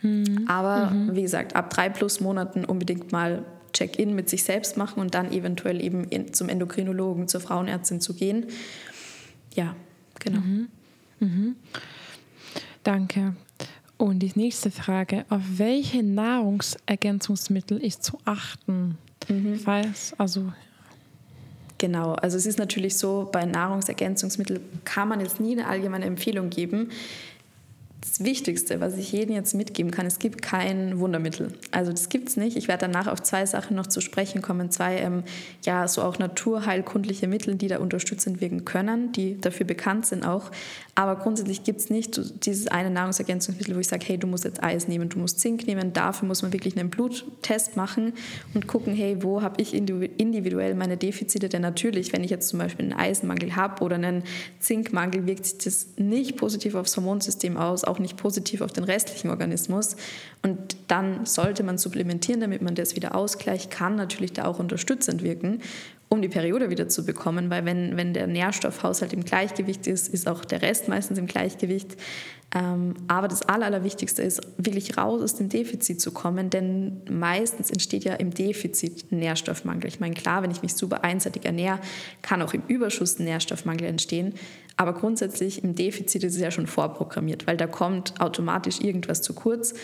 Mhm. 0.03 0.45
Aber 0.49 0.91
mhm. 0.91 1.15
wie 1.15 1.23
gesagt, 1.23 1.57
ab 1.57 1.71
drei 1.71 1.89
plus 1.89 2.21
Monaten 2.21 2.65
unbedingt 2.65 3.13
mal 3.13 3.45
Check-in 3.73 4.15
mit 4.15 4.29
sich 4.31 4.43
selbst 4.45 4.77
machen 4.77 5.01
und 5.01 5.15
dann 5.15 5.33
eventuell 5.33 5.83
eben 5.83 6.33
zum 6.33 6.49
Endokrinologen, 6.49 7.29
zur 7.29 7.41
Frauenärztin 7.41 8.01
zu 8.01 8.15
gehen. 8.15 8.47
Ja, 9.55 9.77
genau. 10.19 10.41
Mhm. 10.41 10.69
mhm. 11.21 11.57
Danke. 12.83 13.35
Und 13.99 14.21
die 14.21 14.33
nächste 14.35 14.71
Frage, 14.71 15.25
auf 15.29 15.43
welche 15.57 16.03
Nahrungsergänzungsmittel 16.03 17.79
ist 17.79 18.05
zu 18.05 18.19
achten? 18.25 18.99
Mhm. 19.29 19.57
Falls, 19.57 20.15
also 20.19 20.53
Genau, 21.79 22.13
also 22.15 22.39
es 22.39 22.47
ist 22.47 22.59
natürlich 22.59 22.97
so, 22.97 23.29
bei 23.31 23.45
Nahrungsergänzungsmitteln 23.45 24.61
kann 24.85 25.09
man 25.09 25.21
jetzt 25.21 25.41
nie 25.41 25.53
eine 25.53 25.67
allgemeine 25.67 26.07
Empfehlung 26.07 26.49
geben 26.49 26.91
das 28.01 28.23
Wichtigste, 28.23 28.81
was 28.81 28.97
ich 28.97 29.11
jedem 29.11 29.35
jetzt 29.35 29.55
mitgeben 29.55 29.91
kann, 29.91 30.07
es 30.07 30.19
gibt 30.19 30.43
kein 30.43 30.99
Wundermittel. 30.99 31.53
Also 31.71 31.91
das 31.91 32.09
gibt 32.09 32.29
es 32.29 32.37
nicht. 32.37 32.57
Ich 32.57 32.69
werde 32.69 32.87
danach 32.87 33.07
auf 33.07 33.23
zwei 33.23 33.47
Sachen 33.47 33.75
noch 33.75 33.87
zu 33.87 34.01
sprechen 34.01 34.43
kommen. 34.43 34.71
Zwei, 34.71 34.99
ähm, 34.99 35.25
ja, 35.65 35.89
so 35.89 36.03
auch 36.03 36.19
naturheilkundliche 36.19 37.27
Mittel, 37.27 37.55
die 37.55 37.69
da 37.69 37.79
unterstützend 37.79 38.41
wirken 38.41 38.65
können, 38.65 39.13
die 39.13 39.41
dafür 39.41 39.67
bekannt 39.67 40.07
sind 40.07 40.25
auch. 40.25 40.51
Aber 40.95 41.17
grundsätzlich 41.17 41.65
gibt 41.65 41.81
es 41.81 41.91
nicht 41.91 42.47
dieses 42.47 42.69
eine 42.69 42.91
Nahrungsergänzungsmittel, 42.91 43.75
wo 43.75 43.81
ich 43.81 43.89
sage, 43.89 44.05
hey, 44.07 44.19
du 44.19 44.27
musst 44.27 44.45
jetzt 44.45 44.63
Eis 44.63 44.89
nehmen, 44.89 45.09
du 45.09 45.19
musst 45.19 45.41
Zink 45.41 45.67
nehmen. 45.67 45.93
Dafür 45.93 46.29
muss 46.29 46.43
man 46.43 46.53
wirklich 46.53 46.79
einen 46.79 46.91
Bluttest 46.91 47.77
machen 47.77 48.13
und 48.55 48.67
gucken, 48.67 48.95
hey, 48.95 49.23
wo 49.23 49.43
habe 49.43 49.61
ich 49.61 49.75
individuell 49.75 50.75
meine 50.75 50.97
Defizite? 50.97 51.49
Denn 51.49 51.63
natürlich, 51.63 52.13
wenn 52.13 52.25
ich 52.25 52.31
jetzt 52.31 52.49
zum 52.49 52.59
Beispiel 52.59 52.87
einen 52.87 52.99
Eisenmangel 52.99 53.57
habe 53.57 53.83
oder 53.83 53.97
einen 53.97 54.23
Zinkmangel, 54.61 55.27
wirkt 55.27 55.47
sich 55.47 55.59
das 55.59 55.89
nicht 55.97 56.37
positiv 56.37 56.75
aufs 56.75 56.97
Hormonsystem 56.97 57.57
aus, 57.57 57.85
auch 57.85 57.96
nicht 57.99 58.17
positiv 58.17 58.61
auf 58.61 58.73
den 58.73 58.85
restlichen 58.85 59.31
Organismus. 59.31 59.97
Und 60.43 60.77
dann 60.89 61.27
sollte 61.27 61.63
man 61.63 61.79
supplementieren, 61.79 62.41
damit 62.41 62.63
man 62.63 62.75
das 62.75 62.97
wieder 62.97 63.15
ausgleicht, 63.15 63.71
kann 63.71 63.97
natürlich 63.97 64.33
da 64.33 64.45
auch 64.45 64.59
unterstützend 64.59 65.23
wirken, 65.23 65.61
um 66.09 66.23
die 66.23 66.29
Periode 66.29 66.71
wieder 66.71 66.89
zu 66.89 67.05
bekommen, 67.05 67.51
weil 67.51 67.65
wenn, 67.65 67.97
wenn 67.97 68.15
der 68.15 68.27
Nährstoffhaushalt 68.27 69.13
im 69.13 69.25
Gleichgewicht 69.25 69.87
ist, 69.87 70.09
ist 70.09 70.29
auch 70.29 70.45
der 70.45 70.63
Rest 70.63 70.89
meistens 70.89 71.19
im 71.19 71.27
Gleichgewicht. 71.27 71.97
Ähm, 72.55 72.95
aber 73.09 73.27
das 73.27 73.43
Allerwichtigste 73.43 74.23
ist, 74.23 74.41
wirklich 74.57 74.97
raus 74.97 75.21
aus 75.21 75.35
dem 75.35 75.49
Defizit 75.49 76.01
zu 76.01 76.13
kommen, 76.13 76.49
denn 76.49 77.03
meistens 77.11 77.71
entsteht 77.71 78.05
ja 78.05 78.15
im 78.15 78.33
Defizit 78.33 79.11
Nährstoffmangel. 79.11 79.89
Ich 79.89 79.99
meine, 79.99 80.15
klar, 80.15 80.43
wenn 80.43 80.53
ich 80.53 80.63
mich 80.63 80.75
super 80.75 81.03
einseitig 81.03 81.45
ernähre, 81.45 81.81
kann 82.23 82.41
auch 82.41 82.55
im 82.55 82.63
Überschuss 82.69 83.19
Nährstoffmangel 83.19 83.87
entstehen. 83.87 84.35
Aber 84.77 84.93
grundsätzlich 84.93 85.65
im 85.65 85.75
Defizit 85.75 86.23
ist 86.23 86.37
es 86.37 86.41
ja 86.41 86.51
schon 86.51 86.67
vorprogrammiert, 86.67 87.47
weil 87.47 87.57
da 87.57 87.67
kommt 87.67 88.21
automatisch 88.21 88.81
irgendwas 88.81 89.23
zu 89.23 89.35
kurz. 89.35 89.75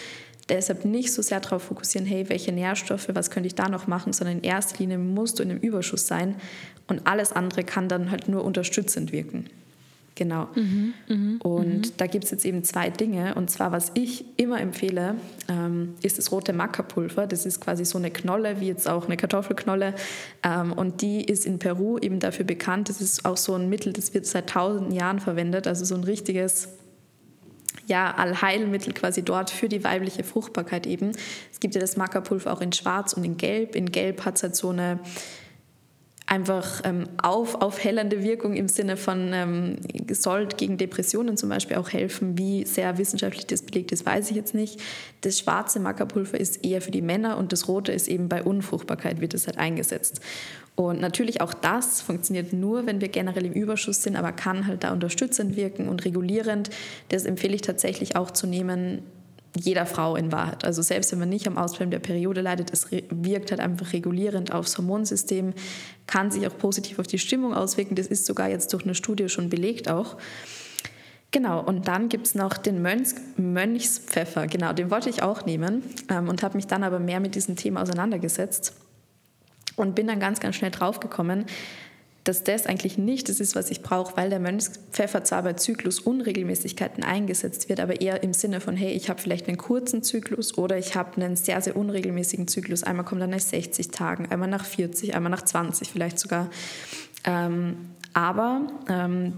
Deshalb 0.52 0.84
nicht 0.84 1.12
so 1.12 1.22
sehr 1.22 1.40
darauf 1.40 1.62
fokussieren, 1.62 2.06
hey, 2.06 2.28
welche 2.28 2.52
Nährstoffe, 2.52 3.08
was 3.14 3.30
könnte 3.30 3.46
ich 3.46 3.54
da 3.54 3.68
noch 3.68 3.86
machen, 3.86 4.12
sondern 4.12 4.38
in 4.38 4.44
erster 4.44 4.78
Linie 4.78 4.98
musst 4.98 5.38
du 5.38 5.42
in 5.42 5.50
einem 5.50 5.60
Überschuss 5.60 6.06
sein 6.06 6.36
und 6.88 7.06
alles 7.06 7.32
andere 7.32 7.64
kann 7.64 7.88
dann 7.88 8.10
halt 8.10 8.28
nur 8.28 8.44
unterstützend 8.44 9.12
wirken. 9.12 9.46
Genau. 10.14 10.48
Mhm, 10.54 10.92
mh, 11.08 11.38
und 11.42 11.86
mh. 11.86 11.92
da 11.96 12.06
gibt 12.06 12.24
es 12.24 12.30
jetzt 12.30 12.44
eben 12.44 12.64
zwei 12.64 12.90
Dinge. 12.90 13.34
Und 13.34 13.50
zwar, 13.50 13.72
was 13.72 13.92
ich 13.94 14.26
immer 14.36 14.60
empfehle, 14.60 15.14
ähm, 15.48 15.94
ist 16.02 16.18
das 16.18 16.30
rote 16.30 16.52
Mackerpulver. 16.52 17.26
Das 17.26 17.46
ist 17.46 17.62
quasi 17.62 17.86
so 17.86 17.96
eine 17.96 18.10
Knolle, 18.10 18.60
wie 18.60 18.66
jetzt 18.66 18.86
auch 18.86 19.06
eine 19.06 19.16
Kartoffelknolle. 19.16 19.94
Ähm, 20.42 20.74
und 20.74 21.00
die 21.00 21.24
ist 21.24 21.46
in 21.46 21.58
Peru 21.58 21.96
eben 21.96 22.20
dafür 22.20 22.44
bekannt. 22.44 22.90
Das 22.90 23.00
ist 23.00 23.24
auch 23.24 23.38
so 23.38 23.54
ein 23.54 23.70
Mittel, 23.70 23.94
das 23.94 24.12
wird 24.12 24.26
seit 24.26 24.50
tausenden 24.50 24.92
Jahren 24.92 25.18
verwendet. 25.18 25.66
Also 25.66 25.86
so 25.86 25.94
ein 25.94 26.04
richtiges 26.04 26.68
ja, 27.86 28.12
Allheilmittel 28.12 28.92
quasi 28.92 29.22
dort 29.22 29.50
für 29.50 29.68
die 29.68 29.84
weibliche 29.84 30.24
Fruchtbarkeit 30.24 30.86
eben. 30.86 31.12
Es 31.50 31.60
gibt 31.60 31.74
ja 31.74 31.80
das 31.80 31.96
Mackerpulver 31.96 32.52
auch 32.52 32.60
in 32.60 32.72
Schwarz 32.72 33.12
und 33.12 33.24
in 33.24 33.36
Gelb. 33.36 33.74
In 33.74 33.90
Gelb 33.90 34.24
hat 34.24 34.36
es 34.36 34.42
halt 34.42 34.56
so 34.56 34.70
eine 34.70 35.00
einfach 36.26 36.80
ähm, 36.84 37.04
auf, 37.22 37.56
aufhellende 37.56 38.22
Wirkung 38.22 38.54
im 38.54 38.66
Sinne 38.66 38.96
von 38.96 39.32
ähm, 39.34 39.76
soll 40.10 40.46
gegen 40.46 40.78
Depressionen 40.78 41.36
zum 41.36 41.50
Beispiel 41.50 41.76
auch 41.76 41.90
helfen. 41.90 42.38
Wie 42.38 42.64
sehr 42.64 42.96
wissenschaftlich 42.96 43.46
das 43.46 43.62
belegt 43.62 43.92
ist, 43.92 44.06
weiß 44.06 44.30
ich 44.30 44.36
jetzt 44.36 44.54
nicht. 44.54 44.80
Das 45.20 45.38
schwarze 45.38 45.78
Mackerpulver 45.78 46.40
ist 46.40 46.64
eher 46.64 46.80
für 46.80 46.90
die 46.90 47.02
Männer 47.02 47.36
und 47.36 47.52
das 47.52 47.68
rote 47.68 47.92
ist 47.92 48.08
eben 48.08 48.28
bei 48.28 48.42
Unfruchtbarkeit 48.42 49.20
wird 49.20 49.34
es 49.34 49.46
halt 49.46 49.58
eingesetzt. 49.58 50.20
Und 50.74 51.00
natürlich 51.00 51.40
auch 51.40 51.52
das 51.52 52.00
funktioniert 52.00 52.52
nur, 52.52 52.86
wenn 52.86 53.00
wir 53.00 53.08
generell 53.08 53.44
im 53.44 53.52
Überschuss 53.52 54.02
sind, 54.02 54.16
aber 54.16 54.32
kann 54.32 54.66
halt 54.66 54.84
da 54.84 54.92
unterstützend 54.92 55.56
wirken 55.56 55.88
und 55.88 56.04
regulierend. 56.04 56.70
Das 57.10 57.24
empfehle 57.24 57.54
ich 57.54 57.60
tatsächlich 57.60 58.16
auch 58.16 58.30
zu 58.30 58.46
nehmen, 58.46 59.02
jeder 59.54 59.84
Frau 59.84 60.16
in 60.16 60.32
Wahrheit. 60.32 60.64
Also 60.64 60.80
selbst 60.80 61.12
wenn 61.12 61.18
man 61.18 61.28
nicht 61.28 61.46
am 61.46 61.58
Ausbleiben 61.58 61.90
der 61.90 61.98
Periode 61.98 62.40
leidet, 62.40 62.72
es 62.72 62.90
wirkt 62.90 63.50
halt 63.50 63.60
einfach 63.60 63.92
regulierend 63.92 64.52
aufs 64.52 64.78
Hormonsystem, 64.78 65.52
kann 66.06 66.30
sich 66.30 66.46
auch 66.46 66.56
positiv 66.56 66.98
auf 66.98 67.06
die 67.06 67.18
Stimmung 67.18 67.52
auswirken. 67.52 67.94
Das 67.94 68.06
ist 68.06 68.24
sogar 68.24 68.48
jetzt 68.48 68.72
durch 68.72 68.84
eine 68.84 68.94
Studie 68.94 69.28
schon 69.28 69.50
belegt 69.50 69.90
auch. 69.90 70.16
Genau, 71.32 71.62
und 71.62 71.88
dann 71.88 72.08
gibt 72.08 72.26
es 72.26 72.34
noch 72.34 72.56
den 72.56 72.80
Mönchs, 72.82 73.14
Mönchspfeffer. 73.36 74.46
Genau, 74.46 74.72
den 74.72 74.90
wollte 74.90 75.10
ich 75.10 75.22
auch 75.22 75.44
nehmen 75.44 75.82
ähm, 76.10 76.28
und 76.28 76.42
habe 76.42 76.56
mich 76.56 76.66
dann 76.66 76.82
aber 76.82 76.98
mehr 76.98 77.20
mit 77.20 77.34
diesem 77.34 77.56
Thema 77.56 77.82
auseinandergesetzt 77.82 78.74
und 79.82 79.94
bin 79.94 80.06
dann 80.06 80.20
ganz, 80.20 80.40
ganz 80.40 80.56
schnell 80.56 80.70
draufgekommen, 80.70 81.44
dass 82.24 82.44
das 82.44 82.66
eigentlich 82.66 82.98
nicht 82.98 83.28
das 83.28 83.40
ist, 83.40 83.56
was 83.56 83.70
ich 83.70 83.82
brauche, 83.82 84.16
weil 84.16 84.30
der 84.30 84.38
Mönchspfeffer 84.38 85.24
zwar 85.24 85.42
bei 85.42 85.54
Zyklusunregelmäßigkeiten 85.54 87.02
eingesetzt 87.02 87.68
wird, 87.68 87.80
aber 87.80 88.00
eher 88.00 88.22
im 88.22 88.32
Sinne 88.32 88.60
von, 88.60 88.76
hey, 88.76 88.92
ich 88.92 89.10
habe 89.10 89.20
vielleicht 89.20 89.48
einen 89.48 89.56
kurzen 89.56 90.04
Zyklus 90.04 90.56
oder 90.56 90.78
ich 90.78 90.94
habe 90.94 91.20
einen 91.20 91.34
sehr, 91.34 91.60
sehr 91.60 91.76
unregelmäßigen 91.76 92.46
Zyklus. 92.46 92.84
Einmal 92.84 93.04
kommt 93.04 93.20
dann 93.20 93.30
nach 93.30 93.40
60 93.40 93.88
Tagen, 93.88 94.30
einmal 94.30 94.48
nach 94.48 94.64
40, 94.64 95.16
einmal 95.16 95.30
nach 95.30 95.42
20 95.42 95.90
vielleicht 95.90 96.20
sogar. 96.20 96.48
Ähm, 97.24 97.90
aber 98.12 98.68
ähm, 98.88 99.32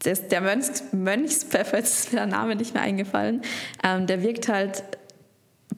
das, 0.00 0.28
der 0.28 0.42
Mönchs, 0.42 0.84
Mönchspfeffer, 0.92 1.76
jetzt 1.78 1.98
ist 1.98 2.12
mir 2.12 2.20
der 2.20 2.26
Name 2.26 2.56
nicht 2.56 2.74
mehr 2.74 2.82
eingefallen, 2.82 3.40
ähm, 3.82 4.06
der 4.06 4.22
wirkt 4.22 4.48
halt 4.48 4.82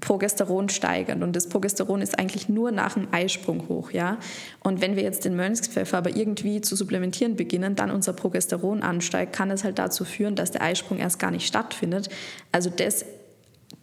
Progesteron 0.00 0.68
steigern. 0.68 1.22
Und 1.22 1.36
das 1.36 1.48
Progesteron 1.48 2.02
ist 2.02 2.18
eigentlich 2.18 2.48
nur 2.48 2.72
nach 2.72 2.94
dem 2.94 3.08
Eisprung 3.12 3.68
hoch. 3.68 3.90
Ja? 3.92 4.18
Und 4.62 4.80
wenn 4.80 4.96
wir 4.96 5.02
jetzt 5.02 5.24
den 5.24 5.36
Mönchspfeffer 5.36 5.98
aber 5.98 6.16
irgendwie 6.16 6.60
zu 6.60 6.76
supplementieren 6.76 7.36
beginnen, 7.36 7.76
dann 7.76 7.90
unser 7.90 8.12
Progesteron 8.12 8.82
ansteigt, 8.82 9.32
kann 9.32 9.50
es 9.50 9.64
halt 9.64 9.78
dazu 9.78 10.04
führen, 10.04 10.36
dass 10.36 10.50
der 10.50 10.62
Eisprung 10.62 10.98
erst 10.98 11.18
gar 11.18 11.30
nicht 11.30 11.46
stattfindet. 11.46 12.08
Also 12.52 12.70
das 12.70 13.04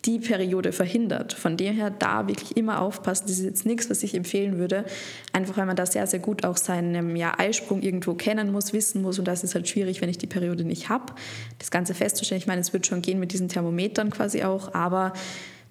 die 0.06 0.20
Periode 0.20 0.72
verhindert. 0.72 1.34
Von 1.34 1.58
dem 1.58 1.76
her 1.76 1.90
da 1.90 2.28
wirklich 2.28 2.56
immer 2.56 2.82
aufpassen. 2.82 3.26
Das 3.28 3.40
ist 3.40 3.46
jetzt 3.46 3.66
nichts, 3.66 3.90
was 3.90 4.04
ich 4.04 4.16
empfehlen 4.16 4.58
würde. 4.58 4.86
Einfach 5.34 5.58
weil 5.58 5.66
man 5.66 5.76
da 5.76 5.86
sehr, 5.86 6.08
sehr 6.08 6.20
gut 6.20 6.46
auch 6.46 6.58
seinen 6.58 7.16
ja, 7.16 7.38
Eisprung 7.38 7.82
irgendwo 7.82 8.14
kennen 8.14 8.52
muss, 8.52 8.74
wissen 8.74 9.02
muss. 9.02 9.20
Und 9.20 9.28
das 9.28 9.44
ist 9.44 9.56
halt 9.56 9.68
schwierig, 9.68 10.02
wenn 10.02 10.10
ich 10.10 10.18
die 10.18 10.28
Periode 10.28 10.64
nicht 10.64 10.90
habe. 10.90 11.14
Das 11.60 11.72
Ganze 11.72 11.94
festzustellen. 11.94 12.40
Ich 12.40 12.48
meine, 12.48 12.62
es 12.62 12.74
wird 12.74 12.88
schon 12.88 13.02
gehen 13.02 13.20
mit 13.20 13.34
diesen 13.34 13.50
Thermometern 13.50 14.10
quasi 14.10 14.44
auch. 14.44 14.74
Aber 14.74 15.14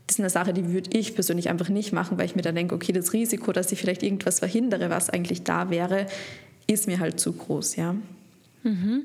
das 0.06 0.16
ist 0.16 0.20
eine 0.20 0.30
Sache, 0.30 0.52
die 0.52 0.72
würde 0.72 0.90
ich 0.96 1.14
persönlich 1.14 1.48
einfach 1.48 1.68
nicht 1.68 1.92
machen, 1.92 2.16
weil 2.18 2.26
ich 2.26 2.36
mir 2.36 2.42
dann 2.42 2.54
denke, 2.54 2.74
okay, 2.74 2.92
das 2.92 3.12
Risiko, 3.12 3.52
dass 3.52 3.72
ich 3.72 3.80
vielleicht 3.80 4.02
irgendwas 4.02 4.38
verhindere, 4.38 4.88
was 4.88 5.10
eigentlich 5.10 5.42
da 5.42 5.70
wäre, 5.70 6.06
ist 6.66 6.86
mir 6.86 7.00
halt 7.00 7.18
zu 7.18 7.32
groß, 7.32 7.76
ja. 7.76 7.94
Mhm. 8.62 9.04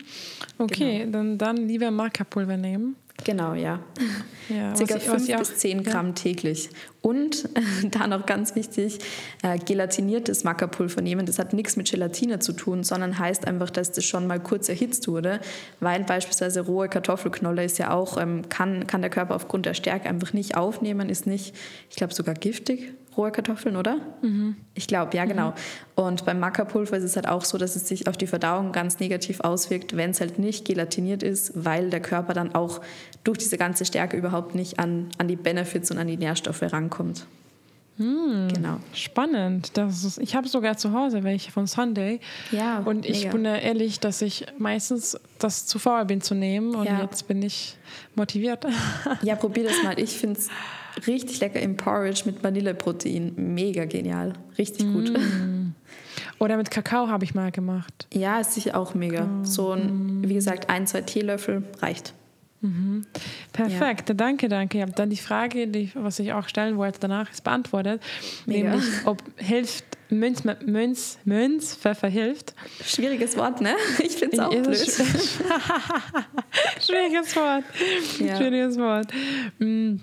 Okay, 0.57 0.99
genau. 0.99 1.11
dann, 1.11 1.37
dann 1.37 1.57
lieber 1.67 1.91
Markerpulver 1.91 2.57
nehmen. 2.57 2.95
Genau, 3.23 3.53
ja. 3.53 3.79
ja 4.49 4.75
Circa 4.75 4.99
5 4.99 5.37
bis 5.37 5.57
10 5.57 5.83
Gramm 5.83 6.07
ja. 6.07 6.13
täglich. 6.13 6.69
Und 7.01 7.45
äh, 7.55 7.87
da 7.89 8.07
noch 8.07 8.25
ganz 8.25 8.55
wichtig, 8.55 8.99
äh, 9.43 9.57
gelatiniertes 9.57 10.43
Mackerpulver 10.43 11.01
nehmen. 11.01 11.25
Das 11.25 11.39
hat 11.39 11.53
nichts 11.53 11.75
mit 11.75 11.89
Gelatine 11.89 12.39
zu 12.39 12.53
tun, 12.53 12.83
sondern 12.83 13.17
heißt 13.17 13.47
einfach, 13.47 13.69
dass 13.69 13.91
das 13.91 14.05
schon 14.05 14.27
mal 14.27 14.39
kurz 14.39 14.69
erhitzt 14.69 15.07
wurde, 15.07 15.39
weil 15.79 16.03
beispielsweise 16.03 16.61
rohe 16.61 16.89
Kartoffelknolle 16.89 17.63
ist 17.63 17.77
ja 17.77 17.91
auch, 17.91 18.17
ähm, 18.17 18.49
kann, 18.49 18.87
kann 18.87 19.01
der 19.01 19.09
Körper 19.09 19.35
aufgrund 19.35 19.65
der 19.65 19.73
Stärke 19.73 20.09
einfach 20.09 20.33
nicht 20.33 20.55
aufnehmen, 20.55 21.09
ist 21.09 21.27
nicht, 21.27 21.55
ich 21.89 21.95
glaube 21.95 22.13
sogar 22.13 22.35
giftig 22.35 22.93
rohe 23.17 23.31
Kartoffeln, 23.31 23.75
oder? 23.75 23.97
Mhm. 24.21 24.55
Ich 24.73 24.87
glaube, 24.87 25.15
ja, 25.15 25.25
genau. 25.25 25.49
Mhm. 25.49 25.55
Und 25.95 26.25
beim 26.25 26.39
Mackerpulver 26.39 26.97
ist 26.97 27.03
es 27.03 27.15
halt 27.15 27.27
auch 27.27 27.43
so, 27.43 27.57
dass 27.57 27.75
es 27.75 27.87
sich 27.87 28.07
auf 28.07 28.17
die 28.17 28.27
Verdauung 28.27 28.71
ganz 28.71 28.99
negativ 28.99 29.41
auswirkt, 29.41 29.95
wenn 29.97 30.11
es 30.11 30.21
halt 30.21 30.39
nicht 30.39 30.65
gelatiniert 30.65 31.23
ist, 31.23 31.51
weil 31.55 31.89
der 31.89 32.01
Körper 32.01 32.33
dann 32.33 32.55
auch 32.55 32.81
durch 33.23 33.37
diese 33.37 33.57
ganze 33.57 33.85
Stärke 33.85 34.17
überhaupt 34.17 34.55
nicht 34.55 34.79
an, 34.79 35.09
an 35.17 35.27
die 35.27 35.35
Benefits 35.35 35.91
und 35.91 35.97
an 35.97 36.07
die 36.07 36.17
Nährstoffe 36.17 36.61
rankommt. 36.61 37.25
Hm, 37.97 38.47
genau. 38.53 38.77
Spannend. 38.93 39.77
Das 39.77 40.03
ist, 40.03 40.17
ich 40.17 40.35
habe 40.35 40.47
sogar 40.47 40.77
zu 40.77 40.93
Hause 40.93 41.23
welche 41.23 41.51
von 41.51 41.67
Sunday. 41.67 42.19
Ja. 42.51 42.79
Und 42.79 43.05
ich 43.05 43.25
mega. 43.25 43.31
bin 43.31 43.45
ehrlich, 43.45 43.99
dass 43.99 44.21
ich 44.21 44.45
meistens 44.57 45.19
das 45.37 45.67
zu 45.67 45.77
faul 45.77 46.05
bin 46.05 46.21
zu 46.21 46.33
nehmen 46.33 46.73
und 46.73 46.85
ja. 46.85 47.01
jetzt 47.01 47.27
bin 47.27 47.43
ich 47.43 47.77
motiviert. 48.15 48.65
Ja, 49.21 49.35
probier 49.35 49.65
das 49.65 49.73
mal. 49.83 49.99
Ich 49.99 50.17
finde 50.17 50.39
es 50.39 50.49
richtig 51.07 51.39
lecker 51.39 51.59
im 51.59 51.77
Porridge 51.77 52.23
mit 52.25 52.43
Vanilleprotein. 52.43 53.33
Mega 53.35 53.85
genial. 53.85 54.33
Richtig 54.57 54.91
gut. 54.91 55.11
Mm. 55.11 55.73
Oder 56.39 56.57
mit 56.57 56.71
Kakao 56.71 57.07
habe 57.07 57.23
ich 57.23 57.35
mal 57.35 57.51
gemacht. 57.51 58.07
Ja, 58.13 58.39
ist 58.39 58.53
sicher 58.53 58.77
auch 58.77 58.95
mega. 58.95 59.27
Oh. 59.41 59.45
So 59.45 59.71
ein, 59.71 60.27
wie 60.27 60.33
gesagt, 60.33 60.69
ein, 60.69 60.87
zwei 60.87 61.01
Teelöffel 61.01 61.63
reicht. 61.81 62.13
Mhm. 62.61 63.05
Perfekt, 63.53 64.09
ja. 64.09 64.15
danke, 64.15 64.47
danke. 64.47 64.77
Ja, 64.77 64.85
dann 64.85 65.09
die 65.09 65.17
Frage, 65.17 65.67
die, 65.67 65.89
was 65.95 66.19
ich 66.19 66.31
auch 66.33 66.47
stellen 66.47 66.77
wollte 66.77 66.99
danach, 66.99 67.31
ist 67.31 67.43
beantwortet. 67.43 68.03
Mega. 68.45 68.69
Nämlich, 68.71 68.85
ob 69.05 69.23
hilft 69.37 69.85
Münz, 70.09 70.43
Münz, 70.43 71.17
Münz, 71.25 71.75
Pfeffer 71.75 72.07
hilft. 72.07 72.53
Schwieriges 72.83 73.35
Wort, 73.37 73.61
ne? 73.61 73.75
Ich 74.03 74.17
finde 74.17 74.35
es 74.35 74.39
auch 74.39 74.49
blöd. 74.49 74.77
Schwieriges 76.81 77.35
Wort. 77.35 77.63
Ja. 78.19 78.37
Schwieriges 78.37 78.77
Wort. 78.77 79.07
Mhm. 79.57 80.01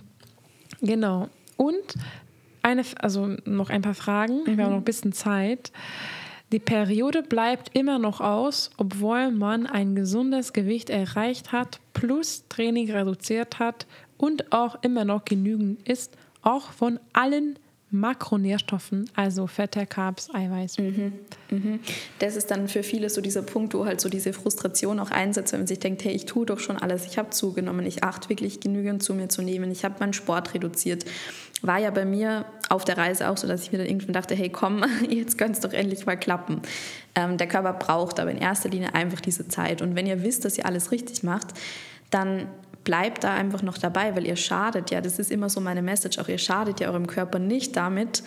Genau. 0.81 1.29
Und 1.57 1.95
eine, 2.63 2.83
also 3.01 3.37
noch 3.45 3.71
ein 3.71 3.83
paar 3.83 3.95
Fragen. 3.95 4.43
Mhm. 4.43 4.57
Wir 4.57 4.65
haben 4.65 4.73
noch 4.73 4.79
ein 4.79 4.85
bisschen 4.85 5.13
Zeit. 5.13 5.73
Die 6.51 6.59
Periode 6.59 7.23
bleibt 7.23 7.77
immer 7.77 7.99
noch 7.99 8.21
aus, 8.23 8.71
obwohl 8.79 9.31
man 9.31 9.67
ein 9.67 9.95
gesundes 9.95 10.55
Gewicht 10.55 10.89
erreicht 10.89 11.53
hat, 11.53 11.79
plus 11.93 12.45
Training 12.49 12.91
reduziert 12.91 13.59
hat 13.59 13.87
und 14.17 14.51
auch 14.51 14.83
immer 14.83 15.05
noch 15.05 15.27
genügend 15.27 15.87
ist, 15.87 16.17
auch 16.41 16.73
von 16.73 16.99
allen 17.13 17.59
Makronährstoffen, 17.91 19.09
also 19.15 19.47
Fette, 19.47 19.87
Carbs, 19.87 20.29
Eiweiß. 20.35 20.79
Mhm, 20.79 21.13
mhm. 21.51 21.81
Das 22.19 22.37
ist 22.37 22.51
dann 22.51 22.69
für 22.69 22.83
viele 22.83 23.09
so 23.09 23.23
dieser 23.23 23.43
Punkt, 23.43 23.73
wo 23.73 23.87
halt 23.87 24.01
so 24.01 24.11
diese 24.11 24.35
Frustration 24.35 25.01
auch 25.01 25.11
einsetzt, 25.11 25.53
wenn 25.53 25.61
man 25.61 25.67
sich 25.67 25.79
denkt, 25.79 26.05
hey, 26.05 26.13
ich 26.13 26.27
tue 26.27 26.45
doch 26.45 26.59
schon 26.59 26.77
alles, 26.77 27.07
ich 27.07 27.17
habe 27.17 27.31
zugenommen, 27.31 27.87
ich 27.87 28.05
achte 28.05 28.29
wirklich 28.29 28.61
genügend 28.61 29.03
zu 29.03 29.15
mir 29.15 29.29
zu 29.29 29.41
nehmen, 29.41 29.71
ich 29.71 29.85
habe 29.85 29.97
meinen 30.01 30.13
Sport 30.13 30.53
reduziert. 30.53 31.07
War 31.63 31.79
ja 31.79 31.91
bei 31.91 32.05
mir 32.05 32.45
auf 32.69 32.85
der 32.85 32.99
Reise 32.99 33.31
auch 33.31 33.37
so, 33.37 33.49
dass 33.49 33.63
ich 33.63 33.73
mir 33.73 33.79
dann 33.79 33.87
irgendwann 33.87 34.13
dachte, 34.13 34.35
hey, 34.35 34.51
komm, 34.51 34.85
jetzt 35.09 35.39
könnte 35.39 35.55
es 35.55 35.61
doch 35.61 35.73
endlich 35.73 36.05
mal 36.05 36.17
klappen. 36.17 36.61
Ähm, 37.15 37.39
der 37.39 37.49
Körper 37.49 37.73
braucht 37.73 38.21
aber 38.21 38.31
in 38.31 38.39
erster 38.39 38.69
Linie 38.69 38.95
einfach 38.95 39.21
diese 39.21 39.49
Zeit. 39.49 39.81
Und 39.81 39.97
wenn 39.97 40.07
ihr 40.07 40.23
wisst, 40.23 40.45
dass 40.45 40.59
ihr 40.59 40.67
alles 40.67 40.93
richtig 40.93 41.23
macht, 41.23 41.49
dann 42.11 42.49
bleibt 42.89 43.23
da 43.23 43.35
einfach 43.35 43.61
noch 43.61 43.77
dabei, 43.77 44.17
weil 44.17 44.27
ihr 44.27 44.37
schadet 44.37 44.91
ja, 44.91 45.03
das 45.03 45.19
ist 45.19 45.31
immer 45.31 45.51
so 45.51 45.61
meine 45.61 45.83
Message, 45.83 46.19
auch 46.19 46.29
ihr 46.29 46.39
schadet 46.39 46.81
ja 46.81 46.89
eurem 46.89 47.07
Körper 47.07 47.39
nicht 47.39 47.77
damit, 47.77 48.23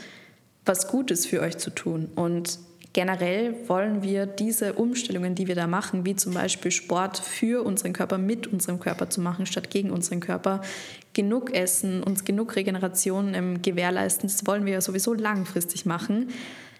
was 0.67 0.87
Gutes 0.87 1.25
für 1.25 1.41
euch 1.41 1.57
zu 1.57 1.71
tun. 1.71 2.09
Und 2.13 2.59
generell 2.93 3.55
wollen 3.67 4.03
wir 4.03 4.27
diese 4.27 4.73
Umstellungen, 4.73 5.33
die 5.33 5.47
wir 5.47 5.55
da 5.55 5.65
machen, 5.65 6.05
wie 6.05 6.15
zum 6.15 6.35
Beispiel 6.35 6.69
Sport 6.69 7.17
für 7.17 7.65
unseren 7.65 7.93
Körper, 7.93 8.19
mit 8.19 8.45
unserem 8.45 8.79
Körper 8.79 9.09
zu 9.09 9.19
machen, 9.19 9.47
statt 9.47 9.71
gegen 9.71 9.89
unseren 9.89 10.19
Körper, 10.19 10.61
genug 11.13 11.51
essen, 11.55 12.03
uns 12.03 12.23
genug 12.23 12.55
Regeneration 12.55 13.33
ähm, 13.33 13.63
gewährleisten, 13.63 14.29
das 14.29 14.45
wollen 14.45 14.67
wir 14.67 14.73
ja 14.73 14.81
sowieso 14.81 15.15
langfristig 15.15 15.87
machen. 15.87 16.29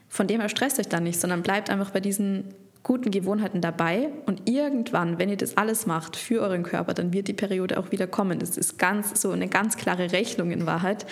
Von 0.08 0.28
dem 0.28 0.40
her 0.40 0.50
stresst 0.50 0.78
euch 0.78 0.88
da 0.88 1.00
nicht, 1.00 1.20
sondern 1.20 1.42
bleibt 1.42 1.72
einfach 1.72 1.90
bei 1.90 2.00
diesen 2.00 2.54
guten 2.84 3.12
Gewohnheiten 3.12 3.62
dabei 3.62 4.10
und 4.26 4.50
irgendwann, 4.50 5.20
wenn 5.20 5.30
ihr 5.30 5.38
das 5.38 5.58
alles 5.58 5.86
macht 5.86 6.16
für 6.16 6.42
euren 6.42 6.64
Körper, 6.64 6.94
dann 6.94 7.14
wird 7.14 7.28
die 7.28 7.34
Periode 7.34 7.80
auch 7.80 7.92
wieder 7.92 8.08
kommen. 8.08 8.40
Das 8.40 8.58
ist 8.58 8.80
ganz 8.80 9.22
so 9.22 9.32
eine 9.32 9.48
ganz 9.48 9.78
klare 9.78 10.12
Rechnung 10.12 10.52
in 10.52 10.66
Wahrheit. 10.66 11.06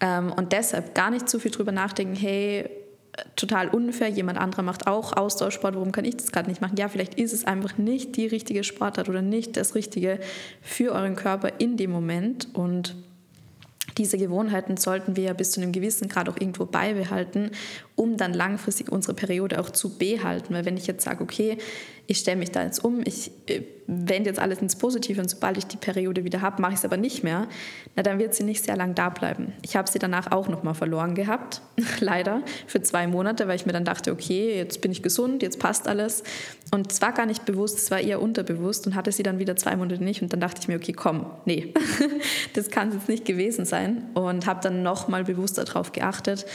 Ähm, 0.00 0.32
und 0.32 0.52
deshalb 0.52 0.94
gar 0.94 1.10
nicht 1.10 1.28
zu 1.28 1.38
viel 1.38 1.50
drüber 1.50 1.72
nachdenken, 1.72 2.14
hey, 2.14 2.68
total 3.36 3.68
unfair, 3.68 4.08
jemand 4.08 4.38
anderer 4.38 4.62
macht 4.62 4.86
auch 4.86 5.16
Ausdauersport, 5.16 5.74
warum 5.74 5.92
kann 5.92 6.04
ich 6.04 6.16
das 6.16 6.30
gerade 6.30 6.48
nicht 6.48 6.60
machen? 6.60 6.76
Ja, 6.76 6.88
vielleicht 6.88 7.14
ist 7.14 7.32
es 7.32 7.44
einfach 7.44 7.78
nicht 7.78 8.16
die 8.16 8.26
richtige 8.26 8.64
Sportart 8.64 9.08
oder 9.08 9.22
nicht 9.22 9.56
das 9.56 9.74
Richtige 9.74 10.20
für 10.62 10.92
euren 10.92 11.16
Körper 11.16 11.52
in 11.58 11.76
dem 11.76 11.90
Moment 11.90 12.48
und 12.54 12.94
diese 13.96 14.18
Gewohnheiten 14.18 14.76
sollten 14.76 15.16
wir 15.16 15.34
bis 15.34 15.52
zu 15.52 15.60
einem 15.60 15.72
gewissen 15.72 16.08
Grad 16.08 16.28
auch 16.28 16.36
irgendwo 16.36 16.66
beibehalten, 16.66 17.50
um 17.98 18.16
dann 18.16 18.32
langfristig 18.32 18.92
unsere 18.92 19.14
Periode 19.14 19.58
auch 19.58 19.70
zu 19.70 19.98
behalten. 19.98 20.54
Weil 20.54 20.64
wenn 20.64 20.76
ich 20.76 20.86
jetzt 20.86 21.04
sage, 21.04 21.22
okay, 21.22 21.58
ich 22.06 22.18
stelle 22.18 22.38
mich 22.38 22.52
da 22.52 22.62
jetzt 22.62 22.82
um, 22.82 23.02
ich 23.04 23.30
äh, 23.48 23.62
wende 23.86 24.30
jetzt 24.30 24.38
alles 24.38 24.62
ins 24.62 24.76
Positive 24.76 25.20
und 25.20 25.28
sobald 25.28 25.58
ich 25.58 25.66
die 25.66 25.76
Periode 25.76 26.24
wieder 26.24 26.40
habe, 26.40 26.62
mache 26.62 26.72
ich 26.72 26.78
es 26.78 26.84
aber 26.84 26.96
nicht 26.96 27.24
mehr, 27.24 27.48
na 27.96 28.02
dann 28.02 28.18
wird 28.18 28.34
sie 28.34 28.44
nicht 28.44 28.64
sehr 28.64 28.76
lang 28.76 28.94
da 28.94 29.10
bleiben. 29.10 29.52
Ich 29.62 29.76
habe 29.76 29.90
sie 29.90 29.98
danach 29.98 30.30
auch 30.30 30.48
nochmal 30.48 30.74
verloren 30.74 31.14
gehabt, 31.14 31.60
leider, 32.00 32.42
für 32.66 32.80
zwei 32.80 33.06
Monate, 33.06 33.48
weil 33.48 33.56
ich 33.56 33.66
mir 33.66 33.72
dann 33.72 33.84
dachte, 33.84 34.12
okay, 34.12 34.56
jetzt 34.56 34.80
bin 34.80 34.92
ich 34.92 35.02
gesund, 35.02 35.42
jetzt 35.42 35.58
passt 35.58 35.88
alles. 35.88 36.22
Und 36.70 36.92
es 36.92 37.02
war 37.02 37.12
gar 37.12 37.26
nicht 37.26 37.44
bewusst, 37.44 37.78
es 37.78 37.90
war 37.90 38.00
eher 38.00 38.22
unterbewusst 38.22 38.86
und 38.86 38.94
hatte 38.94 39.10
sie 39.10 39.22
dann 39.22 39.38
wieder 39.38 39.56
zwei 39.56 39.76
Monate 39.76 40.02
nicht. 40.02 40.22
Und 40.22 40.32
dann 40.32 40.40
dachte 40.40 40.60
ich 40.62 40.68
mir, 40.68 40.76
okay, 40.76 40.92
komm, 40.92 41.26
nee, 41.46 41.74
das 42.54 42.70
kann 42.70 42.88
es 42.88 42.94
jetzt 42.94 43.08
nicht 43.08 43.24
gewesen 43.24 43.64
sein. 43.64 44.04
Und 44.14 44.46
habe 44.46 44.60
dann 44.62 44.82
nochmal 44.82 45.24
bewusster 45.24 45.64
darauf 45.64 45.92
geachtet 45.92 46.46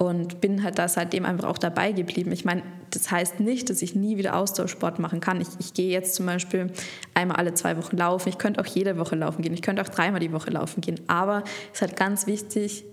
und 0.00 0.40
bin 0.40 0.62
halt 0.62 0.78
da 0.78 0.88
seitdem 0.88 1.26
einfach 1.26 1.46
auch 1.46 1.58
dabei 1.58 1.92
geblieben. 1.92 2.32
Ich 2.32 2.46
meine, 2.46 2.62
das 2.90 3.10
heißt 3.10 3.38
nicht, 3.38 3.68
dass 3.68 3.82
ich 3.82 3.94
nie 3.94 4.16
wieder 4.16 4.34
Austauschsport 4.34 4.98
machen 4.98 5.20
kann. 5.20 5.42
Ich, 5.42 5.48
ich 5.58 5.74
gehe 5.74 5.90
jetzt 5.90 6.14
zum 6.14 6.24
Beispiel 6.24 6.72
einmal 7.12 7.36
alle 7.36 7.52
zwei 7.52 7.76
Wochen 7.76 7.98
laufen. 7.98 8.30
Ich 8.30 8.38
könnte 8.38 8.62
auch 8.62 8.66
jede 8.66 8.96
Woche 8.96 9.14
laufen 9.14 9.42
gehen. 9.42 9.52
Ich 9.52 9.60
könnte 9.60 9.82
auch 9.82 9.90
dreimal 9.90 10.18
die 10.18 10.32
Woche 10.32 10.48
laufen 10.48 10.80
gehen. 10.80 10.98
Aber 11.06 11.44
es 11.66 11.74
ist 11.74 11.82
halt 11.82 11.96
ganz 11.96 12.26
wichtig, 12.26 12.86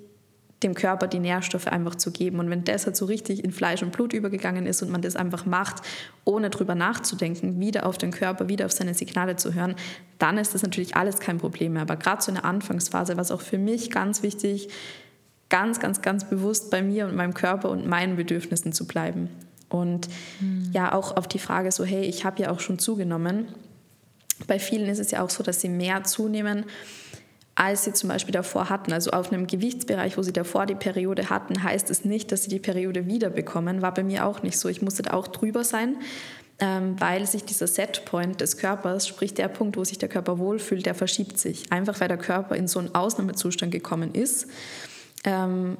dem 0.63 0.73
Körper 0.73 1.07
die 1.07 1.19
Nährstoffe 1.19 1.67
einfach 1.67 1.95
zu 1.95 2.11
geben. 2.11 2.39
Und 2.39 2.49
wenn 2.49 2.65
das 2.65 2.85
halt 2.85 2.97
so 2.97 3.05
richtig 3.05 3.41
in 3.41 3.53
Fleisch 3.53 3.83
und 3.83 3.93
Blut 3.93 4.11
übergegangen 4.11 4.65
ist 4.65 4.81
und 4.81 4.91
man 4.91 5.01
das 5.01 5.15
einfach 5.15 5.45
macht, 5.45 5.83
ohne 6.25 6.49
drüber 6.49 6.75
nachzudenken, 6.75 7.61
wieder 7.61 7.85
auf 7.85 7.97
den 7.97 8.11
Körper, 8.11 8.49
wieder 8.49 8.65
auf 8.65 8.73
seine 8.73 8.93
Signale 8.93 9.37
zu 9.37 9.53
hören, 9.53 9.75
dann 10.19 10.37
ist 10.37 10.53
das 10.53 10.61
natürlich 10.61 10.97
alles 10.97 11.21
kein 11.21 11.37
Problem 11.37 11.71
mehr. 11.71 11.83
Aber 11.83 11.95
gerade 11.95 12.21
so 12.21 12.31
in 12.31 12.35
der 12.35 12.43
Anfangsphase, 12.43 13.15
was 13.15 13.31
auch 13.31 13.41
für 13.41 13.57
mich 13.57 13.91
ganz 13.91 14.23
wichtig 14.23 14.67
ist, 14.67 14.75
ganz, 15.49 15.79
ganz, 15.79 16.01
ganz 16.01 16.29
bewusst 16.29 16.69
bei 16.69 16.81
mir 16.81 17.05
und 17.05 17.15
meinem 17.15 17.33
Körper 17.33 17.69
und 17.69 17.87
meinen 17.87 18.15
Bedürfnissen 18.15 18.73
zu 18.73 18.85
bleiben. 18.85 19.29
Und 19.69 20.07
mhm. 20.39 20.69
ja, 20.73 20.93
auch 20.93 21.15
auf 21.15 21.27
die 21.27 21.39
Frage 21.39 21.71
so, 21.71 21.83
hey, 21.83 22.03
ich 22.03 22.25
habe 22.25 22.41
ja 22.41 22.51
auch 22.51 22.59
schon 22.59 22.79
zugenommen. 22.79 23.47
Bei 24.45 24.59
vielen 24.59 24.87
ist 24.87 24.99
es 24.99 25.11
ja 25.11 25.23
auch 25.23 25.29
so, 25.29 25.43
dass 25.43 25.61
sie 25.61 25.69
mehr 25.69 26.03
zunehmen, 26.03 26.65
als 27.55 27.85
sie 27.85 27.93
zum 27.93 28.09
Beispiel 28.09 28.33
davor 28.33 28.69
hatten. 28.69 28.93
Also 28.93 29.11
auf 29.11 29.31
einem 29.31 29.47
Gewichtsbereich, 29.47 30.17
wo 30.17 30.21
sie 30.21 30.33
davor 30.33 30.65
die 30.65 30.75
Periode 30.75 31.29
hatten, 31.29 31.63
heißt 31.63 31.89
es 31.89 32.05
nicht, 32.05 32.31
dass 32.31 32.43
sie 32.43 32.49
die 32.49 32.59
Periode 32.59 33.07
wieder 33.07 33.29
bekommen. 33.29 33.81
War 33.81 33.93
bei 33.93 34.03
mir 34.03 34.25
auch 34.25 34.43
nicht 34.43 34.59
so. 34.59 34.69
Ich 34.69 34.81
musste 34.81 35.03
da 35.03 35.13
auch 35.13 35.27
drüber 35.27 35.63
sein, 35.63 35.97
ähm, 36.59 36.95
weil 36.99 37.25
sich 37.25 37.45
dieser 37.45 37.67
Setpoint 37.67 38.41
des 38.41 38.57
Körpers, 38.57 39.07
sprich 39.07 39.33
der 39.33 39.47
Punkt, 39.47 39.75
wo 39.75 39.83
sich 39.83 39.97
der 39.97 40.09
Körper 40.09 40.37
wohlfühlt, 40.37 40.85
der 40.85 40.95
verschiebt 40.95 41.39
sich. 41.39 41.71
Einfach 41.71 41.99
weil 41.99 42.07
der 42.07 42.17
Körper 42.17 42.55
in 42.55 42.67
so 42.67 42.79
einen 42.79 42.93
Ausnahmezustand 42.93 43.71
gekommen 43.71 44.13
ist 44.13 44.47
ähm, 45.23 45.77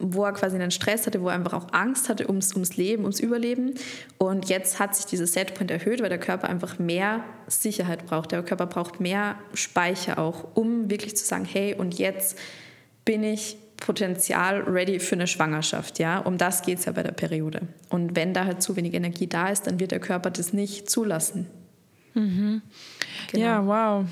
wo 0.00 0.24
er 0.24 0.32
quasi 0.32 0.56
einen 0.56 0.70
Stress 0.70 1.06
hatte, 1.06 1.20
wo 1.20 1.28
er 1.28 1.34
einfach 1.34 1.52
auch 1.52 1.72
Angst 1.72 2.08
hatte 2.08 2.26
ums, 2.26 2.54
ums 2.54 2.76
Leben, 2.76 3.02
ums 3.02 3.20
Überleben. 3.20 3.74
Und 4.18 4.48
jetzt 4.48 4.78
hat 4.78 4.96
sich 4.96 5.06
dieser 5.06 5.26
Setpoint 5.26 5.70
erhöht, 5.70 6.00
weil 6.00 6.08
der 6.08 6.18
Körper 6.18 6.48
einfach 6.48 6.78
mehr 6.78 7.22
Sicherheit 7.46 8.06
braucht. 8.06 8.32
Der 8.32 8.42
Körper 8.42 8.66
braucht 8.66 9.00
mehr 9.00 9.36
Speicher 9.52 10.18
auch, 10.18 10.56
um 10.56 10.90
wirklich 10.90 11.16
zu 11.16 11.24
sagen, 11.24 11.44
hey, 11.44 11.74
und 11.74 11.98
jetzt 11.98 12.38
bin 13.04 13.22
ich 13.22 13.58
Potenzial 13.76 14.62
ready 14.62 15.00
für 15.00 15.16
eine 15.16 15.26
Schwangerschaft. 15.26 15.98
Ja? 15.98 16.18
Um 16.18 16.38
das 16.38 16.62
geht 16.62 16.78
es 16.78 16.86
ja 16.86 16.92
bei 16.92 17.02
der 17.02 17.12
Periode. 17.12 17.62
Und 17.88 18.16
wenn 18.16 18.32
da 18.32 18.44
halt 18.44 18.62
zu 18.62 18.76
wenig 18.76 18.94
Energie 18.94 19.26
da 19.26 19.48
ist, 19.48 19.66
dann 19.66 19.80
wird 19.80 19.90
der 19.90 20.00
Körper 20.00 20.30
das 20.30 20.52
nicht 20.52 20.88
zulassen. 20.88 21.46
Mhm. 22.14 22.62
Genau. 23.32 23.44
Ja, 23.44 23.66
wow. 23.66 24.06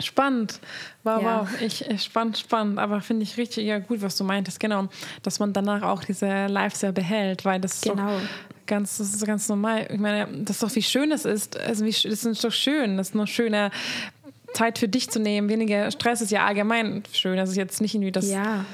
Spannend. 0.00 0.60
Wow, 1.02 1.22
ja. 1.22 1.40
wow. 1.40 1.60
Ich, 1.60 1.84
spannend, 2.02 2.38
spannend. 2.38 2.78
Aber 2.78 3.00
finde 3.00 3.24
ich 3.24 3.36
richtig 3.36 3.64
ja, 3.66 3.78
gut, 3.78 4.00
was 4.02 4.16
du 4.16 4.24
meintest. 4.24 4.60
Genau. 4.60 4.88
Dass 5.22 5.40
man 5.40 5.52
danach 5.52 5.82
auch 5.82 6.04
diese 6.04 6.46
Lifestyle 6.46 6.92
behält, 6.92 7.44
weil 7.44 7.60
das 7.60 7.80
genau. 7.80 8.16
ist 8.16 8.28
ganz, 8.66 8.98
das 8.98 9.14
ist 9.14 9.26
ganz 9.26 9.48
normal. 9.48 9.88
Ich 9.90 9.98
meine, 9.98 10.28
das 10.44 10.56
ist 10.56 10.62
doch 10.62 10.74
wie 10.74 10.82
schön 10.82 11.10
es 11.10 11.24
ist. 11.24 11.58
Also 11.58 11.84
wie, 11.84 11.90
das 11.90 12.24
ist 12.24 12.44
doch 12.44 12.52
schön. 12.52 12.96
Das 12.96 13.08
ist 13.08 13.14
noch 13.14 13.26
schöner. 13.26 13.70
Zeit 14.54 14.78
für 14.78 14.88
dich 14.88 15.10
zu 15.10 15.20
nehmen, 15.20 15.50
weniger 15.50 15.90
Stress 15.90 16.22
ist 16.22 16.30
ja 16.30 16.46
allgemein 16.46 17.02
schön. 17.12 17.36
Das 17.36 17.50
ist 17.50 17.56
jetzt 17.56 17.80
nicht 17.80 17.94
irgendwie 17.94 18.12
das. 18.12 18.30
Ja. 18.30 18.64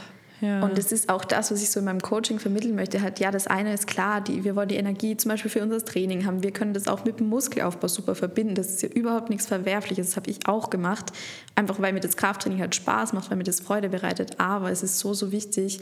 Und 0.63 0.77
das 0.77 0.93
ist 0.93 1.09
auch 1.09 1.25
das, 1.25 1.51
was 1.51 1.63
ich 1.63 1.71
so 1.71 1.81
in 1.81 1.87
meinem 1.87 2.01
Coaching 2.01 2.39
vermitteln 2.39 2.75
möchte. 2.75 3.01
Halt, 3.01 3.19
ja, 3.21 3.31
das 3.31 3.47
eine 3.47 3.73
ist 3.73 3.87
klar, 3.87 4.21
die, 4.21 4.45
wir 4.45 4.57
wollen 4.57 4.69
die 4.69 4.77
Energie 4.77 5.17
zum 5.17 5.31
Beispiel 5.31 5.51
für 5.51 5.63
unser 5.63 5.85
Training 5.85 6.27
haben. 6.27 6.43
Wir 6.43 6.53
können 6.53 6.75
das 6.75 6.89
auch 6.89 7.05
mit 7.05 7.21
dem 7.21 7.29
Muskelaufbau 7.29 7.89
super 7.89 8.15
verbinden. 8.15 8.55
Das 8.55 8.69
ist 8.69 8.83
ja 8.83 8.89
überhaupt 8.89 9.31
nichts 9.31 9.47
Verwerfliches. 9.47 10.09
Das 10.09 10.17
habe 10.17 10.31
ich 10.31 10.47
auch 10.47 10.71
gemacht. 10.71 11.13
Einfach 11.55 11.81
weil 11.81 11.93
mir 11.93 12.01
das 12.01 12.17
Krafttraining 12.17 12.61
halt 12.61 12.75
Spaß 12.75 13.13
macht, 13.13 13.31
weil 13.31 13.37
mir 13.37 13.45
das 13.45 13.61
Freude 13.61 13.89
bereitet. 13.89 14.39
Aber 14.39 14.71
es 14.71 14.83
ist 14.83 14.99
so, 14.99 15.15
so 15.15 15.33
wichtig, 15.33 15.81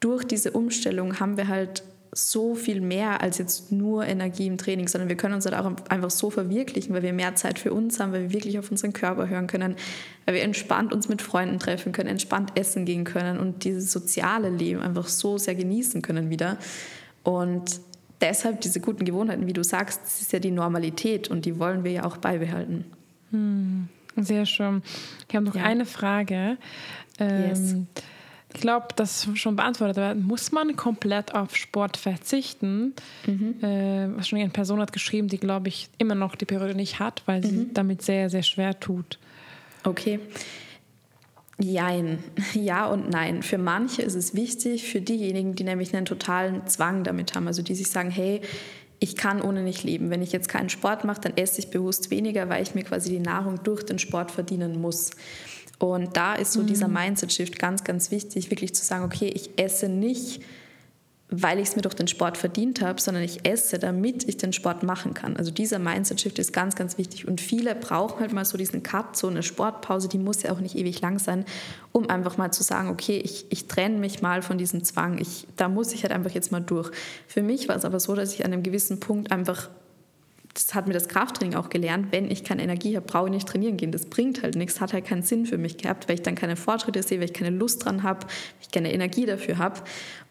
durch 0.00 0.24
diese 0.24 0.52
Umstellung 0.52 1.20
haben 1.20 1.36
wir 1.36 1.48
halt 1.48 1.82
so 2.12 2.54
viel 2.56 2.80
mehr 2.80 3.20
als 3.22 3.38
jetzt 3.38 3.70
nur 3.70 4.04
Energie 4.04 4.46
im 4.46 4.58
Training, 4.58 4.88
sondern 4.88 5.08
wir 5.08 5.16
können 5.16 5.34
uns 5.34 5.46
halt 5.46 5.54
auch 5.54 5.70
einfach 5.88 6.10
so 6.10 6.30
verwirklichen, 6.30 6.92
weil 6.92 7.02
wir 7.02 7.12
mehr 7.12 7.36
Zeit 7.36 7.58
für 7.58 7.72
uns 7.72 8.00
haben, 8.00 8.12
weil 8.12 8.22
wir 8.22 8.32
wirklich 8.32 8.58
auf 8.58 8.70
unseren 8.70 8.92
Körper 8.92 9.28
hören 9.28 9.46
können, 9.46 9.76
weil 10.26 10.34
wir 10.34 10.42
entspannt 10.42 10.92
uns 10.92 11.08
mit 11.08 11.22
Freunden 11.22 11.60
treffen 11.60 11.92
können, 11.92 12.08
entspannt 12.08 12.52
essen 12.58 12.84
gehen 12.84 13.04
können 13.04 13.38
und 13.38 13.62
dieses 13.64 13.92
soziale 13.92 14.50
Leben 14.50 14.80
einfach 14.80 15.06
so 15.06 15.38
sehr 15.38 15.54
genießen 15.54 16.02
können 16.02 16.30
wieder. 16.30 16.58
Und 17.22 17.80
deshalb 18.20 18.60
diese 18.60 18.80
guten 18.80 19.04
Gewohnheiten, 19.04 19.46
wie 19.46 19.52
du 19.52 19.62
sagst, 19.62 20.00
das 20.02 20.20
ist 20.20 20.32
ja 20.32 20.40
die 20.40 20.50
Normalität 20.50 21.28
und 21.28 21.44
die 21.44 21.60
wollen 21.60 21.84
wir 21.84 21.92
ja 21.92 22.04
auch 22.04 22.16
beibehalten. 22.16 22.86
Hm, 23.30 23.88
sehr 24.16 24.46
schön. 24.46 24.82
Ich 25.28 25.36
habe 25.36 25.46
noch 25.46 25.54
ja. 25.54 25.62
eine 25.62 25.86
Frage. 25.86 26.56
Ähm, 27.20 27.48
yes. 27.48 27.74
Ich 28.52 28.60
glaube, 28.60 28.88
das 28.96 29.28
schon 29.34 29.56
beantwortet. 29.56 29.98
Aber 29.98 30.14
muss 30.14 30.52
man 30.52 30.74
komplett 30.76 31.34
auf 31.34 31.56
Sport 31.56 31.96
verzichten? 31.96 32.94
Mhm. 33.26 33.62
Äh, 33.62 34.22
schon 34.22 34.38
eine 34.38 34.50
Person 34.50 34.80
hat 34.80 34.92
geschrieben, 34.92 35.28
die, 35.28 35.38
glaube 35.38 35.68
ich, 35.68 35.88
immer 35.98 36.14
noch 36.14 36.34
die 36.34 36.44
Periode 36.44 36.74
nicht 36.74 36.98
hat, 36.98 37.22
weil 37.26 37.44
sie 37.44 37.52
mhm. 37.52 37.74
damit 37.74 38.02
sehr, 38.02 38.28
sehr 38.28 38.42
schwer 38.42 38.78
tut. 38.78 39.18
Okay. 39.84 40.20
Jein. 41.58 42.18
Ja 42.54 42.86
und 42.86 43.10
nein. 43.10 43.42
Für 43.42 43.58
manche 43.58 44.02
ist 44.02 44.14
es 44.14 44.34
wichtig, 44.34 44.84
für 44.90 45.00
diejenigen, 45.00 45.54
die 45.54 45.64
nämlich 45.64 45.94
einen 45.94 46.06
totalen 46.06 46.66
Zwang 46.66 47.04
damit 47.04 47.34
haben, 47.34 47.46
also 47.46 47.62
die 47.62 47.74
sich 47.74 47.88
sagen, 47.88 48.10
hey, 48.10 48.40
ich 48.98 49.16
kann 49.16 49.40
ohne 49.40 49.62
nicht 49.62 49.82
leben. 49.82 50.10
Wenn 50.10 50.22
ich 50.22 50.32
jetzt 50.32 50.48
keinen 50.48 50.68
Sport 50.68 51.04
mache, 51.04 51.22
dann 51.22 51.36
esse 51.36 51.58
ich 51.58 51.70
bewusst 51.70 52.10
weniger, 52.10 52.48
weil 52.48 52.62
ich 52.62 52.74
mir 52.74 52.84
quasi 52.84 53.10
die 53.10 53.20
Nahrung 53.20 53.62
durch 53.62 53.82
den 53.82 53.98
Sport 53.98 54.30
verdienen 54.30 54.80
muss. 54.80 55.12
Und 55.80 56.16
da 56.16 56.34
ist 56.34 56.52
so 56.52 56.60
mhm. 56.60 56.66
dieser 56.66 56.88
Mindset-Shift 56.88 57.58
ganz, 57.58 57.84
ganz 57.84 58.10
wichtig, 58.10 58.50
wirklich 58.50 58.74
zu 58.74 58.84
sagen, 58.84 59.04
okay, 59.04 59.28
ich 59.28 59.58
esse 59.58 59.88
nicht, 59.88 60.42
weil 61.30 61.58
ich 61.58 61.68
es 61.68 61.76
mir 61.76 61.82
durch 61.82 61.94
den 61.94 62.08
Sport 62.08 62.36
verdient 62.36 62.82
habe, 62.82 63.00
sondern 63.00 63.22
ich 63.22 63.48
esse, 63.48 63.78
damit 63.78 64.28
ich 64.28 64.36
den 64.36 64.52
Sport 64.52 64.82
machen 64.82 65.14
kann. 65.14 65.36
Also 65.36 65.50
dieser 65.50 65.78
Mindset-Shift 65.78 66.38
ist 66.38 66.52
ganz, 66.52 66.74
ganz 66.74 66.98
wichtig. 66.98 67.26
Und 67.26 67.40
viele 67.40 67.74
brauchen 67.74 68.20
halt 68.20 68.32
mal 68.32 68.44
so 68.44 68.58
diesen 68.58 68.82
Cut, 68.82 69.16
so 69.16 69.28
eine 69.28 69.42
Sportpause, 69.42 70.08
die 70.08 70.18
muss 70.18 70.42
ja 70.42 70.52
auch 70.52 70.60
nicht 70.60 70.76
ewig 70.76 71.00
lang 71.00 71.18
sein, 71.18 71.46
um 71.92 72.10
einfach 72.10 72.36
mal 72.36 72.52
zu 72.52 72.62
sagen, 72.62 72.90
okay, 72.90 73.18
ich, 73.24 73.46
ich 73.48 73.66
trenne 73.66 73.96
mich 73.98 74.20
mal 74.20 74.42
von 74.42 74.58
diesem 74.58 74.84
Zwang. 74.84 75.18
Ich, 75.18 75.46
da 75.56 75.68
muss 75.68 75.92
ich 75.92 76.02
halt 76.02 76.12
einfach 76.12 76.32
jetzt 76.32 76.52
mal 76.52 76.60
durch. 76.60 76.90
Für 77.26 77.42
mich 77.42 77.68
war 77.68 77.76
es 77.76 77.86
aber 77.86 78.00
so, 78.00 78.14
dass 78.14 78.34
ich 78.34 78.44
an 78.44 78.52
einem 78.52 78.64
gewissen 78.64 79.00
Punkt 79.00 79.32
einfach 79.32 79.70
das 80.54 80.74
hat 80.74 80.88
mir 80.88 80.94
das 80.94 81.08
Krafttraining 81.08 81.54
auch 81.54 81.68
gelernt, 81.68 82.08
wenn 82.10 82.30
ich 82.30 82.42
keine 82.42 82.62
Energie 82.62 82.96
habe, 82.96 83.06
brauche 83.06 83.26
ich 83.26 83.32
nicht 83.32 83.48
trainieren 83.48 83.76
gehen. 83.76 83.92
Das 83.92 84.06
bringt 84.06 84.42
halt 84.42 84.56
nichts, 84.56 84.80
hat 84.80 84.92
halt 84.92 85.04
keinen 85.04 85.22
Sinn 85.22 85.46
für 85.46 85.58
mich 85.58 85.76
gehabt, 85.76 86.08
weil 86.08 86.16
ich 86.16 86.22
dann 86.22 86.34
keine 86.34 86.56
Fortschritte 86.56 87.02
sehe, 87.02 87.18
weil 87.18 87.26
ich 87.26 87.32
keine 87.32 87.56
Lust 87.56 87.84
dran 87.84 88.02
habe, 88.02 88.22
weil 88.22 88.30
ich 88.62 88.70
keine 88.70 88.92
Energie 88.92 89.26
dafür 89.26 89.58
habe. 89.58 89.80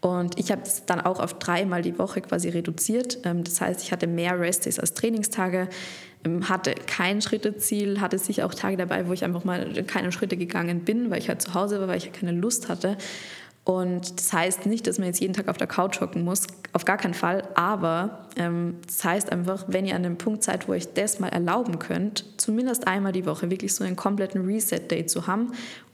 Und 0.01 0.37
ich 0.37 0.51
habe 0.51 0.61
das 0.61 0.85
dann 0.85 0.99
auch 0.99 1.19
auf 1.19 1.39
dreimal 1.39 1.81
die 1.81 1.97
Woche 1.97 2.21
quasi 2.21 2.49
reduziert. 2.49 3.19
Ähm, 3.23 3.43
das 3.43 3.61
heißt, 3.61 3.81
ich 3.81 3.91
hatte 3.91 4.07
mehr 4.07 4.37
Restdays 4.39 4.79
als 4.79 4.93
Trainingstage, 4.93 5.69
ähm, 6.25 6.49
hatte 6.49 6.75
kein 6.85 7.21
Schritteziel, 7.21 8.01
hatte 8.01 8.17
sicher 8.17 8.45
auch 8.45 8.53
Tage 8.53 8.75
dabei, 8.75 9.07
wo 9.07 9.13
ich 9.13 9.23
einfach 9.23 9.45
mal 9.45 9.71
keine 9.83 10.11
Schritte 10.11 10.35
gegangen 10.35 10.81
bin, 10.81 11.09
weil 11.11 11.19
ich 11.19 11.29
halt 11.29 11.41
zu 11.41 11.53
Hause 11.53 11.79
war, 11.79 11.87
weil 11.87 11.97
ich 11.97 12.05
halt 12.05 12.19
keine 12.19 12.33
Lust 12.33 12.67
hatte. 12.67 12.97
Und 13.69 14.17
das 14.17 14.33
heißt 14.33 14.65
nicht, 14.65 14.87
dass 14.87 14.97
man 14.97 15.05
jetzt 15.05 15.19
jeden 15.19 15.35
Tag 15.35 15.47
auf 15.47 15.57
der 15.57 15.67
Couch 15.67 16.01
hocken 16.01 16.23
muss, 16.23 16.47
auf 16.73 16.85
gar 16.85 16.97
keinen 16.97 17.13
Fall. 17.13 17.43
Aber 17.53 18.25
ähm, 18.35 18.77
das 18.83 19.03
heißt 19.03 19.31
einfach, 19.31 19.65
wenn 19.67 19.85
ihr 19.85 19.95
an 19.95 20.01
dem 20.01 20.17
Punkt 20.17 20.41
seid, 20.41 20.67
wo 20.67 20.71
ihr 20.71 20.77
euch 20.77 20.91
das 20.91 21.19
mal 21.19 21.27
erlauben 21.27 21.77
könnt, 21.77 22.25
zumindest 22.37 22.87
einmal 22.87 23.11
die 23.11 23.27
Woche 23.27 23.51
wirklich 23.51 23.75
so 23.75 23.83
einen 23.83 23.95
kompletten 23.95 24.43
Reset-Day 24.43 25.05
zu 25.05 25.27
haben, 25.27 25.51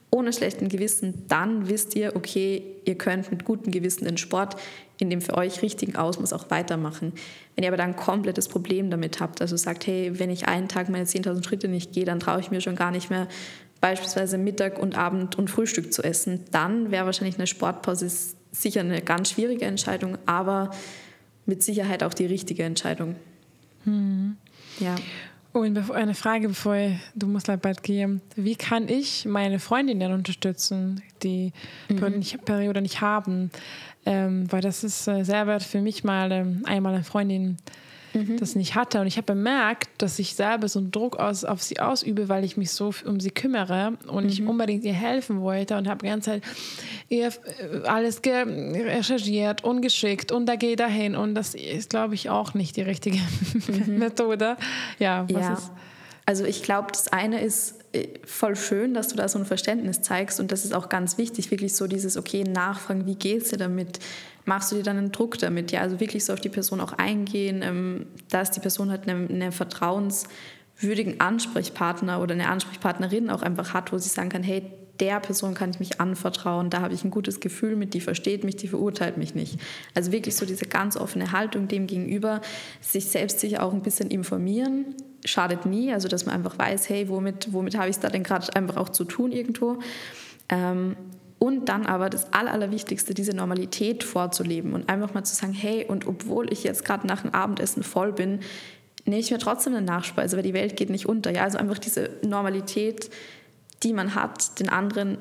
ohne 0.09 0.32
schlechten 0.32 0.69
Gewissen, 0.69 1.26
dann 1.28 1.67
wisst 1.67 1.97
ihr, 1.97 2.15
okay, 2.15 2.63
ihr 2.86 2.97
könnt 2.97 3.30
mit 3.30 3.43
gutem 3.43 3.73
Gewissen 3.73 4.05
den 4.05 4.15
Sport 4.15 4.55
in 4.97 5.09
dem 5.09 5.19
für 5.19 5.36
euch 5.36 5.61
richtigen 5.61 5.97
Ausmaß 5.97 6.32
auch 6.32 6.49
weitermachen. 6.49 7.11
Wenn 7.55 7.63
ihr 7.63 7.69
aber 7.69 7.76
dann 7.76 7.89
ein 7.89 7.95
komplettes 7.97 8.47
Problem 8.47 8.89
damit 8.89 9.19
habt, 9.19 9.41
also 9.41 9.57
sagt, 9.57 9.86
hey, 9.86 10.17
wenn 10.17 10.30
ich 10.30 10.47
einen 10.47 10.69
Tag 10.69 10.88
meine 10.88 11.03
10.000 11.03 11.43
Schritte 11.43 11.67
nicht 11.67 11.91
gehe, 11.91 12.05
dann 12.05 12.21
traue 12.21 12.39
ich 12.39 12.51
mir 12.51 12.61
schon 12.61 12.78
gar 12.78 12.91
nicht 12.91 13.09
mehr 13.09 13.28
beispielsweise 13.86 14.39
Mittag 14.39 14.79
und 14.79 14.97
Abend 14.97 15.36
und 15.36 15.47
Frühstück 15.47 15.93
zu 15.93 16.01
essen, 16.01 16.43
dann 16.49 16.89
wäre 16.89 17.05
wahrscheinlich 17.05 17.36
eine 17.36 17.45
Sportpause 17.45 18.11
sicher 18.51 18.79
eine 18.79 18.99
ganz 18.99 19.29
schwierige 19.29 19.65
Entscheidung, 19.65 20.17
aber 20.25 20.71
mit 21.45 21.61
Sicherheit 21.61 22.01
auch 22.01 22.15
die 22.15 22.25
richtige 22.25 22.63
Entscheidung. 22.63 23.15
Hm. 23.83 24.38
Ja. 24.79 24.95
Und 25.53 25.91
eine 25.91 26.15
Frage, 26.15 26.47
bevor 26.47 26.75
du 27.13 27.27
musst 27.27 27.45
bald 27.61 27.83
gehen. 27.83 28.21
Wie 28.36 28.55
kann 28.55 28.89
ich 28.89 29.25
meine 29.25 29.59
Freundinnen 29.59 30.13
unterstützen, 30.13 31.03
die 31.21 31.53
mhm. 31.88 32.23
Periode 32.43 32.81
nicht 32.81 33.01
haben? 33.01 33.51
Ähm, 34.07 34.51
weil 34.51 34.61
das 34.61 34.83
ist 34.83 35.07
äh, 35.07 35.23
sehr 35.23 35.45
wert 35.45 35.61
für 35.61 35.81
mich 35.81 36.03
mal 36.03 36.31
ähm, 36.31 36.63
einmal 36.65 36.95
eine 36.95 37.03
Freundin 37.03 37.57
mhm. 38.16 38.38
das 38.38 38.55
nicht 38.55 38.76
hatte. 38.76 39.01
Und 39.01 39.07
ich 39.07 39.18
habe 39.18 39.26
bemerkt, 39.26 39.89
dass 39.97 40.20
ich 40.20 40.36
selber 40.36 40.68
so 40.68 40.80
einen 40.80 40.91
Druck 40.91 41.18
aus, 41.18 41.43
auf 41.45 41.61
sie 41.61 41.80
ausübe, 41.80 42.30
weil 42.30 42.43
ich 42.43 42.57
mich 42.57 42.72
so 42.72 42.93
um 43.05 43.20
sie 43.20 43.32
kümmere 43.32 43.93
und 44.07 44.24
mhm. 44.24 44.30
ich 44.30 44.41
unbedingt 44.43 44.84
ihr 44.84 44.93
helfen 44.93 45.41
wollte 45.41 45.78
und 45.78 45.88
habe 45.88 45.99
die 45.99 46.09
ganze 46.09 46.32
Zeit 46.32 46.43
ihr 47.09 47.28
äh, 47.28 47.86
alles 47.86 48.22
recherchiert 48.26 49.63
und 49.63 49.82
geschickt 49.82 50.32
und 50.32 50.45
da 50.45 50.55
gehe 50.55 50.76
dahin. 50.76 51.16
Und 51.16 51.36
das 51.36 51.55
ist, 51.55 51.89
glaube 51.89 52.16
ich, 52.16 52.30
auch 52.30 52.53
nicht 52.53 52.76
die 52.76 52.82
richtige 52.82 53.20
mhm. 53.68 53.97
Methode. 53.99 54.57
Ja, 54.99 55.26
was 55.30 55.41
ja. 55.41 55.53
ist. 55.53 55.72
Also 56.26 56.43
ich 56.45 56.63
glaube, 56.63 56.88
das 56.91 57.07
eine 57.09 57.41
ist 57.41 57.76
äh, 57.93 58.07
voll 58.26 58.55
schön, 58.55 58.93
dass 58.93 59.09
du 59.09 59.16
da 59.16 59.28
so 59.28 59.38
ein 59.38 59.45
Verständnis 59.45 60.01
zeigst 60.01 60.39
und 60.39 60.51
das 60.51 60.66
ist 60.66 60.74
auch 60.74 60.89
ganz 60.89 61.18
wichtig, 61.18 61.51
wirklich 61.51 61.76
so 61.76 61.88
dieses, 61.88 62.18
okay, 62.18 62.43
nachfragen, 62.43 63.05
wie 63.05 63.16
geht's 63.16 63.49
dir 63.49 63.57
damit? 63.57 63.99
Machst 64.45 64.71
du 64.71 64.77
dir 64.77 64.83
dann 64.83 64.97
einen 64.97 65.11
Druck 65.11 65.37
damit? 65.37 65.71
Ja, 65.71 65.81
also 65.81 65.99
wirklich 65.99 66.25
so 66.25 66.33
auf 66.33 66.41
die 66.41 66.49
Person 66.49 66.79
auch 66.79 66.93
eingehen, 66.93 67.61
ähm, 67.63 68.07
dass 68.29 68.51
die 68.51 68.59
Person 68.59 68.91
halt 68.91 69.07
einen, 69.07 69.29
einen 69.29 69.51
vertrauenswürdigen 69.51 71.19
Ansprechpartner 71.19 72.21
oder 72.21 72.33
eine 72.33 72.47
Ansprechpartnerin 72.47 73.29
auch 73.29 73.41
einfach 73.41 73.73
hat, 73.73 73.91
wo 73.91 73.97
sie 73.97 74.09
sagen 74.09 74.29
kann, 74.29 74.43
hey, 74.43 74.71
der 74.99 75.19
Person 75.19 75.53
kann 75.53 75.71
ich 75.71 75.79
mich 75.79 75.99
anvertrauen, 75.99 76.69
da 76.69 76.81
habe 76.81 76.93
ich 76.93 77.03
ein 77.03 77.11
gutes 77.11 77.39
Gefühl 77.39 77.75
mit, 77.75 77.93
die 77.93 78.01
versteht 78.01 78.43
mich, 78.43 78.55
die 78.55 78.67
verurteilt 78.67 79.17
mich 79.17 79.35
nicht. 79.35 79.59
Also 79.93 80.11
wirklich 80.11 80.35
so 80.35 80.45
diese 80.45 80.65
ganz 80.65 80.95
offene 80.95 81.31
Haltung 81.31 81.67
dem 81.67 81.87
gegenüber, 81.87 82.41
sich 82.81 83.07
selbst 83.07 83.39
sich 83.39 83.59
auch 83.59 83.73
ein 83.73 83.81
bisschen 83.81 84.09
informieren, 84.09 84.95
schadet 85.25 85.65
nie, 85.65 85.91
also 85.91 86.07
dass 86.07 86.25
man 86.25 86.35
einfach 86.35 86.57
weiß, 86.57 86.89
hey, 86.89 87.09
womit, 87.09 87.51
womit 87.51 87.77
habe 87.77 87.89
ich 87.89 87.97
es 87.97 87.99
da 87.99 88.09
denn 88.09 88.23
gerade 88.23 88.55
einfach 88.55 88.77
auch 88.77 88.89
zu 88.89 89.03
tun 89.03 89.31
irgendwo. 89.31 89.79
Ähm, 90.49 90.95
und 91.39 91.65
dann 91.69 91.86
aber 91.86 92.09
das 92.09 92.33
Allerwichtigste, 92.33 93.13
diese 93.13 93.36
Normalität 93.36 94.03
vorzuleben 94.03 94.73
und 94.73 94.89
einfach 94.89 95.13
mal 95.13 95.23
zu 95.23 95.36
sagen, 95.36 95.53
hey, 95.53 95.86
und 95.86 96.07
obwohl 96.07 96.51
ich 96.51 96.63
jetzt 96.63 96.86
gerade 96.86 97.05
nach 97.07 97.21
dem 97.21 97.33
Abendessen 97.33 97.83
voll 97.83 98.13
bin, 98.13 98.39
nehme 99.05 99.19
ich 99.19 99.31
mir 99.31 99.38
trotzdem 99.38 99.75
eine 99.75 99.86
Nachspeise, 99.86 100.36
weil 100.36 100.43
die 100.43 100.53
Welt 100.53 100.75
geht 100.77 100.89
nicht 100.89 101.07
unter. 101.07 101.31
Ja, 101.31 101.43
also 101.43 101.57
einfach 101.57 101.77
diese 101.77 102.09
Normalität, 102.23 103.09
die 103.83 103.93
man 103.93 104.15
hat, 104.15 104.59
den 104.59 104.69
anderen 104.69 105.17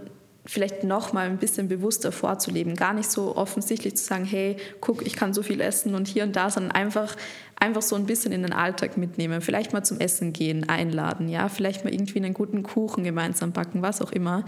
vielleicht 0.47 0.85
noch 0.85 1.13
mal 1.13 1.27
ein 1.27 1.39
bisschen 1.39 1.69
bewusster 1.69 2.13
vorzuleben. 2.13 2.75
Gar 2.75 2.93
nicht 2.93 3.11
so 3.11 3.35
offensichtlich 3.37 3.97
zu 3.97 4.05
sagen, 4.05 4.25
hey, 4.25 4.57
guck, 4.81 5.07
ich 5.07 5.17
kann 5.17 5.33
so 5.33 5.43
viel 5.43 5.61
essen 5.61 5.95
und 5.95 6.07
hier 6.07 6.23
und 6.23 6.37
da, 6.37 6.51
sondern 6.51 6.73
einfach, 6.73 7.17
einfach 7.57 7.83
so 7.83 7.97
ein 7.97 8.05
bisschen 8.05 8.31
in 8.33 8.43
den 8.43 8.53
Alltag 8.53 8.99
mitnehmen. 8.99 9.41
Vielleicht 9.41 9.73
mal 9.73 9.85
zum 9.85 10.01
Essen 10.01 10.35
gehen, 10.35 10.69
einladen, 10.69 11.29
ja, 11.29 11.49
vielleicht 11.49 11.85
mal 11.85 11.93
irgendwie 11.93 12.19
einen 12.19 12.35
guten 12.35 12.63
Kuchen 12.63 13.05
gemeinsam 13.05 13.53
backen, 13.53 13.81
was 13.81 14.03
auch 14.03 14.13
immer 14.13 14.45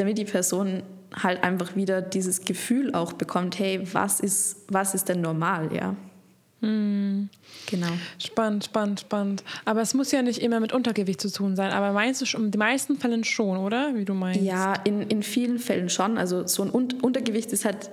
damit 0.00 0.16
die 0.16 0.24
Person 0.24 0.82
halt 1.14 1.42
einfach 1.42 1.76
wieder 1.76 2.00
dieses 2.00 2.44
Gefühl 2.44 2.94
auch 2.94 3.12
bekommt, 3.12 3.58
hey, 3.58 3.80
was 3.92 4.20
ist, 4.20 4.64
was 4.68 4.94
ist 4.94 5.08
denn 5.08 5.20
normal, 5.20 5.70
ja? 5.74 5.94
Hm. 6.60 7.28
Genau. 7.66 7.88
Spannend, 8.18 8.64
spannend, 8.64 9.00
spannend. 9.00 9.44
Aber 9.64 9.80
es 9.80 9.94
muss 9.94 10.10
ja 10.12 10.22
nicht 10.22 10.40
immer 10.42 10.60
mit 10.60 10.72
Untergewicht 10.72 11.20
zu 11.20 11.30
tun 11.30 11.56
sein. 11.56 11.72
Aber 11.72 11.92
meinst 11.92 12.20
du 12.20 12.26
schon, 12.26 12.46
in 12.46 12.50
den 12.50 12.58
meisten 12.58 12.98
Fällen 12.98 13.24
schon, 13.24 13.58
oder? 13.58 13.94
Wie 13.94 14.04
du 14.04 14.14
meinst? 14.14 14.42
Ja, 14.42 14.74
in, 14.84 15.02
in 15.02 15.22
vielen 15.22 15.58
Fällen 15.58 15.88
schon. 15.88 16.18
Also 16.18 16.46
so 16.46 16.62
ein 16.62 16.70
Untergewicht 16.70 17.52
ist 17.52 17.64
halt 17.64 17.90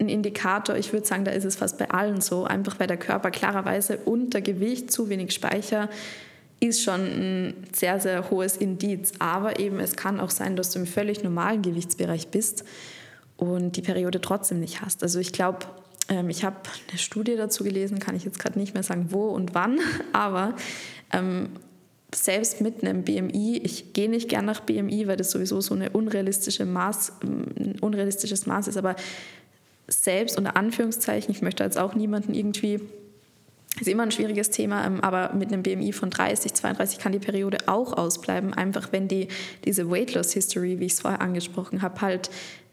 ein 0.00 0.08
Indikator. 0.08 0.76
Ich 0.76 0.92
würde 0.92 1.06
sagen, 1.06 1.24
da 1.24 1.30
ist 1.30 1.44
es 1.44 1.56
fast 1.56 1.78
bei 1.78 1.90
allen 1.90 2.20
so. 2.20 2.44
Einfach 2.44 2.78
weil 2.80 2.86
der 2.86 2.96
Körper 2.96 3.30
klarerweise 3.30 3.98
Untergewicht, 3.98 4.90
zu 4.90 5.08
wenig 5.08 5.32
Speicher, 5.32 5.88
ist 6.60 6.82
schon 6.82 7.00
ein 7.00 7.54
sehr, 7.72 8.00
sehr 8.00 8.30
hohes 8.30 8.56
Indiz. 8.56 9.12
Aber 9.18 9.58
eben, 9.60 9.80
es 9.80 9.96
kann 9.96 10.20
auch 10.20 10.30
sein, 10.30 10.56
dass 10.56 10.70
du 10.70 10.80
im 10.80 10.86
völlig 10.86 11.22
normalen 11.22 11.62
Gewichtsbereich 11.62 12.28
bist 12.28 12.64
und 13.36 13.76
die 13.76 13.82
Periode 13.82 14.20
trotzdem 14.20 14.60
nicht 14.60 14.80
hast. 14.80 15.02
Also 15.02 15.20
ich 15.20 15.32
glaube, 15.32 15.60
ähm, 16.08 16.28
ich 16.30 16.44
habe 16.44 16.56
eine 16.88 16.98
Studie 16.98 17.36
dazu 17.36 17.64
gelesen, 17.64 17.98
kann 17.98 18.16
ich 18.16 18.24
jetzt 18.24 18.38
gerade 18.38 18.58
nicht 18.58 18.74
mehr 18.74 18.82
sagen, 18.82 19.06
wo 19.10 19.28
und 19.28 19.54
wann, 19.54 19.78
aber 20.12 20.54
ähm, 21.12 21.50
selbst 22.14 22.60
mit 22.60 22.82
einem 22.82 23.04
BMI, 23.04 23.58
ich 23.62 23.92
gehe 23.92 24.08
nicht 24.08 24.28
gern 24.28 24.46
nach 24.46 24.60
BMI, 24.60 25.06
weil 25.06 25.16
das 25.16 25.30
sowieso 25.30 25.60
so 25.60 25.74
eine 25.74 25.90
unrealistische 25.90 26.64
Maß, 26.64 27.12
ein 27.22 27.76
unrealistisches 27.80 28.46
Maß 28.46 28.68
ist, 28.68 28.78
aber 28.78 28.96
selbst 29.88 30.38
unter 30.38 30.56
Anführungszeichen, 30.56 31.30
ich 31.30 31.42
möchte 31.42 31.64
jetzt 31.64 31.78
auch 31.78 31.94
niemanden 31.94 32.34
irgendwie 32.34 32.80
ist 33.80 33.86
immer 33.86 34.02
ein 34.02 34.10
schwieriges 34.10 34.50
Thema, 34.50 34.84
ähm, 34.84 35.00
aber 35.00 35.34
mit 35.34 35.52
einem 35.52 35.62
BMI 35.62 35.92
von 35.92 36.10
30, 36.10 36.54
32 36.54 36.98
kann 36.98 37.12
die 37.12 37.18
Periode 37.18 37.58
auch 37.66 37.92
ausbleiben, 37.92 38.54
einfach 38.54 38.88
wenn 38.92 39.08
die, 39.08 39.28
diese 39.64 39.90
Weight 39.90 40.14
Loss 40.14 40.32
History, 40.32 40.80
wie 40.80 40.86
ich 40.86 40.92
es 40.92 41.00
vorher 41.00 41.20
angesprochen 41.20 41.82
habe, 41.82 42.00
halt 42.00 42.30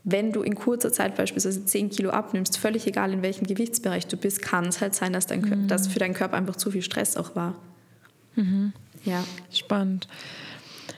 wenn 0.07 0.31
du 0.31 0.43
in 0.43 0.53
kurzer 0.53 0.93
Zeit 0.93 1.17
beispielsweise 1.17 1.65
10 1.65 1.89
Kilo 1.89 2.11
abnimmst, 2.11 2.59
völlig 2.59 2.85
egal 2.85 3.11
in 3.11 3.23
welchem 3.23 3.47
Gewichtsbereich 3.47 4.05
du 4.05 4.17
bist, 4.17 4.41
kann 4.43 4.67
es 4.67 4.79
halt 4.79 4.93
sein, 4.93 5.13
dass, 5.13 5.25
dein, 5.25 5.41
mhm. 5.41 5.67
dass 5.67 5.87
für 5.87 5.97
deinen 5.97 6.13
Körper 6.13 6.37
einfach 6.37 6.55
zu 6.55 6.69
viel 6.69 6.83
Stress 6.83 7.17
auch 7.17 7.35
war. 7.35 7.55
Mhm. 8.35 8.71
Ja. 9.03 9.23
Spannend. 9.51 10.07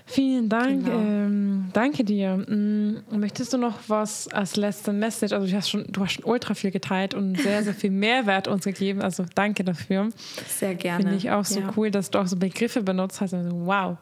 Vielen 0.09 0.47
Dank. 0.47 0.85
Genau. 0.85 0.97
Ähm, 0.97 1.65
danke 1.73 2.05
dir. 2.05 2.43
Ähm, 2.49 3.03
möchtest 3.11 3.51
du 3.51 3.57
noch 3.57 3.77
was 3.87 4.29
als 4.29 4.55
letzte 4.55 4.93
Message? 4.93 5.33
Also 5.33 5.45
du 5.45 5.53
hast 5.53 5.69
schon, 5.69 5.85
du 5.89 6.01
hast 6.01 6.13
schon 6.13 6.23
ultra 6.23 6.53
viel 6.53 6.71
geteilt 6.71 7.13
und 7.13 7.37
sehr, 7.37 7.61
sehr 7.61 7.73
viel 7.73 7.91
Mehrwert 7.91 8.47
uns 8.47 8.63
gegeben. 8.63 9.01
Also 9.01 9.25
danke 9.35 9.65
dafür. 9.65 10.07
Sehr 10.47 10.75
gerne. 10.75 11.03
Finde 11.03 11.17
ich 11.17 11.29
auch 11.29 11.43
so 11.43 11.59
ja. 11.59 11.73
cool, 11.75 11.91
dass 11.91 12.09
du 12.09 12.19
auch 12.19 12.27
so 12.27 12.37
Begriffe 12.37 12.81
benutzt 12.81 13.19
hast. 13.19 13.33
Also, 13.33 13.51
wow. 13.65 13.97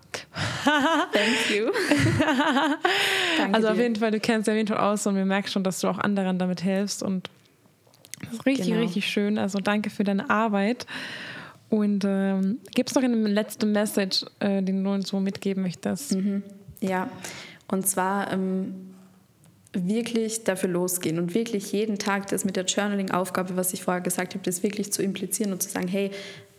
Thank 0.63 1.57
you. 1.57 1.71
also 3.51 3.69
auf 3.69 3.77
jeden 3.77 3.95
Fall, 3.95 4.11
du 4.11 4.19
kennst 4.19 4.47
ja 4.47 4.53
auf 4.53 4.57
jeden 4.57 4.67
Fall 4.67 4.77
aus 4.77 5.07
und 5.07 5.15
wir 5.15 5.25
merken 5.25 5.47
schon, 5.47 5.63
dass 5.63 5.79
du 5.79 5.87
auch 5.87 5.97
anderen 5.97 6.37
damit 6.37 6.61
hilfst 6.61 7.01
und 7.01 7.31
das 8.21 8.33
ist 8.33 8.45
richtig, 8.45 8.67
genau. 8.67 8.81
richtig 8.81 9.07
schön. 9.07 9.39
Also 9.39 9.59
danke 9.59 9.89
für 9.89 10.03
deine 10.03 10.29
Arbeit. 10.29 10.85
Und 11.69 12.03
ähm, 12.05 12.59
gibt 12.73 12.89
es 12.89 12.95
noch 12.95 13.03
eine 13.03 13.15
letzte 13.27 13.65
Message, 13.65 14.25
äh, 14.39 14.61
den 14.61 14.83
du 14.83 14.91
uns 14.91 15.09
so 15.09 15.19
mitgeben 15.19 15.63
möchtest? 15.63 16.15
Mhm. 16.15 16.43
Ja, 16.79 17.09
und 17.67 17.87
zwar 17.87 18.31
ähm, 18.31 18.93
wirklich 19.73 20.43
dafür 20.43 20.69
losgehen 20.69 21.19
und 21.19 21.33
wirklich 21.33 21.71
jeden 21.71 21.97
Tag 21.97 22.27
das 22.27 22.45
mit 22.45 22.55
der 22.55 22.65
Journaling-Aufgabe, 22.65 23.57
was 23.57 23.73
ich 23.73 23.83
vorher 23.83 24.01
gesagt 24.01 24.35
habe, 24.35 24.43
das 24.43 24.63
wirklich 24.63 24.93
zu 24.93 25.01
implizieren 25.01 25.51
und 25.51 25.61
zu 25.61 25.69
sagen, 25.69 25.87
hey, 25.87 26.11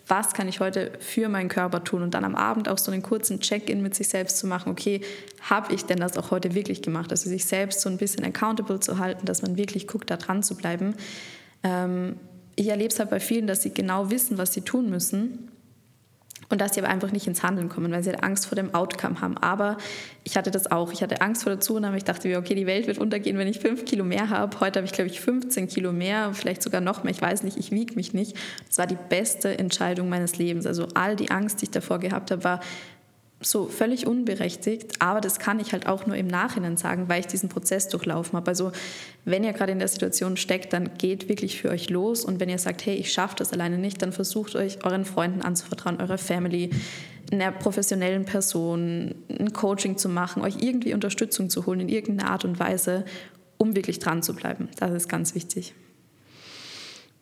was 0.09 0.35
kann 0.35 0.49
ich 0.49 0.61
heute 0.61 0.93
für 1.01 1.29
meinen 1.29 1.49
Körper 1.49 1.83
tun 1.83 2.03
und 2.03 2.15
dann 2.15 2.25
am 2.25 2.37
Abend 2.37 2.69
auch 2.69 2.79
so 2.79 2.93
einen 2.93 3.03
kurzen 3.03 3.41
Check-in 3.41 3.83
mit 3.83 3.95
sich 3.95 4.09
selbst 4.09 4.39
zu 4.39 4.47
machen, 4.47 4.71
okay, 4.71 5.01
habe 5.41 5.75
ich 5.75 5.85
denn 5.85 5.99
das 5.99 6.17
auch 6.17 6.31
heute 6.31 6.55
wirklich 6.55 6.81
gemacht? 6.83 7.11
Also 7.11 7.29
sich 7.29 7.45
selbst 7.45 7.81
so 7.81 7.89
ein 7.89 7.97
bisschen 7.97 8.25
accountable 8.25 8.79
zu 8.79 8.99
halten, 8.99 9.27
dass 9.27 9.43
man 9.43 9.57
wirklich 9.57 9.89
guckt, 9.89 10.11
da 10.11 10.17
dran 10.17 10.45
zu 10.45 10.57
bleiben. 10.57 10.95
Ähm, 11.65 12.17
ich 12.57 12.69
erlebe 12.69 12.93
es 12.93 12.99
halt 12.99 13.11
bei 13.11 13.21
vielen, 13.21 13.47
dass 13.47 13.63
sie 13.63 13.73
genau 13.73 14.11
wissen, 14.11 14.39
was 14.39 14.53
sie 14.53 14.63
tun 14.63 14.91
müssen 14.91 15.51
und 16.49 16.61
dass 16.61 16.75
sie 16.75 16.81
aber 16.81 16.89
einfach 16.89 17.13
nicht 17.13 17.27
ins 17.27 17.43
Handeln 17.43 17.69
kommen, 17.69 17.91
weil 17.93 18.03
sie 18.03 18.11
halt 18.11 18.23
Angst 18.23 18.47
vor 18.47 18.57
dem 18.57 18.75
Outcome 18.75 19.21
haben. 19.21 19.37
Aber 19.39 19.77
ich 20.25 20.37
hatte 20.37 20.51
das 20.51 20.71
auch. 20.71 20.93
Ich 20.93 21.03
hatte 21.03 21.21
Angst 21.21 21.43
vor 21.43 21.53
der 21.53 21.61
Zunahme. 21.61 21.97
Ich 21.97 22.05
dachte 22.05 22.29
mir, 22.29 22.39
okay, 22.39 22.55
die 22.55 22.67
Welt 22.67 22.87
wird 22.87 22.99
untergehen, 22.99 23.37
wenn 23.37 23.49
ich 23.49 23.59
fünf 23.59 23.85
Kilo 23.85 24.05
mehr 24.05 24.31
habe. 24.31 24.61
Heute 24.61 24.79
habe 24.79 24.87
ich, 24.87 24.93
glaube 24.93 25.11
ich, 25.11 25.21
15 25.21 25.69
Kilo 25.69 25.93
mehr, 25.93 26.33
vielleicht 26.35 26.63
sogar 26.63 26.81
noch 26.81 27.05
mehr. 27.05 27.13
Ich 27.13 27.21
weiß 27.21 27.43
nicht, 27.43 27.57
ich 27.57 27.73
wiege 27.73 27.95
mich 27.95 28.15
nicht. 28.15 28.37
Das 28.69 28.79
war 28.79 28.87
die 28.87 28.99
beste 29.09 29.59
Entscheidung 29.59 30.09
meines 30.09 30.39
Lebens. 30.39 30.67
Also 30.67 30.87
all 30.95 31.17
die 31.17 31.31
Angst, 31.31 31.61
die 31.61 31.65
ich 31.65 31.71
davor 31.73 31.99
gehabt 31.99 32.31
habe, 32.31 32.45
war 32.45 32.61
so 33.41 33.67
völlig 33.67 34.07
unberechtigt, 34.07 35.01
aber 35.01 35.21
das 35.21 35.39
kann 35.39 35.61
ich 35.61 35.73
halt 35.73 35.87
auch 35.87 36.07
nur 36.07 36.17
im 36.17 36.27
Nachhinein 36.27 36.77
sagen, 36.77 37.09
weil 37.09 37.21
ich 37.21 37.27
diesen 37.27 37.49
Prozess 37.51 37.89
durchlaufen 37.89 38.35
habe. 38.35 38.49
Also 38.49 38.73
wenn 39.25 39.45
ihr 39.45 39.53
gerade 39.53 39.73
in 39.73 39.79
der 39.79 39.89
Situation 39.89 40.37
steckt, 40.37 40.73
dann 40.73 40.97
geht 40.97 41.29
wirklich 41.29 41.61
für 41.61 41.69
euch 41.69 41.91
los 41.91 42.25
und 42.25 42.41
wenn 42.41 42.49
ihr 42.49 42.59
sagt, 42.59 42.87
hey, 42.87 42.95
ich 42.95 43.13
schaffe 43.13 43.37
das 43.37 43.53
alleine 43.53 43.77
nicht, 43.77 44.01
dann 44.01 44.13
versucht 44.13 44.57
euch 44.57 44.85
euren 44.85 45.05
Freunden 45.05 45.43
anzuvertrauen, 45.43 46.01
eurer 46.01 46.19
Family, 46.19 46.71
einer 47.31 47.53
professionellen 47.53 48.25
Person, 48.25 49.15
ein 49.29 49.53
Coaching 49.53 49.99
zu 49.99 50.09
machen, 50.09 50.43
euch 50.43 50.63
irgendwie 50.63 50.95
Unterstützung 50.95 51.51
zu 51.51 51.67
holen 51.67 51.81
in 51.81 51.89
irgendeiner 51.89 52.31
Art 52.31 52.45
und 52.45 52.59
Weise 52.59 53.05
um 53.59 53.75
wirklich 53.75 53.99
dran 53.99 54.23
zu 54.23 54.35
bleiben. 54.35 54.69
Das 54.79 54.93
ist 54.93 55.09
ganz 55.09 55.35
wichtig. 55.35 55.75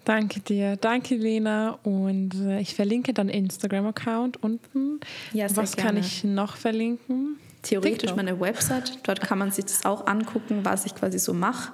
Danke 0.04 0.40
dir, 0.40 0.76
danke 0.76 1.14
Lena 1.14 1.78
und 1.82 2.34
äh, 2.34 2.60
ich 2.60 2.74
verlinke 2.74 3.14
deinen 3.14 3.30
Instagram-Account 3.30 4.42
unten. 4.42 5.00
Ja, 5.32 5.48
sehr 5.48 5.56
Was 5.56 5.76
gerne. 5.76 5.92
kann 5.92 5.96
ich 5.98 6.24
noch 6.24 6.56
verlinken? 6.56 7.36
Theoretisch 7.62 8.10
TikTok. 8.10 8.16
meine 8.16 8.38
Website, 8.38 8.98
dort 9.04 9.22
kann 9.22 9.38
man 9.38 9.50
sich 9.50 9.64
das 9.64 9.86
auch 9.86 10.06
angucken, 10.06 10.60
was 10.62 10.84
ich 10.84 10.94
quasi 10.94 11.18
so 11.18 11.32
mache. 11.32 11.72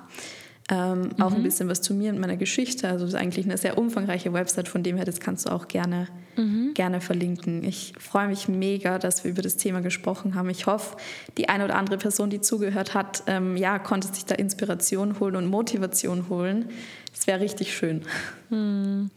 Ähm, 0.70 1.00
mhm. 1.00 1.22
Auch 1.22 1.32
ein 1.32 1.40
mhm. 1.40 1.42
bisschen 1.42 1.68
was 1.68 1.82
zu 1.82 1.92
mir 1.92 2.12
und 2.12 2.20
meiner 2.20 2.36
Geschichte. 2.36 2.88
Also 2.88 3.04
es 3.04 3.14
ist 3.14 3.18
eigentlich 3.18 3.44
eine 3.44 3.58
sehr 3.58 3.76
umfangreiche 3.76 4.32
Website, 4.32 4.68
von 4.68 4.84
dem 4.84 4.96
her, 4.96 5.04
das 5.04 5.18
kannst 5.18 5.46
du 5.46 5.52
auch 5.52 5.66
gerne, 5.66 6.06
mhm. 6.36 6.74
gerne 6.74 7.00
verlinken. 7.00 7.64
Ich 7.64 7.92
freue 7.98 8.28
mich 8.28 8.48
mega, 8.48 8.98
dass 8.98 9.24
wir 9.24 9.30
über 9.30 9.42
das 9.42 9.56
Thema 9.56 9.80
gesprochen 9.80 10.34
haben. 10.34 10.50
Ich 10.50 10.66
hoffe, 10.66 10.96
die 11.36 11.48
eine 11.48 11.64
oder 11.64 11.76
andere 11.76 11.98
Person, 11.98 12.30
die 12.30 12.40
zugehört 12.40 12.94
hat, 12.94 13.22
ähm, 13.26 13.56
ja, 13.56 13.78
konnte 13.78 14.08
sich 14.08 14.24
da 14.24 14.34
Inspiration 14.34 15.20
holen 15.20 15.36
und 15.36 15.46
Motivation 15.46 16.28
holen. 16.28 16.66
Es 17.12 17.26
wäre 17.26 17.40
richtig 17.40 17.76
schön. 17.76 18.02
Hm. 18.50 19.10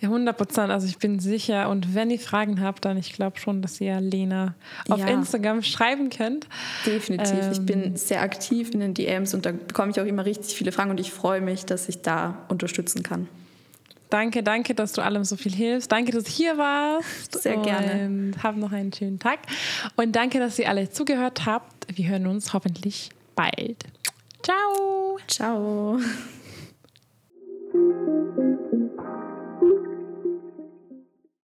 Ja, 0.00 0.08
100 0.08 0.36
Prozent. 0.36 0.70
Also 0.70 0.86
ich 0.86 0.98
bin 0.98 1.18
sicher. 1.18 1.68
Und 1.68 1.94
wenn 1.94 2.10
ihr 2.10 2.20
Fragen 2.20 2.60
habt, 2.60 2.84
dann 2.84 2.96
ich 2.96 3.12
glaube 3.12 3.38
schon, 3.38 3.60
dass 3.60 3.80
ihr 3.80 4.00
Lena 4.00 4.54
auf 4.88 5.00
ja. 5.00 5.08
Instagram 5.08 5.62
schreiben 5.62 6.10
könnt. 6.10 6.46
Definitiv. 6.86 7.32
Ähm, 7.32 7.52
ich 7.52 7.60
bin 7.60 7.84
ähm, 7.84 7.96
sehr 7.96 8.22
aktiv 8.22 8.70
in 8.72 8.80
den 8.80 8.94
DMs 8.94 9.34
und 9.34 9.46
da 9.46 9.52
bekomme 9.52 9.90
ich 9.90 10.00
auch 10.00 10.06
immer 10.06 10.24
richtig 10.24 10.54
viele 10.54 10.72
Fragen 10.72 10.90
und 10.90 11.00
ich 11.00 11.12
freue 11.12 11.40
mich, 11.40 11.66
dass 11.66 11.88
ich 11.88 12.02
da 12.02 12.46
unterstützen 12.48 13.02
kann. 13.02 13.28
Danke, 14.10 14.42
danke, 14.42 14.74
dass 14.74 14.92
du 14.92 15.02
allem 15.02 15.24
so 15.24 15.36
viel 15.36 15.52
hilfst. 15.52 15.90
Danke, 15.90 16.12
dass 16.12 16.24
du 16.24 16.30
hier 16.30 16.58
warst. 16.58 17.40
Sehr 17.40 17.56
gerne. 17.58 18.06
Und 18.06 18.42
hab 18.42 18.56
noch 18.56 18.72
einen 18.72 18.92
schönen 18.92 19.18
Tag. 19.18 19.38
Und 19.96 20.16
danke, 20.16 20.40
dass 20.40 20.58
ihr 20.58 20.68
alle 20.68 20.90
zugehört 20.90 21.46
habt. 21.46 21.86
Wir 21.96 22.08
hören 22.08 22.26
uns 22.26 22.52
hoffentlich 22.52 23.10
bald. 23.36 23.84
Ciao. 24.42 25.18
Ciao. 25.28 26.00